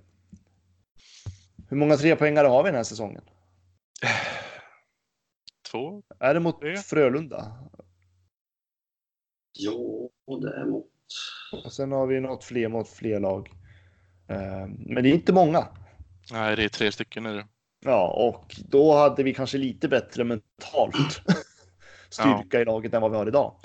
Hur 1.69 1.77
många 1.77 1.97
trepoängare 1.97 2.47
har 2.47 2.63
vi 2.63 2.67
den 2.67 2.75
här 2.75 2.83
säsongen? 2.83 3.23
Två? 5.71 6.03
Är 6.19 6.33
det 6.33 6.39
mot 6.39 6.59
Tre. 6.59 6.77
Frölunda? 6.77 7.69
Jo, 9.59 10.11
det 10.41 10.55
är 10.55 10.65
mot... 10.65 10.87
Och 11.63 11.73
sen 11.73 11.91
har 11.91 12.07
vi 12.07 12.19
något 12.19 12.43
fler 12.43 12.67
mot 12.67 12.89
fler 12.89 13.19
lag. 13.19 13.49
Eh, 14.29 14.67
Men 14.67 15.03
det 15.03 15.09
är 15.09 15.13
inte 15.13 15.33
många. 15.33 15.67
Nej, 16.31 16.55
det 16.55 16.63
är 16.63 16.69
tre 16.69 16.91
stycken 16.91 17.23
det. 17.23 17.45
Ja, 17.85 18.07
och 18.07 18.55
då 18.69 18.95
hade 18.95 19.23
vi 19.23 19.33
kanske 19.33 19.57
lite 19.57 19.87
bättre 19.87 20.23
mentalt 20.23 21.21
styrka 22.09 22.61
i 22.61 22.65
laget 22.65 22.93
än 22.93 23.01
vad 23.01 23.11
vi 23.11 23.17
har 23.17 23.27
idag. 23.27 23.55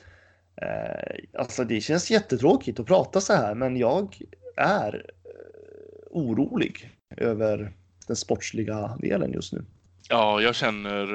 Eh, 0.63 1.41
alltså 1.41 1.65
det 1.65 1.81
känns 1.81 2.11
jättetråkigt 2.11 2.81
att 2.81 2.87
prata 2.87 3.21
så 3.21 3.33
här, 3.33 3.55
men 3.55 3.77
jag 3.77 4.19
är 4.57 4.95
eh, 5.25 6.07
orolig 6.11 6.91
över 7.17 7.73
den 8.07 8.17
sportsliga 8.17 8.97
delen 9.03 9.33
just 9.33 9.53
nu. 9.53 9.65
Ja, 10.09 10.41
jag 10.41 10.55
känner, 10.55 11.15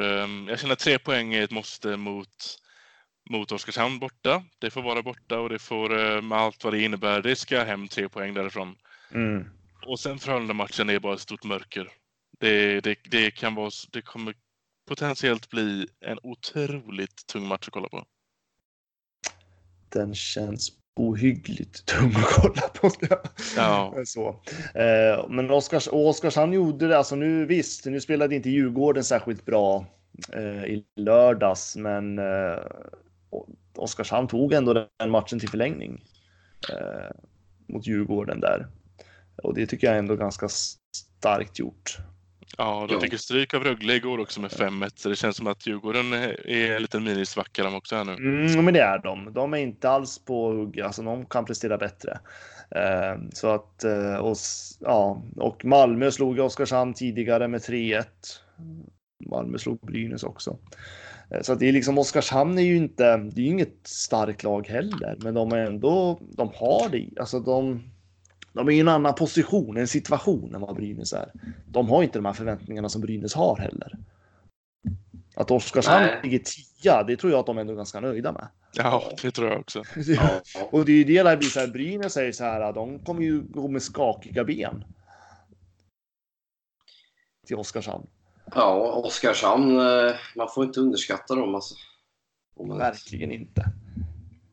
jag 0.50 0.60
känner 0.60 0.76
tre 0.76 1.00
poäng 1.00 1.34
är 1.34 1.44
ett 1.44 1.52
måste 1.52 1.98
mot, 1.98 2.58
mot 3.32 3.52
Oskarshamn 3.52 4.00
borta. 4.00 4.44
Det 4.60 4.70
får 4.70 4.82
vara 4.82 5.02
borta 5.02 5.40
och 5.40 5.50
det 5.50 5.60
får 5.60 6.00
eh, 6.00 6.22
med 6.22 6.38
allt 6.38 6.64
vad 6.64 6.74
det 6.74 6.82
innebär. 6.82 7.22
Det 7.22 7.36
ska 7.36 7.64
hem 7.64 7.88
tre 7.88 8.10
poäng 8.10 8.34
därifrån. 8.34 8.76
Mm. 9.14 9.46
Och 9.86 10.00
sen 10.00 10.20
Frölunda-matchen 10.20 10.90
är 10.90 11.00
bara 11.00 11.14
ett 11.14 11.20
stort 11.20 11.44
mörker. 11.44 11.90
Det, 12.40 12.82
det, 12.82 12.98
det, 13.12 13.32
kan 13.32 13.56
vara, 13.56 13.72
det 13.92 14.02
kommer 14.02 14.34
potentiellt 14.88 15.50
bli 15.50 15.88
en 16.06 16.18
otroligt 16.24 17.28
tung 17.28 17.48
match 17.48 17.68
att 17.68 17.74
kolla 17.74 17.90
på. 17.90 18.06
Den 19.90 20.16
känns 20.16 20.72
ohyggligt 20.96 21.86
tung 21.86 22.16
att 22.16 22.34
kolla 22.34 22.62
på. 22.62 22.92
Ja. 23.56 23.96
Så. 24.06 24.30
Eh, 24.76 25.30
men 25.30 25.52
Oskars, 25.52 25.88
Oskarshamn 25.92 26.54
gjorde 26.54 26.88
det, 26.88 26.98
alltså 26.98 27.16
nu 27.16 27.46
visst, 27.46 27.86
nu 27.86 28.02
spelade 28.02 28.36
inte 28.36 28.50
Djurgården 28.50 29.04
särskilt 29.04 29.46
bra 29.46 29.86
eh, 30.34 30.64
i 30.64 30.86
lördags, 30.96 31.76
men 31.76 32.20
eh, 32.20 32.60
Oskarshamn 33.78 34.28
tog 34.28 34.54
ändå 34.54 34.74
den 34.74 35.12
matchen 35.12 35.40
till 35.40 35.50
förlängning 35.50 36.04
eh, 36.70 37.16
mot 37.68 37.88
Djurgården 37.88 38.40
där. 38.40 38.68
Och 39.44 39.54
det 39.54 39.66
tycker 39.66 39.88
jag 39.88 39.96
är 39.96 40.00
ändå 40.00 40.16
ganska 40.16 40.48
starkt 40.50 41.60
gjort. 41.60 41.98
Ja, 42.58 42.88
de 42.90 43.02
fick 43.02 43.12
ju 43.12 43.18
stryk 43.18 43.54
av 43.54 43.64
Rögle 43.64 43.94
igår 43.94 44.20
också 44.20 44.42
med 44.42 44.52
5-1, 44.52 44.92
så 44.96 45.10
det 45.10 45.16
känns 45.16 45.38
som 45.38 45.48
att 45.48 45.68
Djurgården 45.68 46.14
är 46.14 46.72
en 46.72 46.82
liten 46.82 47.04
minisvacka 47.04 47.64
de 47.64 47.76
också 47.76 47.96
här 47.96 48.06
nu. 48.06 48.14
Mm, 48.14 48.66
men 48.66 48.74
det 48.74 48.82
är 48.82 49.00
de. 49.00 49.34
De 49.34 49.54
är 49.54 49.58
inte 49.58 49.90
alls 49.90 50.26
på 50.26 50.52
hugg. 50.52 50.82
Alltså, 50.82 51.02
de 51.02 51.26
kan 51.26 51.46
prestera 51.46 51.78
bättre. 51.78 52.20
Eh, 52.76 53.22
så 53.34 53.48
att, 53.48 53.84
eh, 53.84 54.16
och, 54.16 54.38
ja, 54.80 55.22
och 55.36 55.66
Malmö 55.66 56.12
slog 56.12 56.40
Oskarshamn 56.40 56.94
tidigare 56.94 57.48
med 57.48 57.62
3-1. 57.62 58.06
Malmö 59.30 59.58
slog 59.58 59.80
Brynäs 59.80 60.24
också. 60.24 60.58
Eh, 61.32 61.42
Så 61.42 61.54
att 61.54 61.60
det 61.60 61.68
är 61.70 61.74
liksom 61.74 61.98
Oskarshamn 61.98 62.58
är 62.58 62.62
ju 62.64 62.78
inte, 62.78 63.18
det 63.18 63.42
är 63.42 63.46
ju 63.46 63.52
inget 63.52 63.88
starkt 63.88 64.44
lag 64.44 64.68
heller, 64.68 65.18
men 65.24 65.34
de 65.34 65.52
är 65.52 65.58
ändå, 65.58 66.20
de 66.22 66.52
har 66.56 66.90
det. 66.90 67.10
Alltså 67.20 67.40
de, 67.40 67.84
de 68.54 68.68
är 68.68 68.72
i 68.72 68.80
en 68.80 68.88
annan 68.88 69.16
position, 69.16 69.78
en 69.78 69.88
situation 69.88 70.56
än 70.56 70.62
vad 70.62 70.76
Brynäs 70.76 71.14
är. 71.14 71.32
De 71.68 71.90
har 71.90 72.04
inte 72.04 72.18
de 72.18 72.26
här 72.26 72.34
förväntningarna 72.34 72.90
som 72.90 73.02
Brynäs 73.02 73.34
har 73.34 73.58
heller. 73.58 73.98
Att 75.36 75.52
Oskarshamn 75.52 76.06
Nej. 76.06 76.20
ligger 76.24 76.40
tia, 76.40 77.04
det 77.04 77.18
tror 77.18 77.32
jag 77.32 77.40
att 77.40 77.46
de 77.46 77.58
ändå 77.58 77.74
är 77.74 77.78
ganska 77.78 78.00
nöjda 78.00 78.32
med. 78.32 78.48
Ja, 78.74 79.04
det 79.22 79.32
tror 79.32 79.50
jag 79.50 79.60
också. 79.60 79.84
Ja, 79.96 80.42
Och 80.72 80.86
det 80.86 80.92
är 80.92 80.96
ju 80.96 81.04
det 81.04 81.24
där 81.24 81.38
blir 81.38 81.48
så 81.50 81.60
här, 81.60 81.68
Brynäs 81.68 82.14
säger 82.14 82.32
så 82.32 82.44
här, 82.44 82.74
de 82.74 83.00
kommer 83.00 83.22
ju 83.22 83.42
gå 83.42 83.68
med 83.68 83.82
skakiga 83.82 84.44
ben. 84.44 84.84
Till 87.48 87.56
Oskarshamn. 87.56 88.08
Ja 88.56 88.94
Oskarshamn, 89.06 89.80
eh, 89.80 90.16
man 90.36 90.48
får 90.56 90.64
inte 90.66 90.80
underskatta 90.80 91.36
dem 91.36 91.56
alltså. 91.56 91.76
Om 92.56 92.68
man- 92.68 92.78
Verkligen 92.78 93.32
inte. 93.32 93.66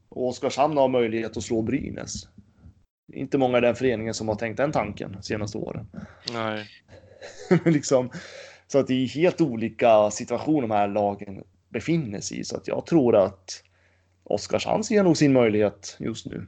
Och 0.09 0.28
Oskarshamn 0.28 0.76
har 0.76 0.89
möjlighet 0.89 1.36
att 1.36 1.43
slå 1.43 1.62
Brynäs. 1.62 2.28
Inte 3.12 3.39
många 3.39 3.59
i 3.59 3.61
den 3.61 3.74
föreningen 3.74 4.14
som 4.14 4.28
har 4.28 4.34
tänkt 4.34 4.57
den 4.57 4.72
tanken 4.72 5.12
de 5.12 5.22
senaste 5.22 5.59
åren. 5.59 5.86
Nej. 6.32 6.66
liksom, 7.64 8.11
så 8.66 8.78
att 8.78 8.86
det 8.86 8.95
är 8.95 9.07
helt 9.09 9.41
olika 9.41 10.11
situationer 10.11 10.61
de 10.62 10.70
här 10.70 10.89
lagen 10.89 11.45
befinner 11.68 12.20
sig 12.20 12.39
i. 12.41 12.45
Så 12.45 12.57
att 12.57 12.68
jag 12.68 12.86
tror 12.86 13.16
att 13.16 13.62
Oskarshamn 14.24 14.84
ser 14.84 15.03
nog 15.03 15.16
sin 15.16 15.32
möjlighet 15.32 15.97
just 16.01 16.26
nu. 16.26 16.47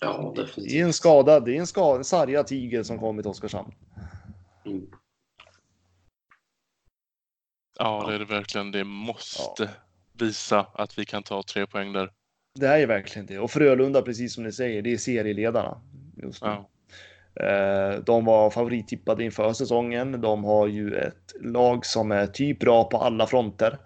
Ja, 0.00 0.32
Det 0.36 0.40
är 0.42 0.46
definitivt. 0.46 0.82
en 0.84 0.92
skada, 0.92 1.40
det 1.40 1.56
är 1.56 1.60
en 1.60 1.66
skada, 1.66 1.98
en 1.98 2.04
sargad 2.04 2.46
tiger 2.46 2.82
som 2.82 2.98
kommer 2.98 3.22
till 3.22 3.30
Oskarshamn. 3.30 3.72
Mm. 4.66 4.86
Ja, 7.78 8.04
det 8.08 8.14
är 8.14 8.18
det 8.18 8.24
verkligen. 8.24 8.70
Det 8.72 8.84
måste 8.84 9.70
visa 10.12 10.66
att 10.74 10.98
vi 10.98 11.04
kan 11.04 11.22
ta 11.22 11.42
tre 11.42 11.66
poäng 11.66 11.92
där. 11.92 12.10
Det 12.54 12.66
är 12.66 12.78
ju 12.78 12.86
verkligen 12.86 13.26
det. 13.26 13.38
Och 13.38 13.50
Frölunda, 13.50 14.02
precis 14.02 14.34
som 14.34 14.44
ni 14.44 14.52
säger, 14.52 14.82
det 14.82 14.92
är 14.92 14.98
serieledarna 14.98 15.80
just 16.22 16.42
nu. 16.42 16.48
Ja. 16.48 16.68
Eh, 17.46 17.98
De 17.98 18.24
var 18.24 18.50
favorittippade 18.50 19.24
inför 19.24 19.52
säsongen. 19.52 20.20
De 20.20 20.44
har 20.44 20.66
ju 20.66 20.94
ett 20.94 21.32
lag 21.40 21.86
som 21.86 22.12
är 22.12 22.26
typ 22.26 22.58
bra 22.60 22.84
på 22.84 22.98
alla 22.98 23.26
fronter. 23.26 23.78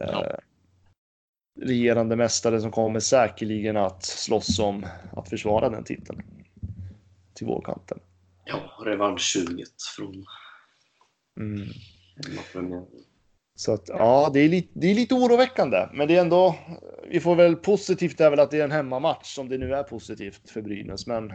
Eh, 0.00 0.08
Ja. 0.12 0.38
Regerande 1.60 2.16
mästare 2.16 2.60
som 2.60 2.70
kommer 2.70 3.00
säkerligen 3.00 3.76
att 3.76 4.04
slåss 4.04 4.58
om 4.58 4.86
att 5.12 5.28
försvara 5.28 5.68
den 5.68 5.84
titeln. 5.84 6.22
Till 7.34 7.46
vårkanten. 7.46 7.98
Ja, 8.44 8.60
revanschsuget 8.84 9.82
från 9.96 10.24
Mm. 11.40 11.68
Så 13.56 13.72
att 13.72 13.88
ja, 13.88 14.30
det 14.32 14.40
är, 14.40 14.48
lite, 14.48 14.68
det 14.72 14.90
är 14.90 14.94
lite 14.94 15.14
oroväckande, 15.14 15.88
men 15.92 16.08
det 16.08 16.16
är 16.16 16.20
ändå. 16.20 16.56
Vi 17.08 17.20
får 17.20 17.36
väl 17.36 17.56
positivt 17.56 18.20
är 18.20 18.30
väl 18.30 18.40
att 18.40 18.50
det 18.50 18.60
är 18.60 18.64
en 18.64 18.70
hemmamatch 18.70 19.34
som 19.34 19.48
det 19.48 19.58
nu 19.58 19.74
är 19.74 19.82
positivt 19.82 20.50
för 20.50 20.62
Brynäs, 20.62 21.06
men. 21.06 21.32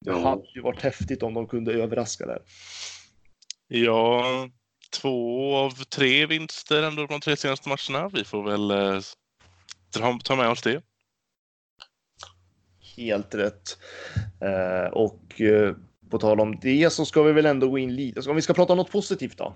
Det 0.00 0.12
hade 0.12 0.42
ju 0.54 0.60
varit 0.60 0.82
häftigt 0.82 1.22
om 1.22 1.34
de 1.34 1.46
kunde 1.46 1.72
överraska 1.72 2.26
där. 2.26 2.42
Ja, 3.68 4.48
två 5.00 5.56
av 5.56 5.70
tre 5.70 6.26
vinster 6.26 6.82
ändå 6.82 7.06
de 7.06 7.20
tre 7.20 7.36
senaste 7.36 7.68
matcherna. 7.68 8.08
Vi 8.08 8.24
får 8.24 8.42
väl 8.42 8.70
eh, 8.70 9.00
ta 10.24 10.36
med 10.36 10.48
oss 10.48 10.62
det. 10.62 10.82
Helt 12.96 13.34
rätt. 13.34 13.78
Eh, 14.40 14.92
och 14.92 15.40
eh, 15.40 15.76
på 16.10 16.18
tal 16.18 16.40
om 16.40 16.58
det 16.62 16.92
så 16.92 17.04
ska 17.04 17.22
vi 17.22 17.32
väl 17.32 17.46
ändå 17.46 17.68
gå 17.70 17.78
in 17.78 17.94
lite. 17.94 18.30
Om 18.30 18.36
vi 18.36 18.42
ska 18.42 18.54
prata 18.54 18.72
om 18.72 18.76
något 18.76 18.92
positivt 18.92 19.38
då. 19.38 19.54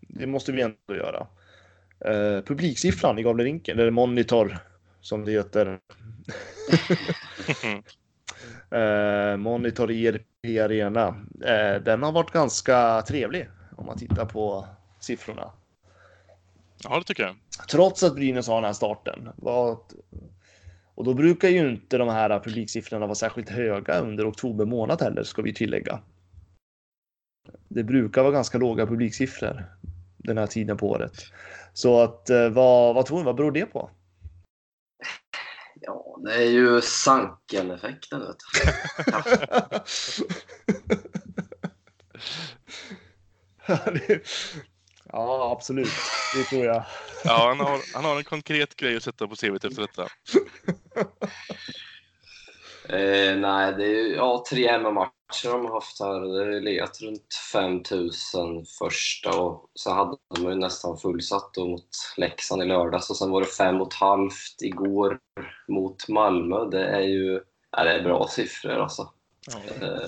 Det 0.00 0.26
måste 0.26 0.52
vi 0.52 0.62
ändå 0.62 0.76
göra. 0.96 1.26
Eh, 2.04 2.44
publiksiffran 2.44 3.18
i 3.18 3.22
Gavlerinken, 3.22 3.78
eller 3.78 3.90
Monitor 3.90 4.58
som 5.00 5.24
det 5.24 5.32
heter. 5.32 5.78
Eh, 8.70 9.36
Monitor 9.36 9.90
ERP 9.90 10.60
Arena. 10.64 11.08
Eh, 11.44 11.82
den 11.82 12.02
har 12.02 12.12
varit 12.12 12.30
ganska 12.30 13.02
trevlig 13.02 13.48
om 13.76 13.86
man 13.86 13.98
tittar 13.98 14.24
på 14.26 14.66
siffrorna. 15.00 15.52
Ja, 16.84 16.98
det 16.98 17.04
tycker 17.04 17.22
jag. 17.22 17.36
Trots 17.70 18.02
att 18.02 18.14
Brynäs 18.14 18.48
har 18.48 18.54
den 18.54 18.64
här 18.64 18.72
starten. 18.72 19.28
Vad- 19.36 19.78
Och 20.94 21.04
då 21.04 21.14
brukar 21.14 21.48
ju 21.48 21.70
inte 21.70 21.98
de 21.98 22.08
här 22.08 22.40
publiksiffrorna 22.40 23.06
vara 23.06 23.14
särskilt 23.14 23.48
höga 23.48 23.98
under 24.00 24.28
oktober 24.30 24.64
månad 24.64 25.02
heller, 25.02 25.22
ska 25.22 25.42
vi 25.42 25.54
tillägga. 25.54 26.00
Det 27.68 27.84
brukar 27.84 28.22
vara 28.22 28.32
ganska 28.32 28.58
låga 28.58 28.86
publiksiffror 28.86 29.64
den 30.16 30.38
här 30.38 30.46
tiden 30.46 30.76
på 30.76 30.88
året. 30.90 31.12
Så 31.72 32.00
att 32.02 32.30
eh, 32.30 32.48
vad, 32.48 32.94
vad 32.94 33.06
tror 33.06 33.18
ni, 33.18 33.24
vad 33.24 33.36
beror 33.36 33.52
det 33.52 33.66
på? 33.66 33.90
Ja, 35.80 36.20
det 36.24 36.34
är 36.34 36.50
ju 36.50 36.80
Sanken-effekten. 36.80 38.20
Vet 38.20 38.36
du. 38.36 38.70
Ja, 43.66 43.78
det- 43.84 44.22
ja, 45.12 45.52
absolut. 45.52 45.88
Det 46.34 46.44
tror 46.44 46.64
jag. 46.64 46.84
Ja, 47.24 47.48
han 47.48 47.60
har, 47.60 47.80
han 47.94 48.04
har 48.04 48.16
en 48.16 48.24
konkret 48.24 48.76
grej 48.76 48.96
att 48.96 49.02
sätta 49.02 49.28
på 49.28 49.36
CVt 49.36 49.64
efter 49.64 49.82
detta. 49.82 50.08
Eh, 52.88 53.36
nej, 53.36 53.74
det 53.76 53.84
är 53.84 53.88
ju 53.88 54.14
ja, 54.14 54.44
tre 54.50 54.70
hemmamatcher 54.70 55.52
de 55.52 55.66
har 55.66 55.72
haft 55.72 56.00
här. 56.00 56.20
Det 56.20 56.44
har 56.44 56.60
legat 56.60 57.00
runt 57.00 57.34
5000 57.52 58.64
första 58.78 59.40
och 59.40 59.70
så 59.74 59.92
hade 59.92 60.16
de 60.34 60.48
ju 60.50 60.54
nästan 60.54 60.98
fullsatt 60.98 61.50
då 61.54 61.66
mot 61.66 61.88
Leksand 62.16 62.62
i 62.62 62.66
lördags 62.66 63.10
och 63.10 63.16
sen 63.16 63.30
var 63.30 63.40
det 63.40 63.46
fem 63.46 63.80
och 63.80 63.86
ett 63.86 63.98
halvt 63.98 64.62
igår 64.62 65.18
mot 65.68 66.08
Malmö. 66.08 66.70
Det 66.70 66.86
är 66.86 67.00
ju 67.00 67.40
ja, 67.76 67.84
det 67.84 67.90
är 67.90 68.02
bra 68.02 68.28
siffror 68.28 68.72
alltså. 68.72 69.08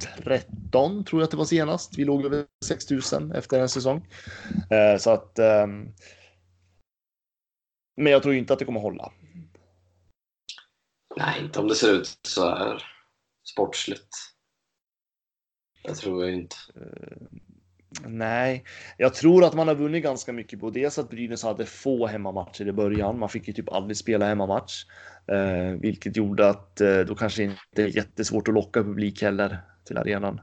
2013, 0.00 1.04
tror 1.04 1.20
jag 1.20 1.24
att 1.24 1.30
det 1.30 1.36
var 1.36 1.44
senast. 1.44 1.98
Vi 1.98 2.04
låg 2.04 2.24
över 2.24 2.46
6000 2.64 3.32
efter 3.32 3.60
en 3.60 3.68
säsong. 3.68 4.06
Eh, 4.70 4.98
så 4.98 5.10
att 5.10 5.38
ehm, 5.38 5.88
men 7.96 8.12
jag 8.12 8.22
tror 8.22 8.34
inte 8.34 8.52
att 8.52 8.58
det 8.58 8.64
kommer 8.64 8.80
hålla. 8.80 9.12
Nej, 11.16 11.40
inte 11.44 11.60
om 11.60 11.68
det 11.68 11.74
ser 11.74 11.92
ut 11.92 12.18
så 12.22 12.48
här 12.48 12.82
sportsligt. 13.44 14.08
Det 15.84 15.94
tror 15.94 16.24
jag 16.24 16.34
inte. 16.34 16.56
Nej, 18.06 18.64
jag 18.96 19.14
tror 19.14 19.44
att 19.44 19.54
man 19.54 19.68
har 19.68 19.74
vunnit 19.74 20.02
ganska 20.02 20.32
mycket 20.32 20.60
på 20.60 20.70
dels 20.70 20.98
att 20.98 21.10
Brynäs 21.10 21.42
hade 21.42 21.66
få 21.66 22.06
hemmamatcher 22.06 22.68
i 22.68 22.72
början. 22.72 23.18
Man 23.18 23.28
fick 23.28 23.48
ju 23.48 23.54
typ 23.54 23.72
aldrig 23.72 23.96
spela 23.96 24.26
hemmamatch, 24.26 24.84
eh, 25.26 25.80
vilket 25.80 26.16
gjorde 26.16 26.48
att 26.48 26.80
eh, 26.80 27.00
då 27.00 27.14
kanske 27.14 27.42
inte 27.42 27.82
är 27.82 27.96
jättesvårt 27.96 28.48
att 28.48 28.54
locka 28.54 28.82
publik 28.82 29.22
heller 29.22 29.71
till 29.84 29.98
arenan. 29.98 30.40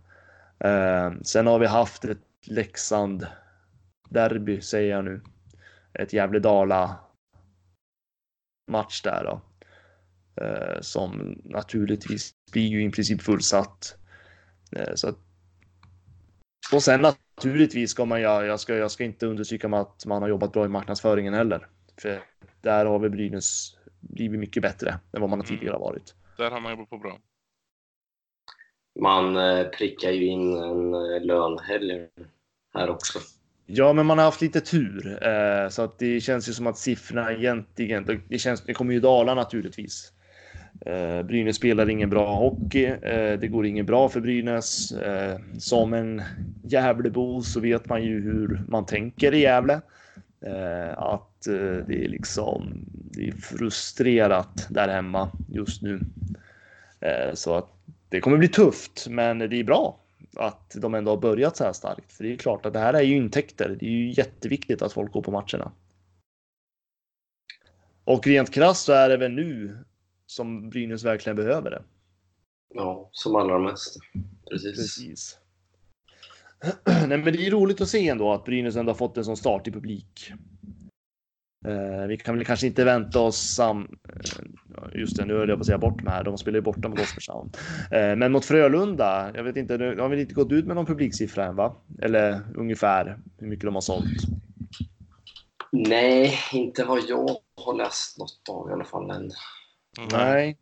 Eh, 0.59 1.11
sen 1.21 1.47
har 1.47 1.59
vi 1.59 1.65
haft 1.65 2.05
ett 2.05 2.17
Leksand 2.41 3.27
derby 4.09 4.61
säger 4.61 4.95
jag 4.95 5.05
nu. 5.05 5.21
Ett 5.93 6.13
Gävle-Dala 6.13 6.95
match 8.71 9.01
där 9.01 9.23
då. 9.23 9.41
Eh, 10.43 10.81
som 10.81 11.41
naturligtvis 11.43 12.31
blir 12.51 12.67
ju 12.67 12.83
i 12.83 12.91
princip 12.91 13.21
fullsatt. 13.21 13.97
Eh, 14.71 14.95
så 14.95 15.13
och 16.73 16.83
sen 16.83 17.01
naturligtvis 17.01 17.91
ska 17.91 18.05
man, 18.05 18.21
jag, 18.21 18.45
jag, 18.45 18.59
ska, 18.59 18.75
jag 18.75 18.91
ska 18.91 19.03
inte 19.03 19.27
understryka 19.27 19.67
att 19.67 20.05
man 20.05 20.21
har 20.21 20.29
jobbat 20.29 20.53
bra 20.53 20.65
i 20.65 20.69
marknadsföringen 20.69 21.33
heller. 21.33 21.67
För 22.01 22.23
där 22.61 22.85
har 22.85 22.99
vi 22.99 23.09
Brynäs 23.09 23.77
blivit 23.99 24.39
mycket 24.39 24.63
bättre 24.63 24.99
än 25.13 25.21
vad 25.21 25.29
man 25.29 25.43
tidigare 25.43 25.73
har 25.73 25.79
varit. 25.79 26.15
Där 26.37 26.51
har 26.51 26.59
man 26.59 26.71
jobbat 26.71 26.89
på 26.89 26.97
bra. 26.97 27.19
Man 28.99 29.35
eh, 29.37 29.67
prickar 29.67 30.11
ju 30.11 30.25
in 30.25 30.57
en 30.57 30.93
eh, 30.93 31.21
lönhelg 31.21 32.07
här 32.73 32.89
också. 32.89 33.19
Ja, 33.65 33.93
men 33.93 34.05
man 34.05 34.17
har 34.17 34.25
haft 34.25 34.41
lite 34.41 34.61
tur 34.61 35.27
eh, 35.27 35.69
så 35.69 35.81
att 35.81 35.99
det 35.99 36.21
känns 36.21 36.49
ju 36.49 36.53
som 36.53 36.67
att 36.67 36.77
siffrorna 36.77 37.31
egentligen. 37.33 38.23
Det 38.29 38.39
känns. 38.39 38.63
Det 38.63 38.73
kommer 38.73 38.93
ju 38.93 38.99
dala 38.99 39.33
naturligtvis. 39.33 40.11
Eh, 40.85 41.23
Brynäs 41.23 41.55
spelar 41.55 41.89
ingen 41.89 42.09
bra 42.09 42.35
hockey. 42.35 42.85
Det 43.39 43.47
går 43.47 43.65
ingen 43.65 43.85
bra 43.85 44.09
för 44.09 44.19
Brynäs. 44.19 44.93
Som 45.59 45.93
en 45.93 46.21
Gävlebo 46.63 47.41
så 47.41 47.59
vet 47.59 47.89
man 47.89 48.03
ju 48.03 48.21
hur 48.21 48.61
man 48.67 48.85
tänker 48.85 49.33
i 49.33 49.39
Gävle. 49.39 49.81
Att 50.95 51.41
det 51.87 52.05
är 52.05 52.07
liksom. 52.07 52.85
Det 52.91 53.27
är 53.27 53.31
frustrerat 53.31 54.67
där 54.69 54.87
hemma 54.87 55.29
just 55.49 55.81
nu. 55.81 55.99
Så 57.33 57.55
att 57.55 57.79
det 58.09 58.21
kommer 58.21 58.37
bli 58.37 58.47
tufft, 58.47 59.07
men 59.09 59.39
det 59.39 59.55
är 59.55 59.63
bra 59.63 59.99
att 60.35 60.75
de 60.75 60.95
ändå 60.95 61.11
har 61.11 61.17
börjat 61.17 61.57
så 61.57 61.63
här 61.63 61.73
starkt. 61.73 62.13
För 62.13 62.23
det 62.23 62.33
är 62.33 62.37
klart 62.37 62.65
att 62.65 62.73
det 62.73 62.79
här 62.79 62.93
är 62.93 63.01
ju 63.01 63.15
intäkter. 63.15 63.77
Det 63.79 63.85
är 63.85 63.89
ju 63.89 64.11
jätteviktigt 64.11 64.81
att 64.81 64.93
folk 64.93 65.11
går 65.11 65.21
på 65.21 65.31
matcherna. 65.31 65.71
Och 68.03 68.27
rent 68.27 68.53
krasst 68.53 68.85
så 68.85 68.93
är 68.93 69.09
det 69.09 69.17
väl 69.17 69.31
nu 69.31 69.77
som 70.25 70.69
Brynäs 70.69 71.03
verkligen 71.03 71.35
behöver 71.35 71.71
det. 71.71 71.83
Ja, 72.73 73.09
som 73.11 73.35
allra 73.35 73.59
mest. 73.59 73.97
Precis. 74.49 74.77
Precis. 74.77 75.39
Nej, 77.07 77.17
men 77.17 77.23
det 77.23 77.47
är 77.47 77.51
roligt 77.51 77.81
att 77.81 77.89
se 77.89 78.09
ändå 78.09 78.33
att 78.33 78.45
Brynäs 78.45 78.75
ändå 78.75 78.91
har 78.91 78.97
fått 78.97 79.17
en 79.17 79.25
sån 79.25 79.37
start 79.37 79.67
i 79.67 79.71
publik. 79.71 80.33
Eh, 81.67 82.07
vi 82.07 82.17
kan 82.17 82.35
väl 82.35 82.45
kanske 82.45 82.67
inte 82.67 82.83
vänta 82.83 83.19
oss 83.19 83.37
sam... 83.37 83.87
eh, 84.09 84.99
Just 84.99 85.17
det, 85.17 85.25
nu 85.25 85.33
höll 85.33 85.49
jag 85.49 85.57
på 85.57 85.61
att 85.61 85.65
säga 85.65 85.77
bort 85.77 86.03
de 86.03 86.09
här. 86.09 86.23
De 86.23 86.37
spelar 86.37 86.57
ju 86.57 86.61
borta 86.61 86.89
mot 86.89 86.99
Oskarshamn. 86.99 87.51
Eh, 87.91 88.15
men 88.15 88.31
mot 88.31 88.45
Frölunda, 88.45 89.31
jag 89.35 89.43
vet 89.43 89.57
inte, 89.57 89.77
de 89.77 89.99
har 89.99 90.09
väl 90.09 90.19
inte 90.19 90.33
gått 90.33 90.51
ut 90.51 90.65
med 90.65 90.75
någon 90.75 90.85
publiksiffra 90.85 91.45
än 91.45 91.55
va? 91.55 91.75
Eller 92.01 92.41
ungefär 92.55 93.17
hur 93.37 93.47
mycket 93.47 93.65
de 93.65 93.73
har 93.75 93.81
sålt. 93.81 94.05
Nej, 95.71 96.39
inte 96.53 96.83
vad 96.83 96.99
jag 97.07 97.29
har 97.65 97.77
läst 97.77 98.17
något 98.17 98.49
av 98.49 98.69
i 98.69 98.73
alla 98.73 98.85
fall 98.85 99.11
än. 99.11 99.31
Nej. 100.11 100.57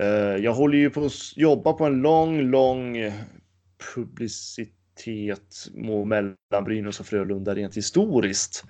Eh, 0.00 0.06
jag 0.36 0.52
håller 0.54 0.78
ju 0.78 0.90
på 0.90 1.04
att 1.04 1.36
jobba 1.36 1.72
på 1.72 1.84
en 1.84 2.02
lång, 2.02 2.40
lång 2.40 3.12
publicitet 3.94 5.68
mellan 5.74 6.64
Brynäs 6.64 7.00
och 7.00 7.06
Frölunda 7.06 7.54
rent 7.54 7.76
historiskt. 7.76 8.64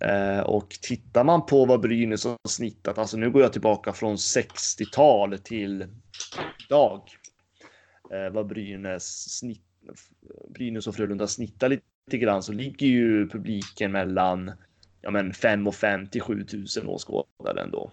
Eh, 0.00 0.40
och 0.40 0.70
tittar 0.70 1.24
man 1.24 1.46
på 1.46 1.64
vad 1.64 1.80
Brynäs 1.80 2.24
har 2.24 2.38
snittat, 2.48 2.98
alltså 2.98 3.16
nu 3.16 3.30
går 3.30 3.42
jag 3.42 3.52
tillbaka 3.52 3.92
från 3.92 4.16
60-tal 4.16 5.38
till 5.38 5.86
idag. 6.66 7.02
Eh, 8.10 8.32
vad 8.32 8.46
Brynäs, 8.46 9.38
snitt, 9.38 9.62
Brynäs 10.48 10.86
och 10.86 10.94
Frölunda 10.94 11.26
snittar 11.26 11.68
lite 11.68 12.18
grann 12.18 12.42
så 12.42 12.52
ligger 12.52 12.86
ju 12.86 13.28
publiken 13.28 13.92
mellan 13.92 14.52
ja, 15.00 15.10
men 15.10 15.32
5 15.34 15.66
och 15.66 15.74
5 15.74 16.06
till 16.06 16.20
7000 16.22 16.88
åskådare 16.88 17.62
ändå 17.62 17.90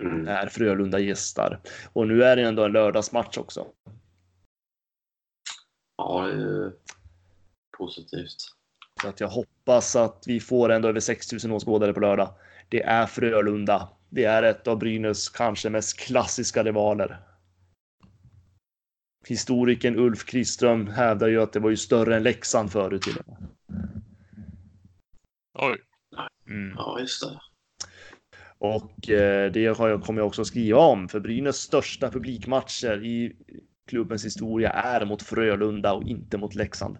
Mm. 0.00 0.22
när 0.22 0.46
Frölunda 0.46 0.98
gästar. 0.98 1.60
Och 1.92 2.08
nu 2.08 2.24
är 2.24 2.36
det 2.36 2.42
ändå 2.42 2.64
en 2.64 2.72
lördagsmatch 2.72 3.38
också. 3.38 3.66
Ja, 5.96 6.26
det 6.26 6.42
är 6.42 6.72
positivt. 7.78 8.36
Så 9.06 9.10
att 9.10 9.20
jag 9.20 9.28
hoppas 9.28 9.96
att 9.96 10.24
vi 10.26 10.40
får 10.40 10.68
ändå 10.68 10.88
över 10.88 11.00
6000 11.00 11.52
åskådare 11.52 11.92
på 11.92 12.00
lördag. 12.00 12.34
Det 12.68 12.82
är 12.82 13.06
Frölunda. 13.06 13.88
Det 14.08 14.24
är 14.24 14.42
ett 14.42 14.68
av 14.68 14.78
Brynäs 14.78 15.28
kanske 15.28 15.70
mest 15.70 16.00
klassiska 16.00 16.64
rivaler. 16.64 17.20
Historikern 19.26 19.98
Ulf 19.98 20.24
Kriström 20.24 20.86
hävdar 20.86 21.28
ju 21.28 21.42
att 21.42 21.52
det 21.52 21.60
var 21.60 21.70
ju 21.70 21.76
större 21.76 22.16
än 22.16 22.22
Leksand 22.22 22.72
förut 22.72 23.02
till 23.02 23.16
och 23.16 23.28
med. 23.28 23.48
Oj. 25.58 25.78
Mm. 26.48 26.74
Ja, 26.76 27.00
just 27.00 27.22
det. 27.22 27.40
Och 28.58 29.10
eh, 29.10 29.52
det 29.52 29.78
har 29.78 29.88
jag, 29.88 30.02
kommer 30.02 30.20
jag 30.20 30.26
också 30.26 30.44
skriva 30.44 30.78
om, 30.78 31.08
för 31.08 31.20
Brynäs 31.20 31.56
största 31.56 32.10
publikmatcher 32.10 33.04
i 33.04 33.36
klubbens 33.88 34.24
historia 34.24 34.70
är 34.70 35.04
mot 35.04 35.22
Frölunda 35.22 35.92
och 35.92 36.02
inte 36.02 36.38
mot 36.38 36.54
Leksand. 36.54 36.98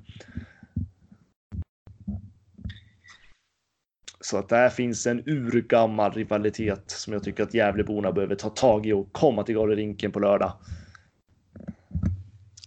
Så 4.26 4.38
att 4.38 4.48
där 4.48 4.70
finns 4.70 5.06
en 5.06 5.22
urgammal 5.26 6.12
rivalitet 6.12 6.90
som 6.90 7.12
jag 7.12 7.24
tycker 7.24 7.42
att 7.42 7.54
Gävleborna 7.54 8.12
behöver 8.12 8.34
ta 8.34 8.50
tag 8.50 8.86
i 8.86 8.92
och 8.92 9.12
komma 9.12 9.42
till 9.42 9.54
Galorinken 9.54 10.12
på 10.12 10.20
lördag. 10.20 10.52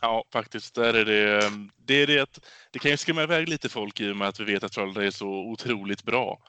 Ja, 0.01 0.24
faktiskt. 0.34 0.76
Där 0.76 0.93
är 0.93 1.05
det, 1.05 1.51
det 1.86 1.93
är 1.93 2.07
det 2.07 2.20
att 2.20 2.39
det 2.72 2.80
kan 2.80 2.91
ju 2.91 2.97
skrämma 2.97 3.24
iväg 3.24 3.49
lite 3.49 3.70
folk 3.70 4.01
i 4.01 4.12
och 4.12 4.18
med 4.18 4.28
att 4.28 4.39
vi 4.39 4.43
vet 4.43 4.64
att 4.64 4.76
Frölunda 4.76 5.05
är 5.05 5.12
så 5.12 5.28
otroligt 5.28 6.03
bra. 6.03 6.39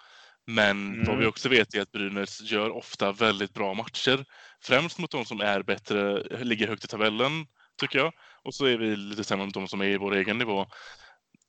Men 0.47 0.95
Mm. 0.95 1.07
vad 1.07 1.19
vi 1.19 1.27
också 1.27 1.49
vet 1.49 1.75
är 1.75 1.81
att 1.83 1.93
Brynäs 1.93 2.41
gör 2.43 2.71
ofta 2.71 3.13
väldigt 3.13 3.55
bra 3.55 3.75
matcher. 3.75 4.25
Främst 4.63 4.99
mot 4.99 5.11
de 5.11 5.25
som 5.25 5.41
är 5.41 5.63
bättre, 5.63 6.23
ligger 6.45 6.69
högt 6.69 6.85
i 6.85 6.89
tabellen, 6.89 7.47
tycker 7.81 7.99
jag. 7.99 8.13
Och 8.43 8.55
så 8.55 8.65
är 8.67 8.79
vi 8.79 8.97
lite 8.97 9.25
sämre 9.25 9.47
mot 9.47 9.55
de 9.55 9.69
som 9.69 9.81
är 9.81 9.87
i 9.87 9.97
vår 9.97 10.15
egen 10.15 10.39
nivå. 10.39 10.61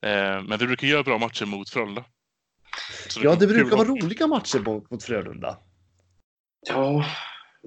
Eh, 0.06 0.42
men 0.44 0.58
vi 0.60 0.68
brukar 0.68 0.88
göra 0.88 1.04
bra 1.04 1.18
matcher 1.18 1.46
mot 1.46 1.70
Frölunda. 1.70 2.04
Så 3.10 3.20
Ja, 3.24 3.36
det 3.40 3.48
brukar 3.48 3.78
vara 3.78 3.88
roliga 3.88 4.28
matcher 4.28 4.60
mot, 4.60 4.92
mot 4.92 5.04
Frölunda. 5.04 5.58
Ja, 6.68 7.06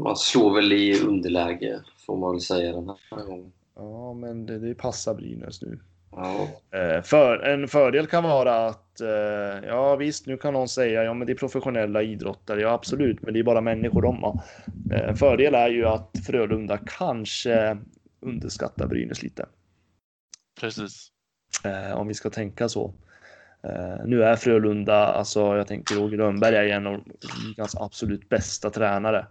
man 0.00 0.16
slår 0.16 0.54
väl 0.54 0.72
i 0.72 1.00
underläge 1.00 1.80
får 2.06 2.16
man 2.16 2.30
väl 2.32 2.40
säga 2.40 2.72
den 2.72 2.88
här 3.10 3.24
gången. 3.24 3.52
Ja, 3.76 4.14
men 4.14 4.46
det, 4.46 4.58
det 4.58 4.74
passar 4.74 5.14
Brynäs 5.14 5.62
nu. 5.62 5.78
Ja, 6.10 6.48
Eh, 6.78 7.02
För, 7.02 7.38
en 7.38 7.68
fördel 7.68 8.06
kan 8.06 8.24
vara 8.24 8.66
att, 8.66 9.00
eh, 9.00 9.68
ja 9.68 9.96
visst, 9.96 10.26
nu 10.26 10.36
kan 10.36 10.52
någon 10.52 10.68
säga, 10.68 11.04
ja 11.04 11.14
men 11.14 11.26
det 11.26 11.32
är 11.32 11.36
professionella 11.36 12.02
idrottare, 12.02 12.60
ja 12.60 12.68
absolut, 12.70 13.22
men 13.22 13.34
det 13.34 13.40
är 13.40 13.44
bara 13.44 13.60
människor 13.60 14.02
de 14.02 14.22
har. 14.22 14.40
Eh, 14.92 15.08
En 15.08 15.16
fördel 15.16 15.54
är 15.54 15.68
ju 15.68 15.84
att 15.86 16.10
Frölunda 16.26 16.78
kanske 16.86 17.78
underskattar 18.20 18.86
Brynäs 18.86 19.22
lite, 19.22 19.46
Precis. 20.60 21.08
eh, 21.64 21.96
om 22.00 22.08
vi 22.08 22.14
ska 22.14 22.30
tänka 22.30 22.68
så. 22.68 22.94
Eh, 23.64 24.04
Nu 24.06 24.22
är 24.24 24.36
Frölunda, 24.36 25.06
alltså 25.06 25.56
jag 25.56 25.66
tänker 25.66 25.94
Roger 25.94 26.18
Rönnberg 26.18 26.56
är 26.56 26.64
en 26.76 26.86
av 26.86 27.00
ligans 27.48 27.76
absolut 27.76 28.28
bästa 28.28 28.70
tränare. 28.70 29.26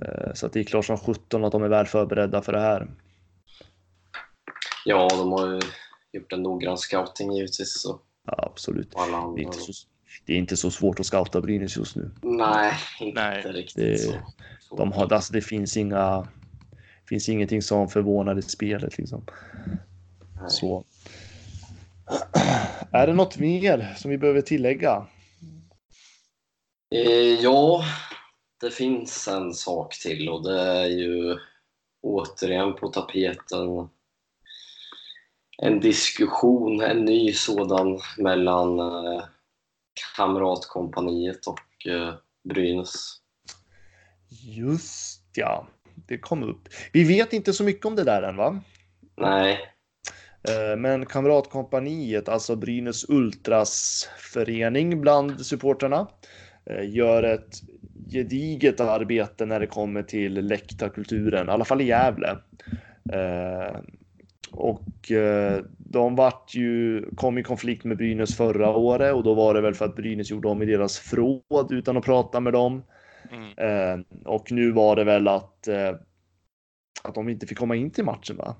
Eh, 0.00 0.32
Så 0.34 0.46
att 0.46 0.52
det 0.52 0.60
är 0.60 0.64
klart 0.64 0.84
som 0.84 0.98
17 0.98 1.44
att 1.44 1.52
de 1.52 1.62
är 1.62 1.68
väl 1.68 1.86
förberedda 1.86 2.42
för 2.42 2.52
det 2.52 2.60
här. 2.60 2.88
ja 4.84 5.08
de 5.10 5.32
har 5.32 5.46
ju 5.48 5.60
gjort 6.12 6.32
en 6.32 6.42
noggrann 6.42 6.78
scouting 6.78 7.32
givetvis. 7.32 7.82
Så, 7.82 8.00
Ja, 8.26 8.34
absolut. 8.52 8.92
Det 9.36 9.42
är, 9.42 9.44
inte 9.44 9.58
så, 9.58 9.72
det 10.26 10.32
är 10.32 10.36
inte 10.36 10.56
så 10.56 10.70
svårt 10.70 11.00
att 11.00 11.06
scouta 11.06 11.40
Brynäs 11.40 11.76
just 11.76 11.96
nu. 11.96 12.10
Nej, 12.22 12.72
inte 13.00 13.20
Nej. 13.20 13.42
riktigt 13.42 13.76
Det- 13.84 13.98
så. 13.98 14.12
så. 14.60 14.76
De 14.76 14.92
har, 14.92 15.12
alltså 15.12 15.32
det 15.32 15.40
finns 15.40 15.76
inga, 15.76 16.28
finns 17.08 17.28
ingenting 17.28 17.62
som 17.62 17.88
förvånar 17.88 18.38
i 18.38 18.42
spelet 18.42 18.98
liksom. 18.98 19.24
Nej. 20.40 20.50
Så. 20.50 20.84
Är 22.92 23.06
det 23.06 23.14
något 23.14 23.38
mer 23.38 23.94
som 23.96 24.10
vi 24.10 24.18
behöver 24.18 24.40
tillägga? 24.40 25.06
Eh, 26.94 27.40
ja, 27.42 27.84
det 28.60 28.70
finns 28.70 29.28
en 29.28 29.54
sak 29.54 29.98
till 30.02 30.28
och 30.28 30.44
det 30.44 30.60
är 30.60 30.86
ju 30.86 31.38
återigen 32.02 32.74
på 32.74 32.88
tapeten 32.88 33.88
en 35.62 35.80
diskussion, 35.80 36.80
en 36.80 37.04
ny 37.04 37.32
sådan 37.32 38.00
mellan 38.18 38.78
eh, 38.78 39.24
Kamratkompaniet 40.16 41.46
och 41.46 41.86
eh, 41.86 42.14
Brynäs. 42.48 43.14
Just 44.42 45.22
ja, 45.34 45.68
det 45.94 46.18
kom 46.18 46.42
upp. 46.42 46.68
Vi 46.92 47.04
vet 47.04 47.32
inte 47.32 47.52
så 47.52 47.64
mycket 47.64 47.86
om 47.86 47.96
det 47.96 48.04
där 48.04 48.22
än 48.22 48.36
va? 48.36 48.60
Nej, 49.16 49.58
men 50.78 51.06
Kamratkompaniet, 51.06 52.28
alltså 52.28 52.56
Brynäs 52.56 53.08
Ultras 53.08 54.08
förening 54.18 55.00
bland 55.00 55.46
supporterna, 55.46 56.06
eh, 56.66 56.90
gör 56.90 57.22
ett 57.22 57.62
gediget 58.10 58.80
arbete 58.80 59.46
när 59.46 59.60
det 59.60 59.66
kommer 59.66 60.02
till 60.02 60.46
läktarkulturen, 60.46 61.48
i 61.48 61.50
alla 61.50 61.64
fall 61.64 61.80
i 61.80 61.84
Gävle. 61.84 62.38
Eh, 63.12 63.76
och 64.52 65.12
de 65.78 66.16
vart 66.16 66.54
ju, 66.54 67.04
kom 67.16 67.38
i 67.38 67.42
konflikt 67.42 67.84
med 67.84 67.96
Brynäs 67.96 68.36
förra 68.36 68.76
året 68.76 69.14
och 69.14 69.22
då 69.22 69.34
var 69.34 69.54
det 69.54 69.60
väl 69.60 69.74
för 69.74 69.84
att 69.84 69.96
Brynäs 69.96 70.30
gjorde 70.30 70.48
om 70.48 70.62
i 70.62 70.66
deras 70.66 70.98
fråd 70.98 71.72
utan 71.72 71.96
att 71.96 72.04
prata 72.04 72.40
med 72.40 72.52
dem. 72.52 72.82
Mm. 73.30 74.04
Och 74.24 74.52
nu 74.52 74.70
var 74.70 74.96
det 74.96 75.04
väl 75.04 75.28
att, 75.28 75.68
att 77.02 77.14
de 77.14 77.28
inte 77.28 77.46
fick 77.46 77.58
komma 77.58 77.76
in 77.76 77.90
till 77.90 78.04
matchen 78.04 78.36
va? 78.36 78.56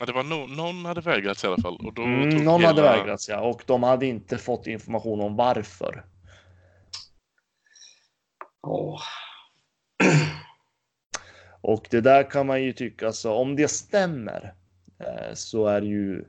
Ja, 0.00 0.06
det 0.06 0.12
var 0.12 0.24
no 0.24 0.46
någon 0.46 0.84
hade 0.84 1.00
vägrats 1.00 1.44
i 1.44 1.46
alla 1.46 1.62
fall. 1.62 1.76
Och 1.86 1.94
då 1.94 2.02
mm, 2.02 2.28
någon 2.28 2.60
hela... 2.60 2.66
hade 2.66 2.82
vägrats 2.82 3.28
ja, 3.28 3.40
och 3.40 3.62
de 3.66 3.82
hade 3.82 4.06
inte 4.06 4.38
fått 4.38 4.66
information 4.66 5.20
om 5.20 5.36
varför. 5.36 6.04
Oh. 8.62 9.00
Och 11.60 11.86
det 11.90 12.00
där 12.00 12.30
kan 12.30 12.46
man 12.46 12.62
ju 12.62 12.72
tycka, 12.72 13.00
så 13.00 13.06
alltså, 13.06 13.32
om 13.32 13.56
det 13.56 13.68
stämmer 13.68 14.54
eh, 15.00 15.34
så 15.34 15.66
är 15.66 15.80
det 15.80 15.86
ju 15.86 16.24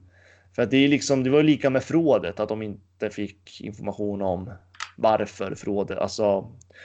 för 0.56 0.62
att 0.62 0.72
det 0.72 0.78
är 0.78 0.88
liksom, 0.88 1.24
det 1.24 1.30
var 1.30 1.44
lika 1.44 1.70
med 1.70 1.84
frådet 1.84 2.40
att 2.40 2.50
de 2.50 2.62
inte 2.62 3.10
fick 3.10 3.62
information 3.62 4.22
om 4.22 4.54
varför 4.98 5.56
frådet, 5.56 5.98
alltså. 5.98 6.24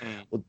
Mm. 0.03 0.15
Och, 0.31 0.41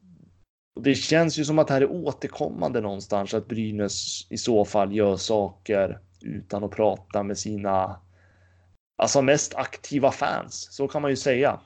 och, 0.75 0.83
det 0.83 0.95
känns 0.95 1.39
ju 1.39 1.45
som 1.45 1.59
att 1.59 1.67
det 1.67 1.73
här 1.73 1.81
är 1.81 1.91
återkommande 1.91 2.81
någonstans 2.81 3.33
att 3.33 3.47
Brynäs 3.47 4.27
i 4.29 4.37
så 4.37 4.65
fall 4.65 4.95
gör 4.95 5.17
saker 5.17 5.99
utan 6.21 6.63
att 6.63 6.71
prata 6.71 7.23
med 7.23 7.37
sina 7.37 7.99
alltså 8.97 9.21
mest 9.21 9.55
aktiva 9.55 10.11
fans. 10.11 10.67
Så 10.71 10.87
kan 10.87 11.01
man 11.01 11.11
ju 11.11 11.17
säga. 11.17 11.59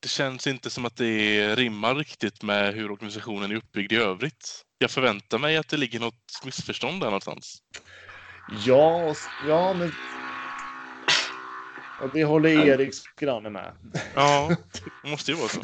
Det 0.00 0.08
känns 0.08 0.46
inte 0.46 0.70
som 0.70 0.84
att 0.84 0.96
det 0.96 1.54
rimmar 1.56 1.94
riktigt 1.94 2.42
med 2.42 2.74
hur 2.74 2.90
organisationen 2.90 3.50
är 3.50 3.54
uppbyggd 3.54 3.92
i 3.92 3.96
övrigt. 3.96 4.62
Jag 4.78 4.90
förväntar 4.90 5.38
mig 5.38 5.56
att 5.56 5.68
det 5.68 5.76
ligger 5.76 6.00
något 6.00 6.44
missförstånd 6.44 7.00
där 7.00 7.06
någonstans. 7.06 7.62
Ja, 8.66 9.14
ja 9.48 9.74
men 9.74 9.92
och 12.00 12.10
det 12.12 12.24
håller 12.24 12.66
Eriks 12.66 13.02
granne 13.16 13.50
med. 13.50 13.72
Ja, 14.14 14.56
det 15.02 15.10
måste 15.10 15.30
ju 15.30 15.36
vara 15.36 15.48
så. 15.48 15.60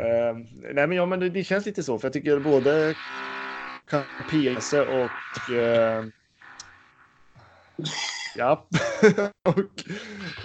uh, 0.00 0.38
nej, 0.74 0.86
men 0.86 0.92
ja, 0.92 1.06
men 1.06 1.20
det, 1.20 1.30
det, 1.30 1.44
känns 1.44 1.66
lite 1.66 1.82
så, 1.82 1.98
för 1.98 2.08
jag 2.08 2.12
tycker 2.12 2.38
både 2.38 2.94
PC 4.30 4.80
och 4.80 5.54
eh, 5.54 6.04
ja, 8.36 8.66
och 9.42 9.58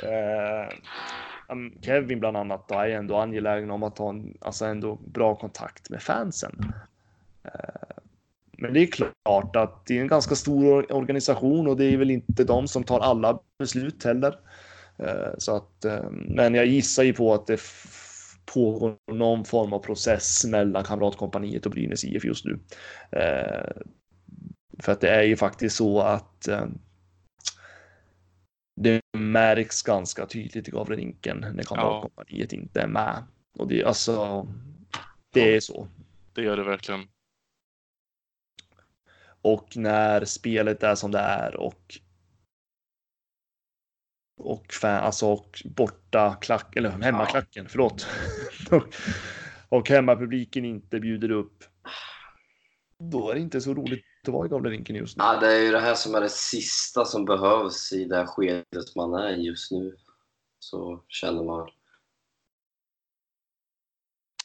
eh, 0.03 0.69
um, 1.47 1.77
Kevin 1.81 2.19
bland 2.19 2.37
annat 2.37 2.67
då 2.67 2.75
är 2.75 2.89
ändå 2.89 3.17
angelägen 3.17 3.71
om 3.71 3.83
att 3.83 3.97
ha 3.97 4.09
en 4.09 4.37
alltså 4.41 4.65
ändå 4.65 4.95
bra 4.95 5.35
kontakt 5.35 5.89
med 5.89 6.01
fansen. 6.01 6.73
Eh, 7.43 7.97
men 8.51 8.73
det 8.73 8.79
är 8.79 8.87
klart 8.87 9.55
att 9.55 9.85
det 9.85 9.97
är 9.97 10.01
en 10.01 10.07
ganska 10.07 10.35
stor 10.35 10.93
organisation 10.93 11.67
och 11.67 11.77
det 11.77 11.85
är 11.85 11.97
väl 11.97 12.11
inte 12.11 12.43
de 12.43 12.67
som 12.67 12.83
tar 12.83 12.99
alla 12.99 13.39
beslut 13.59 14.03
heller. 14.03 14.35
Eh, 14.97 15.33
så 15.37 15.55
att, 15.55 15.85
eh, 15.85 16.09
men 16.11 16.53
jag 16.53 16.65
gissar 16.65 17.03
ju 17.03 17.13
på 17.13 17.33
att 17.33 17.47
det 17.47 17.59
pågår 18.53 18.95
någon 19.11 19.45
form 19.45 19.73
av 19.73 19.79
process 19.79 20.45
mellan 20.45 20.83
Kamratkompaniet 20.83 21.65
och 21.65 21.71
Brynäs 21.71 22.03
IF 22.03 22.25
just 22.25 22.45
nu. 22.45 22.59
Eh, 23.11 23.71
för 24.79 24.91
att 24.91 25.01
det 25.01 25.09
är 25.09 25.23
ju 25.23 25.37
faktiskt 25.37 25.75
så 25.75 26.01
att 26.01 26.47
eh, 26.47 26.65
det 28.75 29.01
märks 29.17 29.81
ganska 29.81 30.25
tydligt 30.25 30.67
i 30.67 30.71
Gavlerinken 30.71 31.45
när 31.53 31.63
Kamratkompaniet 31.63 32.53
ja. 32.53 32.59
inte 32.59 32.81
är 32.81 32.87
med. 32.87 33.23
Och 33.57 33.67
det, 33.67 33.83
alltså, 33.83 34.47
det 35.33 35.55
är 35.55 35.59
så. 35.59 35.87
Det 36.33 36.41
gör 36.41 36.57
det 36.57 36.63
verkligen. 36.63 37.07
Och 39.41 39.77
när 39.77 40.25
spelet 40.25 40.83
är 40.83 40.95
som 40.95 41.11
det 41.11 41.19
är 41.19 41.55
och 41.55 41.99
och, 44.39 44.73
fan, 44.73 45.03
alltså, 45.03 45.27
och 45.27 45.61
borta 45.65 46.37
klack, 46.41 46.75
eller 46.75 46.89
hemmaklacken, 46.89 47.63
ja. 47.63 47.69
förlåt. 47.69 48.07
och, 48.71 48.95
och 49.69 49.89
hemmapubliken 49.89 50.65
inte 50.65 50.99
bjuder 50.99 51.31
upp. 51.31 51.63
Då 52.99 53.29
är 53.29 53.35
det 53.35 53.41
inte 53.41 53.61
så 53.61 53.73
roligt 53.73 54.05
att 54.27 54.33
vara 54.33 54.45
i 54.45 54.49
Gavlerinken 54.49 54.95
just 54.95 55.17
nu. 55.17 55.23
Ja, 55.23 55.39
det 55.39 55.55
är 55.55 55.61
ju 55.61 55.71
det 55.71 55.79
här 55.79 55.95
som 55.95 56.15
är 56.15 56.21
det 56.21 56.29
sista 56.29 57.05
som 57.05 57.25
behövs 57.25 57.93
i 57.93 58.05
det 58.05 58.27
skedet 58.27 58.95
man 58.95 59.13
är 59.13 59.29
i 59.29 59.41
just 59.41 59.71
nu. 59.71 59.95
Så 60.59 61.03
känner 61.07 61.43
man. 61.43 61.69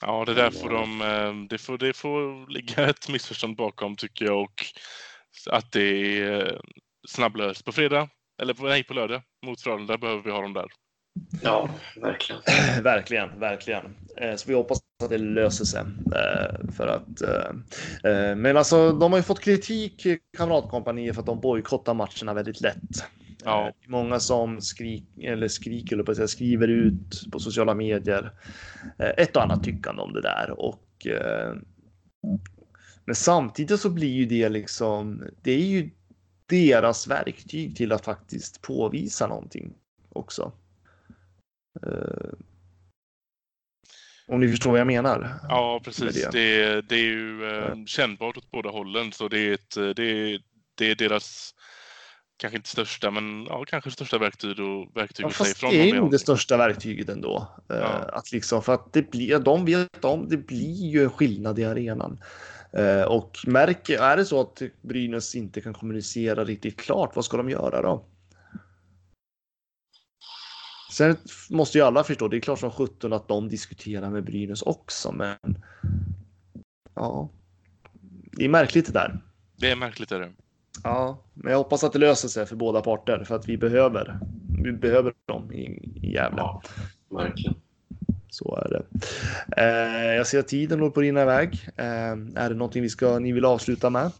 Ja, 0.00 0.24
det 0.24 0.34
där 0.34 0.50
får 0.50 0.70
de, 0.70 1.02
eh, 1.02 1.48
det 1.48 1.58
får, 1.58 1.78
det 1.78 1.96
får 1.96 2.50
ligga 2.50 2.88
ett 2.90 3.08
missförstånd 3.08 3.56
bakom 3.56 3.96
tycker 3.96 4.24
jag 4.24 4.40
och 4.42 4.64
att 5.50 5.72
det 5.72 6.18
är 6.20 6.52
eh, 6.52 6.60
snabblöst 7.08 7.64
på 7.64 7.72
fredag 7.72 8.08
eller 8.44 8.68
nej, 8.68 8.84
på 8.84 8.94
lördag 8.94 9.22
mot 9.46 9.60
Frölunda 9.60 9.98
behöver 9.98 10.22
vi 10.22 10.30
ha 10.30 10.42
dem 10.42 10.52
där. 10.52 10.66
Ja, 11.42 11.70
verkligen. 11.96 12.42
verkligen, 12.82 13.40
verkligen. 13.40 13.84
Eh, 14.16 14.36
så 14.36 14.48
vi 14.48 14.54
hoppas 14.54 14.78
att 15.04 15.10
det 15.10 15.18
löser 15.18 15.64
sig. 15.64 15.80
Eh, 15.80 16.72
för 16.76 16.86
att, 16.86 17.22
eh, 17.22 18.36
men 18.36 18.56
alltså, 18.56 18.92
de 18.92 19.12
har 19.12 19.18
ju 19.18 19.22
fått 19.22 19.40
kritik, 19.40 20.06
Kamratkompaniet, 20.36 21.14
för 21.14 21.22
att 21.22 21.26
de 21.26 21.40
bojkottar 21.40 21.94
matcherna 21.94 22.34
väldigt 22.34 22.60
lätt. 22.60 23.04
Ja. 23.44 23.72
Många 23.86 24.20
som 24.20 24.60
skrik, 24.60 25.04
eller 25.22 25.48
skriker, 25.48 25.96
eller 25.96 26.04
på 26.04 26.14
säga, 26.14 26.28
skriver 26.28 26.68
ut 26.68 27.32
på 27.32 27.38
sociala 27.38 27.74
medier 27.74 28.32
ett 29.16 29.36
och 29.36 29.42
annat 29.42 29.64
tyckande 29.64 30.02
om 30.02 30.12
det 30.12 30.20
där. 30.20 30.50
Och, 30.50 31.06
men 33.04 33.14
samtidigt 33.14 33.80
så 33.80 33.90
blir 33.90 34.12
ju 34.12 34.26
det 34.26 34.48
liksom, 34.48 35.24
det 35.42 35.52
är 35.52 35.66
ju 35.66 35.90
deras 36.48 37.06
verktyg 37.06 37.76
till 37.76 37.92
att 37.92 38.04
faktiskt 38.04 38.62
påvisa 38.62 39.26
någonting 39.26 39.74
också. 40.08 40.52
Uh, 41.86 42.32
om 44.26 44.40
ni 44.40 44.48
förstår 44.48 44.70
vad 44.70 44.80
jag 44.80 44.86
menar? 44.86 45.40
Ja, 45.48 45.80
precis. 45.84 46.14
Det. 46.14 46.30
Det, 46.32 46.80
det. 46.80 46.94
är 46.94 47.04
ju 47.04 47.48
eh, 47.50 47.84
kännbart 47.86 48.36
åt 48.36 48.50
båda 48.50 48.70
hållen, 48.70 49.12
så 49.12 49.28
det 49.28 49.38
är, 49.38 49.52
ett, 49.52 49.74
det, 49.96 50.02
är, 50.02 50.40
det 50.74 50.90
är 50.90 50.94
deras 50.94 51.54
kanske 52.36 52.56
inte 52.56 52.68
största, 52.68 53.10
men 53.10 53.44
ja, 53.44 53.64
kanske 53.66 53.90
största 53.90 54.18
verktyg 54.18 54.60
och 54.60 54.96
verktyg 54.96 55.26
ja, 55.26 55.30
fast 55.30 55.60
det 55.60 55.90
är 55.90 55.94
nog 55.94 56.10
det 56.10 56.18
största 56.18 56.56
verktyget 56.56 57.08
ändå. 57.08 57.48
Eh, 57.70 57.76
ja. 57.76 58.08
Att 58.12 58.32
liksom, 58.32 58.62
för 58.62 58.74
att 58.74 58.92
det 58.92 59.10
blir, 59.10 59.38
de 59.38 59.64
vet 59.64 60.04
om, 60.04 60.28
det 60.28 60.36
blir 60.36 60.86
ju 60.86 61.02
en 61.02 61.10
skillnad 61.10 61.58
i 61.58 61.64
arenan. 61.64 62.20
Eh, 62.76 63.02
och 63.02 63.38
märker, 63.46 63.98
är 63.98 64.16
det 64.16 64.24
så 64.24 64.40
att 64.40 64.62
Brynäs 64.82 65.34
inte 65.34 65.60
kan 65.60 65.74
kommunicera 65.74 66.44
riktigt 66.44 66.80
klart, 66.80 67.16
vad 67.16 67.24
ska 67.24 67.36
de 67.36 67.50
göra 67.50 67.82
då? 67.82 68.04
Sen 70.92 71.16
måste 71.50 71.78
ju 71.78 71.84
alla 71.84 72.04
förstå, 72.04 72.28
det 72.28 72.36
är 72.36 72.40
klart 72.40 72.58
som 72.58 72.70
sjutton 72.70 73.12
att 73.12 73.28
de 73.28 73.48
diskuterar 73.48 74.10
med 74.10 74.24
Brynäs 74.24 74.62
också, 74.62 75.12
men 75.12 75.36
ja, 76.94 77.30
det 78.32 78.44
är 78.44 78.48
märkligt 78.48 78.86
det 78.86 78.92
där. 78.92 79.20
Det 79.56 79.70
är 79.70 79.76
märkligt 79.76 80.12
är 80.12 80.20
det. 80.20 80.32
Ja, 80.82 81.24
men 81.34 81.50
jag 81.50 81.58
hoppas 81.58 81.84
att 81.84 81.92
det 81.92 81.98
löser 81.98 82.28
sig 82.28 82.46
för 82.46 82.56
båda 82.56 82.80
parter 82.80 83.24
för 83.24 83.34
att 83.34 83.48
vi 83.48 83.56
behöver, 83.56 84.18
vi 84.62 84.72
behöver 84.72 85.12
dem 85.26 85.52
i, 85.52 85.64
i 86.02 86.12
Gävle. 86.12 86.38
Ja, 86.38 86.62
verkligen. 87.10 87.63
Så 88.34 88.56
är 88.56 88.68
det. 88.68 88.84
Eh, 89.62 90.14
jag 90.14 90.26
ser 90.26 90.38
att 90.38 90.48
tiden 90.48 90.80
håller 90.80 90.90
på 90.90 91.00
att 91.00 91.04
rinna 91.04 91.22
iväg. 91.22 91.68
Eh, 91.76 92.12
är 92.36 92.48
det 92.48 92.54
någonting 92.54 92.82
vi 92.82 92.90
ska, 92.90 93.18
ni 93.18 93.32
vill 93.32 93.44
avsluta 93.44 93.90
med? 93.90 94.12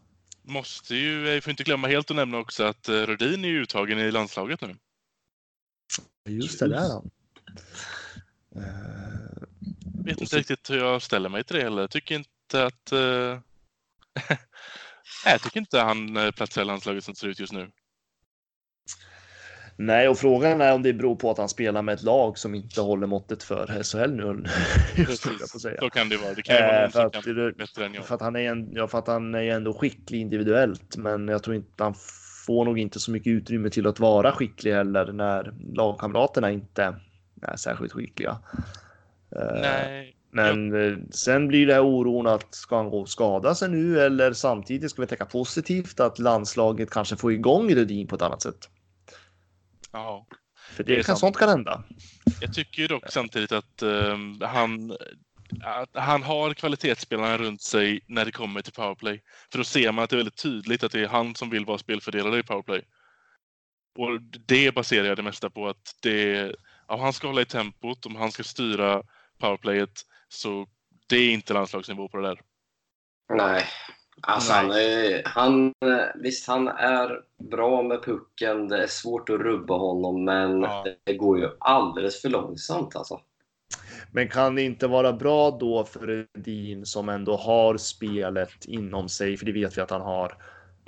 Måste 0.42 0.94
ju, 0.94 1.22
vi 1.22 1.40
får 1.40 1.50
inte 1.50 1.62
glömma 1.62 1.88
helt 1.88 2.10
att 2.10 2.16
nämna 2.16 2.38
också 2.38 2.64
att 2.64 2.88
eh, 2.88 2.92
Rödin 2.92 3.44
är 3.44 3.48
uttagen 3.48 3.98
i 3.98 4.10
landslaget 4.10 4.60
nu. 4.60 4.76
Just 6.28 6.60
det, 6.60 6.68
där 6.68 6.78
han. 6.78 7.10
Eh, 8.56 9.42
vet 10.04 10.20
inte 10.20 10.36
riktigt 10.36 10.70
hur 10.70 10.78
jag 10.78 11.02
ställer 11.02 11.28
mig 11.28 11.44
till 11.44 11.56
det 11.56 11.62
heller. 11.62 11.86
Tycker 11.86 12.14
inte 12.14 12.66
att... 12.66 12.92
Eh... 12.92 13.38
jag 15.26 15.42
tycker 15.42 15.60
inte 15.60 15.80
han 15.80 16.16
eh, 16.16 16.30
platsar 16.30 16.62
i 16.62 16.64
landslaget 16.64 17.04
som 17.04 17.14
ser 17.14 17.28
ut 17.28 17.40
just 17.40 17.52
nu. 17.52 17.70
Nej, 19.76 20.08
och 20.08 20.18
frågan 20.18 20.60
är 20.60 20.74
om 20.74 20.82
det 20.82 20.92
beror 20.92 21.16
på 21.16 21.30
att 21.30 21.38
han 21.38 21.48
spelar 21.48 21.82
med 21.82 21.94
ett 21.94 22.02
lag 22.02 22.38
som 22.38 22.54
inte 22.54 22.80
håller 22.80 23.06
måttet 23.06 23.42
för 23.42 23.82
SHL 23.82 24.10
nu. 24.10 24.44
Så 25.78 25.90
kan 25.90 26.08
det 26.08 26.16
vara. 26.16 26.34
Det 26.34 26.42
kan 26.42 26.56
ju 26.56 26.62
vara 26.62 26.84
eh, 26.84 26.90
för, 26.90 27.06
att, 27.06 27.12
kan 27.12 27.52
bättre 27.58 27.86
än 27.86 27.94
jag. 27.94 28.04
För 28.04 28.14
att 28.14 28.20
han 28.20 28.36
är, 28.36 28.50
en, 28.50 28.72
ja, 28.72 28.88
för 28.88 28.98
att 28.98 29.06
han 29.06 29.34
är 29.34 29.42
ändå 29.42 29.74
skicklig 29.74 30.20
individuellt, 30.20 30.96
men 30.96 31.28
jag 31.28 31.42
tror 31.42 31.56
inte 31.56 31.84
han 31.84 31.94
får 32.46 32.64
nog 32.64 32.78
inte 32.78 33.00
så 33.00 33.10
mycket 33.10 33.30
utrymme 33.30 33.70
till 33.70 33.86
att 33.86 34.00
vara 34.00 34.32
skicklig 34.32 34.72
heller 34.72 35.12
när 35.12 35.54
lagkamraterna 35.74 36.50
inte 36.50 36.96
är 37.42 37.56
särskilt 37.56 37.92
skickliga. 37.92 38.38
Eh, 39.36 39.60
Nej. 39.60 40.16
Men 40.30 40.74
eh, 40.74 40.98
sen 41.10 41.48
blir 41.48 41.66
det 41.66 41.74
här 41.74 41.84
oron 41.84 42.26
att 42.26 42.54
ska 42.54 42.76
han 42.76 42.90
gå 42.90 43.00
och 43.00 43.08
skada 43.08 43.54
sig 43.54 43.68
nu 43.68 44.00
eller 44.00 44.32
samtidigt 44.32 44.90
ska 44.90 45.02
vi 45.02 45.08
tänka 45.08 45.24
positivt 45.24 46.00
att 46.00 46.18
landslaget 46.18 46.90
kanske 46.90 47.16
får 47.16 47.32
igång 47.32 47.74
Rudin 47.74 48.06
på 48.06 48.16
ett 48.16 48.22
annat 48.22 48.42
sätt. 48.42 48.68
Ja. 49.94 50.26
För 50.56 50.84
det, 50.84 50.94
Det 50.94 50.98
är 50.98 51.02
kan, 51.02 51.16
sånt 51.16 51.36
kan 51.36 51.48
hända. 51.48 51.84
Jag 52.40 52.54
tycker 52.54 52.82
ju 52.82 52.88
dock 52.88 53.10
samtidigt 53.10 53.52
att 53.52 53.82
eh, 53.82 54.18
han, 54.40 54.96
att 55.62 55.90
han 55.92 56.22
har 56.22 56.54
kvalitetsspelarna 56.54 57.38
runt 57.38 57.62
sig 57.62 58.00
när 58.06 58.24
det 58.24 58.32
kommer 58.32 58.62
till 58.62 58.72
powerplay. 58.72 59.22
För 59.52 59.58
då 59.58 59.64
ser 59.64 59.92
man 59.92 60.04
att 60.04 60.10
det 60.10 60.16
är 60.16 60.18
väldigt 60.18 60.42
tydligt 60.42 60.84
att 60.84 60.92
det 60.92 61.00
är 61.00 61.08
han 61.08 61.34
som 61.34 61.50
vill 61.50 61.64
vara 61.64 61.78
spelfördelare 61.78 62.38
i 62.38 62.42
powerplay. 62.42 62.82
Och 63.98 64.20
det 64.22 64.74
baserar 64.74 65.06
jag 65.06 65.16
det 65.16 65.22
mesta 65.22 65.50
på 65.50 65.68
att 65.68 65.96
det, 66.02 66.54
om 66.86 67.00
han 67.00 67.12
ska 67.12 67.26
hålla 67.26 67.42
i 67.42 67.46
tempot, 67.46 68.06
om 68.06 68.16
han 68.16 68.32
ska 68.32 68.42
styra 68.42 69.02
powerplayet, 69.38 70.00
så 70.28 70.66
det 71.08 71.16
är 71.16 71.30
inte 71.30 71.54
landslagsnivå 71.54 72.08
på 72.08 72.16
det 72.16 72.28
där. 72.28 72.40
Nej. 73.34 73.64
Alltså. 74.20 74.52
Han, 74.52 74.70
är, 74.70 75.22
han, 75.24 75.72
visst, 76.14 76.48
han 76.48 76.68
är 76.68 77.20
bra 77.50 77.82
med 77.82 78.02
pucken. 78.02 78.68
Det 78.68 78.82
är 78.82 78.86
svårt 78.86 79.28
att 79.30 79.40
rubba 79.40 79.76
honom, 79.76 80.24
men 80.24 80.62
Ja. 80.62 80.86
det 81.04 81.14
går 81.14 81.38
ju 81.38 81.48
alldeles 81.60 82.22
för 82.22 82.28
långsamt. 82.28 82.96
Alltså. 82.96 83.20
Men 84.12 84.28
kan 84.28 84.54
det 84.54 84.62
inte 84.62 84.86
vara 84.86 85.12
bra 85.12 85.50
då 85.50 85.84
för 85.84 86.00
Rudin 86.06 86.86
som 86.86 87.08
ändå 87.08 87.36
har 87.36 87.76
spelet 87.76 88.64
inom 88.64 89.08
sig, 89.08 89.36
för 89.36 89.46
det 89.46 89.52
vet 89.52 89.78
vi 89.78 89.82
att 89.82 89.90
han 89.90 90.00
har, 90.00 90.36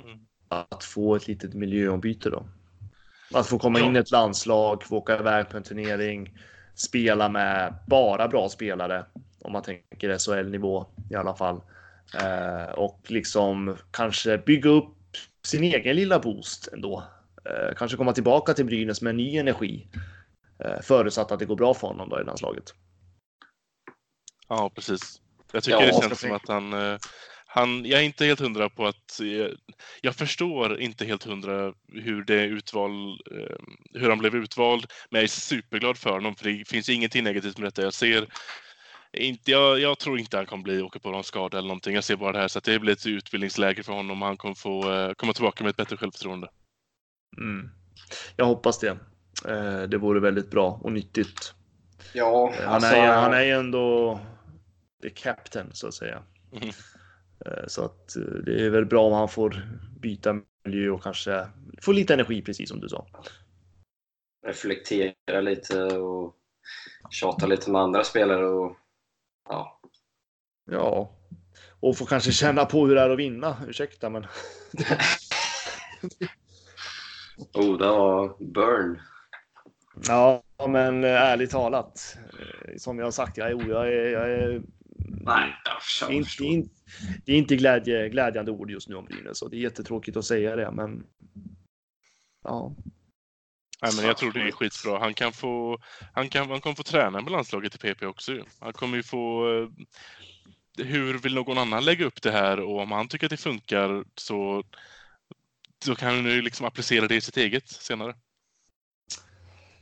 Mm. 0.03 0.19
att 0.49 0.83
få 0.83 1.15
ett 1.15 1.27
litet 1.27 1.53
miljöombyte 1.53 2.29
då? 2.29 2.43
Att 3.33 3.47
få 3.47 3.59
komma 3.59 3.79
Ja. 3.79 3.85
in 3.85 3.95
i 3.95 3.99
ett 3.99 4.11
landslag, 4.11 4.83
få 4.83 4.97
åka 4.97 5.19
iväg 5.19 5.49
på 5.49 5.57
en 5.57 5.63
turnering, 5.63 6.37
spela 6.75 7.29
med 7.29 7.73
bara 7.87 8.27
bra 8.27 8.49
spelare, 8.49 9.05
om 9.41 9.51
man 9.53 9.63
tänker 9.63 10.17
SHL-nivå 10.17 10.85
i 11.11 11.15
alla 11.15 11.35
fall. 11.35 11.61
Eh, 12.13 12.71
och 12.73 13.01
liksom 13.07 13.77
kanske 13.91 14.37
bygga 14.37 14.69
upp 14.69 14.93
sin 15.45 15.63
egen 15.63 15.95
lilla 15.95 16.19
boost 16.19 16.67
ändå. 16.73 17.03
Eh, 17.45 17.75
kanske 17.75 17.97
komma 17.97 18.13
tillbaka 18.13 18.53
till 18.53 18.65
Brynäs 18.65 19.01
med 19.01 19.15
ny 19.15 19.37
energi. 19.37 19.87
Eh, 20.63 20.81
förutsatt 20.81 21.31
att 21.31 21.39
det 21.39 21.45
går 21.45 21.55
bra 21.55 21.73
för 21.73 21.87
honom 21.87 22.09
då 22.09 22.21
i 22.21 22.23
landslaget. 22.23 22.73
Ja, 24.47 24.71
precis. 24.75 25.21
Jag 25.51 25.63
tycker 25.63 25.79
Ja, 25.79 25.85
det 25.85 26.01
känns 26.01 26.19
som 26.19 26.31
att 26.31 26.47
han, 26.47 26.73
eh, 26.73 26.97
han... 27.47 27.85
Jag 27.85 27.99
är 27.99 28.03
inte 28.03 28.25
helt 28.25 28.39
hundra 28.39 28.69
på 28.69 28.85
att... 28.85 29.19
eh, 29.19 29.47
Jag 30.01 30.15
förstår 30.15 30.79
inte 30.79 31.05
helt 31.05 31.23
hundra 31.23 31.73
hur 31.93 32.23
det 32.23 32.43
utval, 32.43 32.91
eh, 33.11 33.57
hur 33.93 34.09
han 34.09 34.17
blev 34.17 34.35
utvald, 34.35 34.85
men 35.09 35.17
jag 35.17 35.23
är 35.23 35.27
superglad 35.27 35.97
för 35.97 36.09
honom 36.09 36.35
för 36.35 36.49
det 36.49 36.67
finns 36.67 36.89
ingenting 36.89 37.23
negativt 37.23 37.57
med 37.57 37.67
detta. 37.67 37.81
Jag 37.81 37.93
ser 37.93 38.27
inte, 39.17 39.51
jag, 39.51 39.79
jag 39.79 39.99
tror 39.99 40.19
inte 40.19 40.37
han 40.37 40.45
kommer 40.45 40.63
bli 40.63 40.81
åka 40.81 40.99
på 40.99 41.11
någon 41.11 41.23
skada 41.23 41.57
eller 41.57 41.67
någonting. 41.67 41.95
Jag 41.95 42.03
ser 42.03 42.15
bara 42.15 42.31
det 42.31 42.39
här 42.39 42.47
så 42.47 42.57
att 42.59 42.63
det 42.65 42.79
blir 42.79 42.93
ett 42.93 43.05
utbildningsläge 43.05 43.83
för 43.83 43.93
honom 43.93 44.21
och 44.21 44.27
han 44.27 44.37
kommer 44.37 44.55
få 44.55 44.91
eh, 44.93 45.13
komma 45.13 45.33
tillbaka 45.33 45.63
med 45.63 45.69
ett 45.71 45.77
bättre 45.77 45.97
självförtroende. 45.97 46.49
Mm. 47.37 47.69
Jag 48.35 48.45
hoppas 48.45 48.79
det. 48.79 48.97
Eh, 49.47 49.81
Det 49.81 49.97
vore 49.97 50.19
väldigt 50.19 50.49
bra 50.51 50.79
och 50.83 50.91
nyttigt. 50.91 51.53
Ja, 52.13 52.53
Eh, 52.59 52.65
Han 52.65 52.73
alltså, 52.73 52.95
är, 52.95 53.07
han 53.21 53.33
är 53.33 53.41
ju 53.43 53.51
ändå 53.51 54.19
the 55.03 55.09
captain 55.09 55.69
så 55.73 55.87
att 55.87 55.93
säga. 55.93 56.23
Eh, 57.45 57.67
Så 57.67 57.85
att 57.85 58.07
det 58.45 58.65
är 58.65 58.69
väl 58.69 58.85
bra 58.85 59.03
om 59.07 59.13
han 59.13 59.29
får 59.29 59.67
byta 59.99 60.35
miljö 60.65 60.89
och 60.89 61.03
kanske 61.03 61.47
få 61.81 61.91
lite 61.91 62.13
energi 62.13 62.41
precis 62.41 62.69
som 62.69 62.79
du 62.79 62.89
sa. 62.89 63.07
reflektera 64.47 65.41
lite 65.41 65.83
och 65.83 66.35
tjata 67.11 67.45
lite 67.47 67.71
med 67.71 67.81
andra 67.81 68.03
spelare. 68.03 68.45
Och, 68.47 68.77
ja. 69.49 69.81
Ja, 70.71 71.11
och 71.79 71.97
få 71.97 72.05
kanske 72.05 72.31
känna 72.31 72.65
på 72.65 72.87
hur 72.87 72.95
det 72.95 73.01
är 73.01 73.09
att 73.09 73.19
vinna. 73.19 73.57
Ursäkta, 73.67 74.09
men 74.09 74.23
Oh, 77.53 77.77
det 77.77 77.87
var 77.87 78.37
burn. 78.53 79.01
ja, 80.07 80.43
men 80.67 81.03
eh, 81.03 81.09
ärligt 81.21 81.51
talat. 81.51 82.17
eh, 82.39 82.77
Som 82.77 82.99
jag 82.99 83.05
har 83.05 83.11
sagt, 83.11 83.37
jag 83.37 83.47
är, 83.51 83.69
jag 83.69 83.87
är, 83.87 84.11
jag 84.11 84.29
är 84.31 84.61
Nej, 85.25 85.53
jag 86.01 86.11
inte, 86.13 86.43
inte, 86.43 86.69
det 87.25 87.31
är 87.33 87.37
inte 87.37 87.55
glädje, 87.55 88.09
glädjande 88.09 88.51
ord 88.51 88.71
just 88.71 88.89
nu 88.89 88.95
om 88.95 89.05
Brynäs 89.05 89.41
och 89.41 89.49
det 89.49 89.57
är 89.57 89.61
jättetråkigt 89.61 90.17
att 90.17 90.25
säga 90.25 90.55
det, 90.55 90.71
men 90.71 91.03
ja, 92.43 92.75
Nej, 93.81 93.91
men 93.95 94.05
jag 94.05 94.17
tror 94.17 94.31
det 94.31 94.47
är 94.47 94.51
skitbra. 94.51 94.99
Han 94.99 95.13
kan 95.13 95.33
få, 95.33 95.79
han 96.13 96.29
kan, 96.29 96.49
han 96.49 96.61
kommer 96.61 96.75
få 96.75 96.83
träna 96.83 97.21
med 97.21 97.31
landslaget 97.31 97.75
i 97.75 97.77
PP 97.77 98.03
också. 98.05 98.31
Han 98.59 98.73
kommer 98.73 98.97
ju 98.97 99.03
få... 99.03 99.47
eh, 100.79 100.85
Hur 100.85 101.17
vill 101.19 101.35
någon 101.35 101.57
annan 101.57 101.85
lägga 101.85 102.05
upp 102.05 102.21
det 102.21 102.31
här 102.31 102.59
och 102.59 102.79
om 102.79 102.91
han 102.91 103.07
tycker 103.07 103.25
att 103.25 103.31
det 103.31 103.37
funkar 103.37 104.05
så, 104.15 104.63
så 105.85 105.95
kan 105.95 106.15
han 106.15 106.25
ju 106.25 106.41
liksom 106.41 106.65
applicera 106.65 107.07
det 107.07 107.15
i 107.15 107.21
sitt 107.21 107.37
eget 107.37 107.69
senare. 107.69 108.15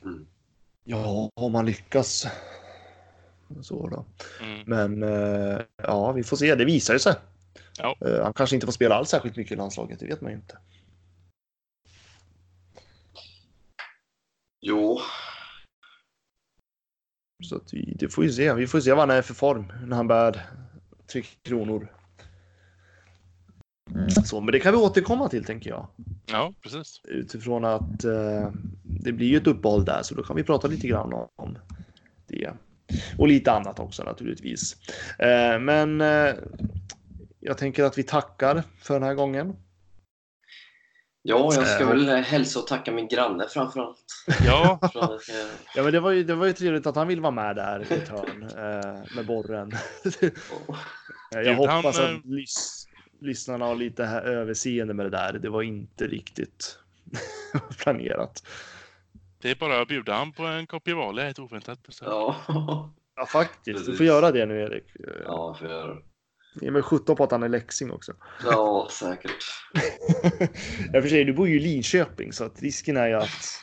Mm. 0.04 0.26
ja, 0.84 1.30
om 1.34 1.52
man 1.52 1.66
lyckas. 1.66 2.26
Så 3.62 3.88
då. 3.88 4.06
Mm. 4.44 4.62
Men 4.66 5.02
eh, 5.02 5.60
ja, 5.82 6.12
vi 6.12 6.24
får 6.24 6.36
se. 6.36 6.54
Det 6.54 6.64
visar 6.64 6.94
ju 6.94 6.98
sig. 7.00 7.14
Ja. 7.78 7.96
Eh, 8.06 8.22
Han 8.22 8.32
kanske 8.34 8.56
inte 8.56 8.66
får 8.66 8.72
spela 8.72 8.94
alls 8.94 9.08
särskilt 9.10 9.36
mycket 9.36 9.52
i 9.52 9.56
landslaget, 9.56 10.00
det 10.00 10.06
vet 10.06 10.20
man 10.20 10.30
ju 10.30 10.36
inte. 10.36 10.58
Jo, 14.68 15.00
Så 17.44 17.56
att 17.56 17.74
vi, 17.74 17.96
det 17.98 18.08
får 18.08 18.22
vi 18.22 18.32
se. 18.32 18.54
Vi 18.54 18.66
får 18.66 18.80
se 18.80 18.90
vad 18.90 18.98
han 18.98 19.10
är 19.10 19.22
för 19.22 19.34
form 19.34 19.72
när 19.86 19.96
han 19.96 20.08
bär 20.08 20.46
tre 21.12 21.22
kronor. 21.22 21.92
Så, 24.24 24.40
men 24.40 24.52
det 24.52 24.60
kan 24.60 24.72
vi 24.72 24.78
återkomma 24.78 25.28
till 25.28 25.44
tänker 25.44 25.70
jag. 25.70 25.86
Ja, 26.26 26.52
precis. 26.62 27.00
Utifrån 27.04 27.64
att 27.64 28.04
eh, 28.04 28.50
det 28.82 29.12
blir 29.12 29.26
ju 29.26 29.36
ett 29.36 29.46
uppehåll 29.46 29.84
där 29.84 30.02
så 30.02 30.14
då 30.14 30.22
kan 30.22 30.36
vi 30.36 30.42
prata 30.42 30.68
lite 30.68 30.88
grann 30.88 31.12
om, 31.12 31.28
om 31.36 31.58
det. 32.26 32.52
Och 33.18 33.28
lite 33.28 33.52
annat 33.52 33.80
också 33.80 34.04
naturligtvis. 34.04 34.76
Eh, 35.18 35.58
men 35.58 36.00
eh, 36.00 36.34
jag 37.40 37.58
tänker 37.58 37.84
att 37.84 37.98
vi 37.98 38.02
tackar 38.02 38.62
för 38.78 38.94
den 38.94 39.02
här 39.02 39.14
gången. 39.14 39.56
Ja, 41.28 41.54
jag 41.54 41.66
ska 41.66 41.82
Eh, 41.82 41.88
väl 41.88 42.08
hälsa 42.08 42.58
och 42.60 42.66
tacka 42.66 42.92
min 42.92 43.08
granne 43.08 43.48
framförallt. 43.48 43.98
Ja, 44.46 44.78
För 44.92 45.00
att 45.00 45.10
jag 45.10 45.22
ska- 45.22 45.32
Ja, 45.74 45.82
men 45.82 45.92
det 45.92 46.00
var 46.00 46.10
ju, 46.10 46.24
det 46.24 46.34
var 46.34 46.46
ju 46.46 46.52
trevligt 46.52 46.86
att 46.86 46.96
han 46.96 47.08
vill 47.08 47.20
vara 47.20 47.30
med 47.30 47.56
där 47.56 47.80
i 47.92 47.94
ett 47.94 48.08
hörn 48.08 48.42
eh, 48.42 49.02
med 49.16 49.26
borren. 49.26 49.72
jag 51.30 51.54
hoppas 51.54 51.98
eh, 51.98 52.14
att 52.16 52.24
lys, 52.24 52.86
lyssnarna 53.20 53.64
har 53.64 53.74
lite 53.74 54.04
här 54.04 54.22
överseende 54.22 54.94
med 54.94 55.06
det 55.06 55.10
där. 55.10 55.32
Det 55.32 55.48
var 55.48 55.62
inte 55.62 56.06
riktigt 56.06 56.78
planerat. 57.78 58.46
det 59.42 59.50
är 59.50 59.54
bara 59.54 59.80
att 59.80 59.88
bjuda 59.88 60.12
han 60.14 60.32
på 60.32 60.42
en 60.42 60.66
kopp 60.66 60.88
Gevalia, 60.88 61.28
ett 61.28 61.38
oväntat 61.38 61.82
besök. 61.82 62.08
Ja, 62.08 62.36
Ja, 63.18 63.26
faktiskt. 63.26 63.86
Du 63.86 63.96
får 63.96 64.06
göra 64.06 64.30
det 64.32 64.46
nu, 64.46 64.60
Erik. 64.62 64.84
Eh, 64.96 65.22
ja, 65.24 65.54
för 65.60 65.68
jag... 65.68 66.02
Ge 66.60 66.70
mig 66.70 66.82
17 66.82 67.16
på 67.16 67.24
att 67.24 67.30
han 67.30 67.42
är 67.42 67.48
läxing 67.48 67.90
också. 67.90 68.12
ja 68.44 68.88
säkert. 68.90 69.44
Jag 70.92 71.02
för 71.02 71.08
sig, 71.08 71.24
du 71.24 71.32
bor 71.32 71.48
ju 71.48 71.56
i 71.56 71.60
Linköping 71.60 72.32
så 72.32 72.44
att 72.44 72.62
risken 72.62 72.96
är 72.96 73.06
ju 73.06 73.14
att 73.14 73.60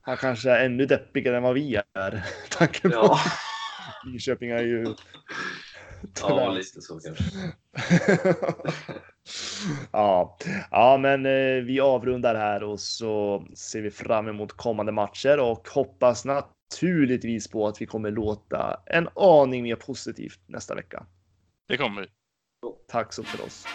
han 0.00 0.16
kanske 0.16 0.50
är 0.50 0.64
ännu 0.64 0.86
deppigare 0.86 1.36
än 1.36 1.42
vad 1.42 1.54
vi 1.54 1.82
är. 1.94 2.24
Tanken 2.50 2.90
på 2.90 2.96
Ja, 2.96 3.18
Linköping 4.06 4.50
är 4.50 4.62
ju... 4.62 4.94
ja 6.20 6.50
lite 6.50 6.80
så 6.80 7.00
kanske. 7.00 7.24
ja. 9.92 10.38
ja, 10.70 10.98
men 11.00 11.26
eh, 11.26 11.64
vi 11.64 11.80
avrundar 11.80 12.34
här 12.34 12.62
och 12.62 12.80
så 12.80 13.44
ser 13.56 13.82
vi 13.82 13.90
fram 13.90 14.28
emot 14.28 14.52
kommande 14.52 14.92
matcher 14.92 15.38
och 15.38 15.68
hoppas 15.68 16.24
naturligtvis 16.24 17.50
på 17.50 17.66
att 17.68 17.80
vi 17.80 17.86
kommer 17.86 18.10
låta 18.10 18.80
en 18.86 19.08
aning 19.14 19.62
mer 19.62 19.76
positivt 19.76 20.40
nästa 20.46 20.74
vecka. 20.74 21.06
Det 21.68 21.76
kommer 21.76 22.00
vi. 22.02 22.08
Tack 22.88 23.12
så 23.12 23.22
för 23.22 23.44
oss. 23.44 23.66